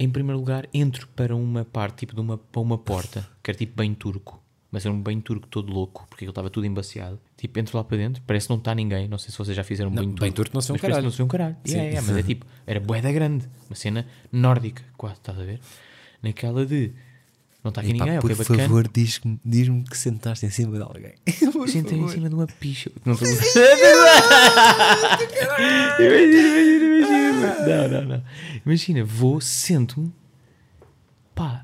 em 0.00 0.08
primeiro 0.08 0.38
lugar, 0.38 0.66
entro 0.72 1.06
para 1.08 1.36
uma 1.36 1.62
parte, 1.62 1.98
tipo, 1.98 2.14
de 2.14 2.20
uma, 2.22 2.38
para 2.38 2.60
uma 2.62 2.78
porta, 2.78 3.28
que 3.42 3.50
era 3.50 3.58
tipo 3.58 3.76
bem 3.76 3.92
turco. 3.92 4.42
Mas 4.72 4.86
era 4.86 4.94
um 4.94 5.02
bem 5.02 5.20
turco 5.20 5.46
todo 5.46 5.70
louco, 5.70 6.06
porque 6.08 6.24
ele 6.24 6.30
estava 6.30 6.48
tudo 6.48 6.64
embaciado. 6.64 7.20
Tipo, 7.36 7.58
entro 7.58 7.76
lá 7.76 7.84
para 7.84 7.98
dentro, 7.98 8.22
parece 8.26 8.46
que 8.46 8.50
não 8.52 8.58
está 8.58 8.74
ninguém. 8.74 9.08
Não 9.08 9.18
sei 9.18 9.30
se 9.30 9.36
vocês 9.36 9.54
já 9.54 9.62
fizeram 9.64 9.90
um 9.90 9.94
Não, 9.94 10.02
bem 10.04 10.08
bem 10.14 10.32
turco. 10.32 10.34
turco 10.36 10.54
não 10.54 10.60
se 10.62 10.68
vê 10.68 10.78
um 10.78 10.80
caralho. 10.80 11.02
Não 11.02 11.10
se 11.10 11.16
vê 11.18 11.22
um 11.24 11.28
caralho. 11.28 11.56
Sim. 11.64 11.72
Yeah, 11.72 11.90
yeah, 11.90 12.08
mas 12.08 12.16
é 12.16 12.22
tipo, 12.22 12.46
era 12.66 12.80
boeda 12.80 13.12
grande. 13.12 13.46
Uma 13.68 13.76
cena 13.76 14.06
nórdica, 14.32 14.82
quase, 14.96 15.16
estás 15.16 15.38
a 15.38 15.44
ver? 15.44 15.60
Naquela 16.22 16.64
de. 16.64 16.92
Não 17.62 17.68
está 17.68 17.82
aqui 17.82 17.90
Epá, 17.90 18.04
ninguém, 18.06 18.20
por 18.20 18.30
ok, 18.32 18.36
bacana. 18.44 18.62
favor, 18.62 18.88
diz-me 18.88 19.38
diz 19.44 19.68
que 19.90 19.98
sentaste 19.98 20.46
em 20.46 20.50
cima 20.50 20.76
de 20.78 20.82
alguém. 20.82 21.12
Por 21.52 21.68
Sentei 21.68 21.98
em 21.98 22.08
cima 22.08 22.28
de 22.30 22.34
uma 22.34 22.46
picha. 22.46 22.90
Não 23.04 23.12
estou 23.12 23.28
Imagina, 25.98 26.38
imagina, 26.48 26.84
imagina. 26.86 27.66
Não, 27.66 27.88
não, 27.88 28.02
não. 28.16 28.24
Imagina, 28.64 29.04
vou, 29.04 29.40
sento-me, 29.40 30.12
pá, 31.34 31.62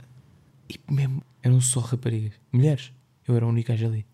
e 0.68 0.78
mesmo, 0.92 1.22
eram 1.42 1.60
só 1.60 1.80
raparigas, 1.80 2.32
mulheres. 2.52 2.92
Eu 3.26 3.34
era 3.36 3.46
o 3.46 3.48
único 3.48 3.68
gajo 3.68 3.86
ali. 3.86 4.04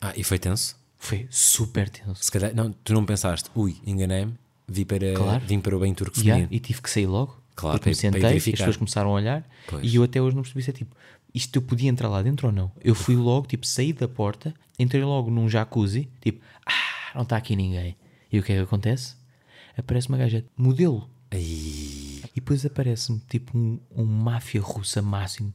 Ah, 0.00 0.12
e 0.16 0.22
foi 0.24 0.38
tenso? 0.38 0.76
Foi 0.98 1.26
super 1.30 1.88
tenso. 1.88 2.22
Se 2.22 2.30
calhar, 2.30 2.54
não, 2.54 2.72
tu 2.72 2.92
não 2.94 3.04
pensaste, 3.04 3.50
ui, 3.54 3.76
enganei-me, 3.86 4.34
vim 4.68 4.84
para, 4.84 5.12
Claro. 5.14 5.44
vim 5.46 5.60
para 5.60 5.76
o 5.76 5.80
bem 5.80 5.92
turco 5.94 6.18
Yeah, 6.20 6.46
e 6.50 6.58
tive 6.60 6.80
que 6.80 6.90
sair 6.90 7.06
logo. 7.06 7.42
Claro, 7.56 7.78
porque 7.78 7.90
me 7.90 7.94
para- 7.96 8.00
para 8.10 8.18
sentei, 8.18 8.20
verificar. 8.30 8.54
as 8.54 8.58
pessoas 8.60 8.76
começaram 8.76 9.10
a 9.10 9.12
olhar 9.12 9.48
Pois. 9.68 9.84
e 9.84 9.94
eu 9.96 10.02
até 10.02 10.20
hoje 10.20 10.34
não 10.34 10.42
percebi 10.42 10.62
se 10.62 10.70
é 10.70 10.72
tipo, 10.72 10.96
isto 11.34 11.56
eu 11.56 11.62
podia 11.62 11.90
entrar 11.90 12.08
lá 12.08 12.22
dentro 12.22 12.46
ou 12.46 12.52
não. 12.52 12.70
Eu 12.82 12.94
fui 12.94 13.16
logo, 13.16 13.46
tipo, 13.46 13.66
saí 13.66 13.92
da 13.92 14.06
porta, 14.06 14.54
entrei 14.78 15.02
logo 15.02 15.30
num 15.30 15.48
jacuzzi, 15.48 16.08
tipo, 16.20 16.40
ah, 16.64 17.12
não 17.14 17.22
está 17.22 17.36
aqui 17.36 17.56
ninguém. 17.56 17.96
E 18.30 18.38
o 18.38 18.42
que 18.42 18.52
é 18.52 18.56
que 18.56 18.62
acontece? 18.62 19.16
Aparece 19.76 20.08
uma 20.08 20.18
gaja 20.18 20.44
modelo. 20.56 21.08
E 21.32 22.22
depois 22.34 22.64
aparece-me 22.64 23.20
tipo 23.28 23.58
um, 23.58 23.80
um 23.94 24.04
máfia 24.04 24.60
russa 24.60 25.02
máximo, 25.02 25.52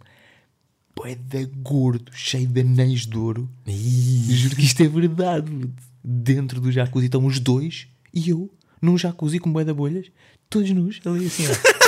boeda 0.96 1.50
gordo, 1.58 2.12
cheio 2.14 2.48
de 2.48 2.62
anéis 2.62 3.06
de 3.06 3.18
ouro. 3.18 3.50
Juro 3.66 4.56
que 4.56 4.64
isto 4.64 4.84
é 4.84 4.88
verdade. 4.88 5.70
Dentro 6.04 6.60
do 6.60 6.72
jacuzzi 6.72 7.06
estão 7.06 7.26
os 7.26 7.40
dois 7.40 7.88
e 8.14 8.30
eu, 8.30 8.52
num 8.82 8.98
jacuzzi 8.98 9.40
com 9.40 9.52
boeda 9.52 9.74
bolhas, 9.74 10.08
todos 10.50 10.70
nus, 10.72 11.00
ali 11.06 11.28
assim, 11.28 11.46
ó. 11.48 11.52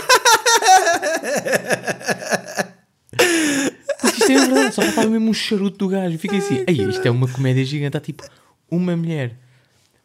Isto 4.34 4.44
é 4.44 4.54
verdade, 4.54 4.76
só 4.76 4.82
faltava 4.82 5.10
mesmo 5.10 5.30
um 5.30 5.34
charuto 5.34 5.78
do 5.78 5.88
gajo. 5.88 6.18
Fiquei 6.18 6.40
assim, 6.40 6.64
Ei, 6.68 6.82
isto 6.90 7.06
é 7.06 7.12
uma 7.12 7.28
comédia 7.28 7.64
gigante. 7.64 7.98
Há 7.98 8.00
tipo 8.00 8.24
uma 8.70 8.96
mulher 8.96 9.38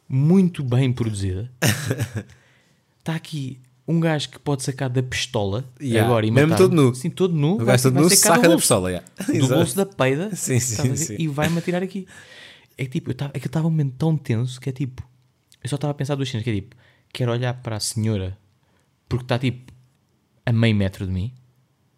muito 0.08 0.62
bem 0.62 0.92
produzida. 0.92 1.50
Está 2.98 3.14
aqui 3.14 3.60
um 3.86 4.00
gajo 4.00 4.28
que 4.30 4.38
pode 4.38 4.64
sacar 4.64 4.88
da 4.90 5.02
pistola 5.02 5.64
Yeah, 5.80 6.04
agora 6.06 6.26
e 6.26 6.30
mesmo 6.30 6.56
todo 6.56 6.74
nu. 6.74 6.94
Sim, 6.94 7.08
todo 7.10 7.34
nu. 7.34 7.54
o 7.54 7.64
gajo 7.64 7.84
todo 7.84 8.00
nu 8.00 8.10
saca 8.10 8.36
do 8.38 8.42
da 8.42 8.48
bolso 8.48 8.58
pistola. 8.62 8.90
yeah. 8.90 9.06
do 9.26 9.32
Exato. 9.32 9.54
bolso 9.54 9.76
da 9.76 9.86
peida 9.86 10.34
Sim, 10.34 10.58
sim, 10.58 10.88
ver? 10.88 10.96
sim. 10.96 11.16
e 11.18 11.28
vai-me 11.28 11.58
atirar 11.58 11.82
aqui. 11.82 12.06
É 12.76 12.84
que 12.84 12.90
tipo, 12.90 13.10
eu 13.10 13.14
tava, 13.14 13.30
é 13.34 13.38
que 13.38 13.46
eu 13.46 13.48
estava 13.48 13.66
um 13.66 13.70
momento 13.70 13.94
tão 13.96 14.16
tenso 14.16 14.60
que 14.60 14.68
é 14.68 14.72
tipo, 14.72 15.02
eu 15.62 15.68
só 15.68 15.76
estava 15.76 15.92
a 15.92 15.94
pensar 15.94 16.14
duas 16.16 16.28
cenas, 16.28 16.42
que 16.44 16.50
é 16.50 16.54
tipo, 16.54 16.74
quero 17.12 17.30
olhar 17.30 17.54
para 17.54 17.76
a 17.76 17.80
senhora 17.80 18.36
porque 19.08 19.24
está 19.24 19.38
tipo 19.38 19.72
a 20.44 20.52
meio 20.52 20.74
metro 20.74 21.06
de 21.06 21.12
mim 21.12 21.32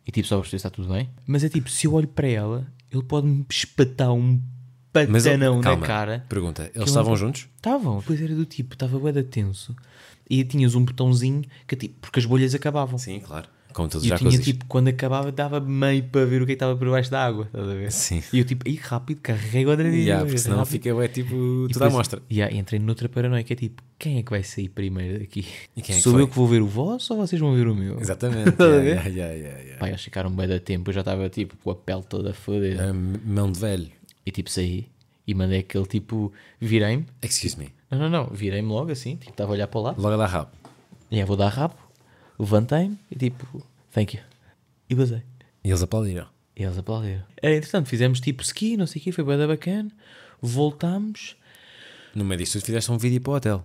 e 0.08 0.10
tipo 0.10 0.26
só 0.26 0.36
para 0.36 0.42
perceber 0.42 0.58
se 0.58 0.66
está 0.66 0.70
tudo 0.70 0.88
bem, 0.92 1.08
mas 1.26 1.44
é 1.44 1.48
tipo, 1.50 1.68
se 1.70 1.86
eu 1.86 1.92
olho 1.94 2.08
para 2.08 2.26
ela, 2.26 2.66
ele 2.90 3.02
pode-me 3.02 3.44
espatar 3.48 4.10
um 4.10 4.40
Mas, 4.94 5.24
patanão 5.24 5.60
calma, 5.60 5.80
na 5.82 5.86
cara. 5.86 6.24
Pergunta, 6.28 6.70
eles 6.74 6.88
estavam 6.88 7.10
não- 7.10 7.16
juntos? 7.16 7.46
Estavam, 7.56 7.98
depois 8.00 8.20
era 8.20 8.34
do 8.34 8.46
tipo, 8.46 8.74
estava 8.74 8.98
bué 8.98 9.12
da 9.12 9.22
tenso 9.22 9.76
e 10.28 10.42
tinhas 10.44 10.74
um 10.74 10.84
botãozinho 10.84 11.44
que 11.66 11.76
tipo, 11.76 11.94
porque 12.00 12.18
as 12.18 12.24
bolhas 12.26 12.54
acabavam. 12.54 12.98
Sim, 12.98 13.20
claro. 13.20 13.48
E 14.02 14.09
já 14.09 14.14
eu 14.14 14.18
tinha 14.18 14.38
tipo, 14.38 14.64
quando 14.66 14.88
acabava, 14.88 15.31
dava 15.31 15.61
meio 15.61 16.02
para 16.04 16.24
ver 16.24 16.42
o 16.42 16.46
que 16.46 16.52
é 16.52 16.54
que 16.54 16.57
estava 16.57 16.76
por 16.76 16.88
baixo 16.90 17.11
da 17.11 17.24
água. 17.24 17.44
Estás 17.46 17.68
a 17.68 17.74
ver? 17.74 17.92
Sim. 17.92 18.22
E 18.33 18.38
eu 18.38 18.44
tipo, 18.44 18.68
aí 18.68 18.74
rápido, 18.74 19.20
carrego 19.20 19.70
a 19.70 19.74
adrenalina. 19.74 20.02
Yeah, 20.02 20.24
porque 20.24 20.38
senão 20.38 20.59
rápido. 20.59 20.72
fica 20.72 21.04
é, 21.04 21.09
tipo 21.09 21.66
E 21.68 21.72
tudo 21.72 21.85
à 21.85 21.90
mostra. 21.90 22.22
Yeah, 22.31 22.54
entrei 22.54 22.81
noutra 22.81 23.09
paranoia 23.09 23.44
que 23.44 23.52
é 23.52 23.57
tipo, 23.57 23.83
quem 23.98 24.18
é 24.18 24.22
que 24.22 24.31
vai 24.31 24.42
sair 24.42 24.68
primeiro 24.68 25.20
daqui? 25.20 25.46
É 25.76 25.92
Sou 25.92 26.12
foi? 26.12 26.22
eu 26.22 26.28
que 26.28 26.35
vou 26.35 26.48
ver 26.48 26.62
o 26.62 26.66
vosso 26.66 27.14
ou 27.14 27.26
vocês 27.26 27.40
vão 27.40 27.54
ver 27.54 27.68
o 27.68 27.74
meu? 27.74 28.00
Exatamente. 28.00 28.57
Yeah, 28.59 28.85
yeah, 28.85 29.09
yeah, 29.09 29.35
yeah, 29.35 29.59
yeah. 29.59 29.78
Pá, 29.78 29.88
eles 29.88 30.02
ficaram 30.02 30.31
bem 30.31 30.48
da 30.48 30.59
tempo, 30.59 30.90
eu 30.90 30.94
já 30.94 31.00
estava 31.00 31.28
tipo 31.28 31.57
com 31.62 31.70
a 31.70 31.74
pele 31.74 32.02
toda 32.09 32.33
fodida. 32.33 32.90
Ah, 32.90 32.92
mão 32.92 33.50
de 33.52 33.61
velho. 33.61 33.88
E 34.26 34.31
tipo 34.31 34.50
saí 34.50 34.88
e 35.26 35.35
mandei 35.35 35.61
aquele 35.61 35.85
tipo, 35.87 36.33
virei-me. 36.59 37.07
Excuse 37.22 37.59
me. 37.59 37.68
Não, 37.90 37.98
não, 37.98 38.09
não, 38.09 38.26
virei-me 38.28 38.68
logo 38.68 38.90
assim, 38.90 39.16
tipo, 39.16 39.31
estava 39.31 39.52
a 39.52 39.54
olhar 39.54 39.66
para 39.66 39.81
lá. 39.81 39.94
Logo 39.96 40.14
a 40.14 40.16
dar 40.16 40.26
rabo. 40.26 40.50
E 41.11 41.18
aí 41.18 41.24
vou 41.24 41.37
dar 41.37 41.48
rabo, 41.48 41.74
levantei-me 42.38 42.98
e 43.11 43.16
tipo, 43.16 43.62
thank 43.92 44.16
you. 44.16 44.22
E 44.88 44.94
basei. 44.94 45.22
E 45.64 45.68
eles 45.68 45.83
aplaudiram. 45.83 46.27
E 46.57 46.62
eles 46.62 46.79
aplaudiram. 46.79 47.22
É, 47.42 47.55
entretanto, 47.57 47.87
fizemos 47.88 48.20
tipo 48.20 48.42
ski, 48.42 48.77
não 48.77 48.87
sei 48.87 49.01
o 49.01 49.05
quê, 49.05 49.12
foi 49.12 49.24
bem 49.24 49.46
bacana. 49.46 49.90
Voltámos, 50.40 51.37
No 52.14 52.24
meio 52.24 52.38
disso, 52.38 52.59
tu 52.61 52.64
fizeste 52.66 52.90
um 52.90 52.98
vídeo 52.98 53.20
para 53.20 53.31
o 53.33 53.35
hotel. 53.37 53.64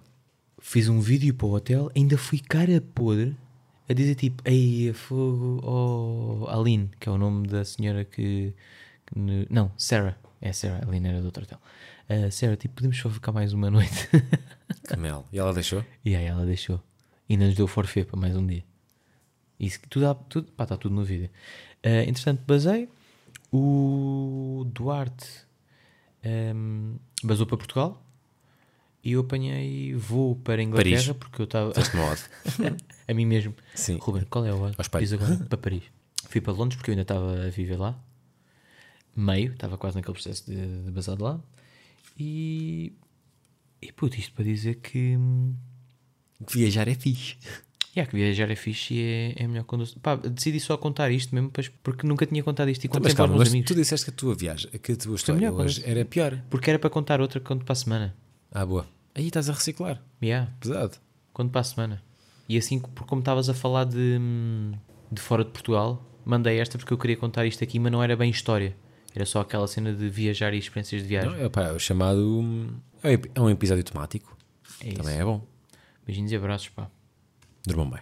fiz 0.59 0.87
um 0.89 0.99
vídeo 0.99 1.33
para 1.33 1.45
o 1.47 1.53
hotel, 1.53 1.91
ainda 1.95 2.17
fui 2.17 2.39
cara 2.39 2.81
podre 2.93 3.35
a 3.89 3.93
dizer 3.93 4.15
tipo, 4.15 4.41
ei, 4.45 4.91
fogo, 4.93 5.59
oh, 5.63 6.47
Aline, 6.49 6.89
que 6.99 7.07
é 7.09 7.11
o 7.11 7.17
nome 7.17 7.47
da 7.47 7.63
senhora 7.65 8.03
que. 8.05 8.53
que 9.05 9.19
ne- 9.19 9.47
não, 9.49 9.71
Sarah. 9.77 10.17
É 10.41 10.51
Sarah, 10.51 10.79
a 10.83 10.87
Aline 10.89 11.07
era 11.09 11.19
do 11.19 11.25
outro 11.25 11.43
hotel. 11.43 11.59
Ah, 12.09 12.29
Sarah, 12.31 12.55
tipo, 12.57 12.75
podemos 12.75 12.97
só 12.97 13.09
ficar 13.09 13.31
mais 13.31 13.53
uma 13.53 13.69
noite. 13.69 14.09
Camelo. 14.87 15.25
E 15.31 15.39
ela 15.39 15.53
deixou? 15.53 15.83
e 16.03 16.15
aí 16.15 16.25
ela 16.25 16.45
deixou. 16.45 16.81
E 17.33 17.35
ainda 17.35 17.47
nos 17.47 17.55
deu 17.55 17.65
forfait 17.67 18.05
para 18.05 18.19
mais 18.19 18.35
um 18.35 18.45
dia. 18.45 18.63
Isso, 19.59 19.79
tudo, 19.89 20.07
há- 20.07 20.13
tudo, 20.13 20.51
pá, 20.51 20.63
está 20.65 20.77
tudo 20.77 20.93
no 20.93 21.03
vídeo. 21.03 21.29
Ah, 21.81 22.03
entretanto, 22.03 22.43
basei. 22.45 22.87
O 23.51 24.65
Duarte 24.71 25.25
um, 26.55 26.95
basou 27.23 27.47
para 27.47 27.57
Portugal. 27.57 27.99
E 29.03 29.13
eu 29.13 29.21
apanhei 29.21 29.93
voo 29.95 30.35
para 30.35 30.61
a 30.61 30.63
Inglaterra 30.63 30.95
Paris. 31.01 31.17
porque 31.17 31.41
eu 31.41 31.45
estava. 31.45 31.73
A 33.07 33.13
mim 33.13 33.25
mesmo. 33.25 33.53
Sim. 33.75 33.97
Ruben, 33.99 34.23
qual 34.29 34.45
é 34.45 34.53
o. 34.53 34.71
Fiz 34.99 35.13
agora 35.13 35.35
para 35.49 35.57
Paris. 35.57 35.83
Fui 36.29 36.39
para 36.39 36.53
Londres 36.53 36.77
porque 36.77 36.91
eu 36.91 36.93
ainda 36.93 37.01
estava 37.01 37.45
a 37.45 37.49
viver 37.49 37.77
lá. 37.77 37.99
Meio, 39.15 39.53
estava 39.53 39.77
quase 39.77 39.95
naquele 39.97 40.13
processo 40.13 40.45
de, 40.45 40.55
de 40.91 41.21
lá. 41.21 41.39
E. 42.17 42.93
E 43.81 43.91
puto, 43.91 44.17
isto 44.19 44.31
para 44.33 44.45
dizer 44.45 44.75
que. 44.75 45.17
Hum, 46.43 46.53
Viajar 46.53 46.87
é 46.87 46.95
fixe. 46.95 47.35
Yeah, 47.95 48.09
que 48.09 48.17
viajar 48.17 48.49
é 48.49 48.55
fixe 48.55 48.95
e 48.95 49.01
é, 49.37 49.43
é 49.43 49.47
melhor 49.47 49.65
quando. 49.65 49.85
Pá, 50.01 50.15
decidi 50.15 50.59
só 50.59 50.75
contar 50.77 51.11
isto 51.11 51.33
mesmo 51.35 51.51
porque 51.83 52.07
nunca 52.07 52.25
tinha 52.25 52.41
contado 52.43 52.69
isto 52.69 52.83
e 52.83 52.87
Então, 52.87 52.99
contei 52.99 53.09
mas 53.11 53.13
para 53.15 53.23
os 53.25 53.27
calma, 53.29 53.37
mas 53.39 53.49
amigos. 53.49 53.67
tu 53.67 53.75
disseste 53.75 54.05
que 54.05 54.09
a 54.11 54.13
tua 54.15 54.33
viagem, 54.33 54.71
que 54.71 54.91
a 54.93 54.95
tua 54.95 55.15
história 55.15 55.51
hoje 55.53 55.83
era 55.85 56.03
pior. 56.03 56.41
Porque 56.49 56.69
era 56.71 56.79
para 56.79 56.89
contar 56.89 57.21
outra 57.21 57.39
quando 57.39 57.63
para 57.63 57.73
a 57.73 57.75
semana. 57.75 58.15
Ah, 58.51 58.65
boa. 58.65 58.87
Aí 59.13 59.27
estás 59.27 59.47
a 59.47 59.53
reciclar. 59.53 60.01
Yeah, 60.23 60.51
Pesado. 60.59 60.97
quando 61.31 61.51
para 61.51 61.61
a 61.61 61.63
semana. 61.63 62.03
E 62.49 62.57
assim, 62.57 62.79
porque 62.79 63.07
como 63.07 63.19
estavas 63.19 63.47
a 63.47 63.53
falar 63.53 63.83
de, 63.85 64.17
de 65.11 65.21
fora 65.21 65.43
de 65.45 65.51
Portugal, 65.51 66.03
mandei 66.25 66.57
esta 66.59 66.79
porque 66.79 66.93
eu 66.93 66.97
queria 66.97 67.15
contar 67.15 67.45
isto 67.45 67.63
aqui, 67.63 67.77
mas 67.77 67.91
não 67.91 68.01
era 68.01 68.15
bem 68.15 68.31
história. 68.31 68.75
Era 69.15 69.25
só 69.27 69.41
aquela 69.41 69.67
cena 69.67 69.93
de 69.93 70.09
viajar 70.09 70.51
e 70.55 70.57
experiências 70.57 71.03
de 71.03 71.07
viagem. 71.07 71.29
Não, 71.29 71.37
é, 71.45 71.47
pá, 71.47 71.65
é 71.65 71.71
o 71.71 71.77
chamado. 71.79 72.19
hum, 72.39 72.69
É 73.03 73.09
um 73.09 73.19
é 73.35 73.41
um 73.41 73.49
episódio 73.51 73.83
temático. 73.83 74.35
É. 74.81 74.93
Também 74.93 75.19
é 75.19 75.23
bom. 75.23 75.45
Beijinhos 76.05 76.31
e 76.31 76.35
abraços, 76.35 76.69
pá. 76.69 76.89
Durmam 77.65 77.89
bem. 77.89 78.01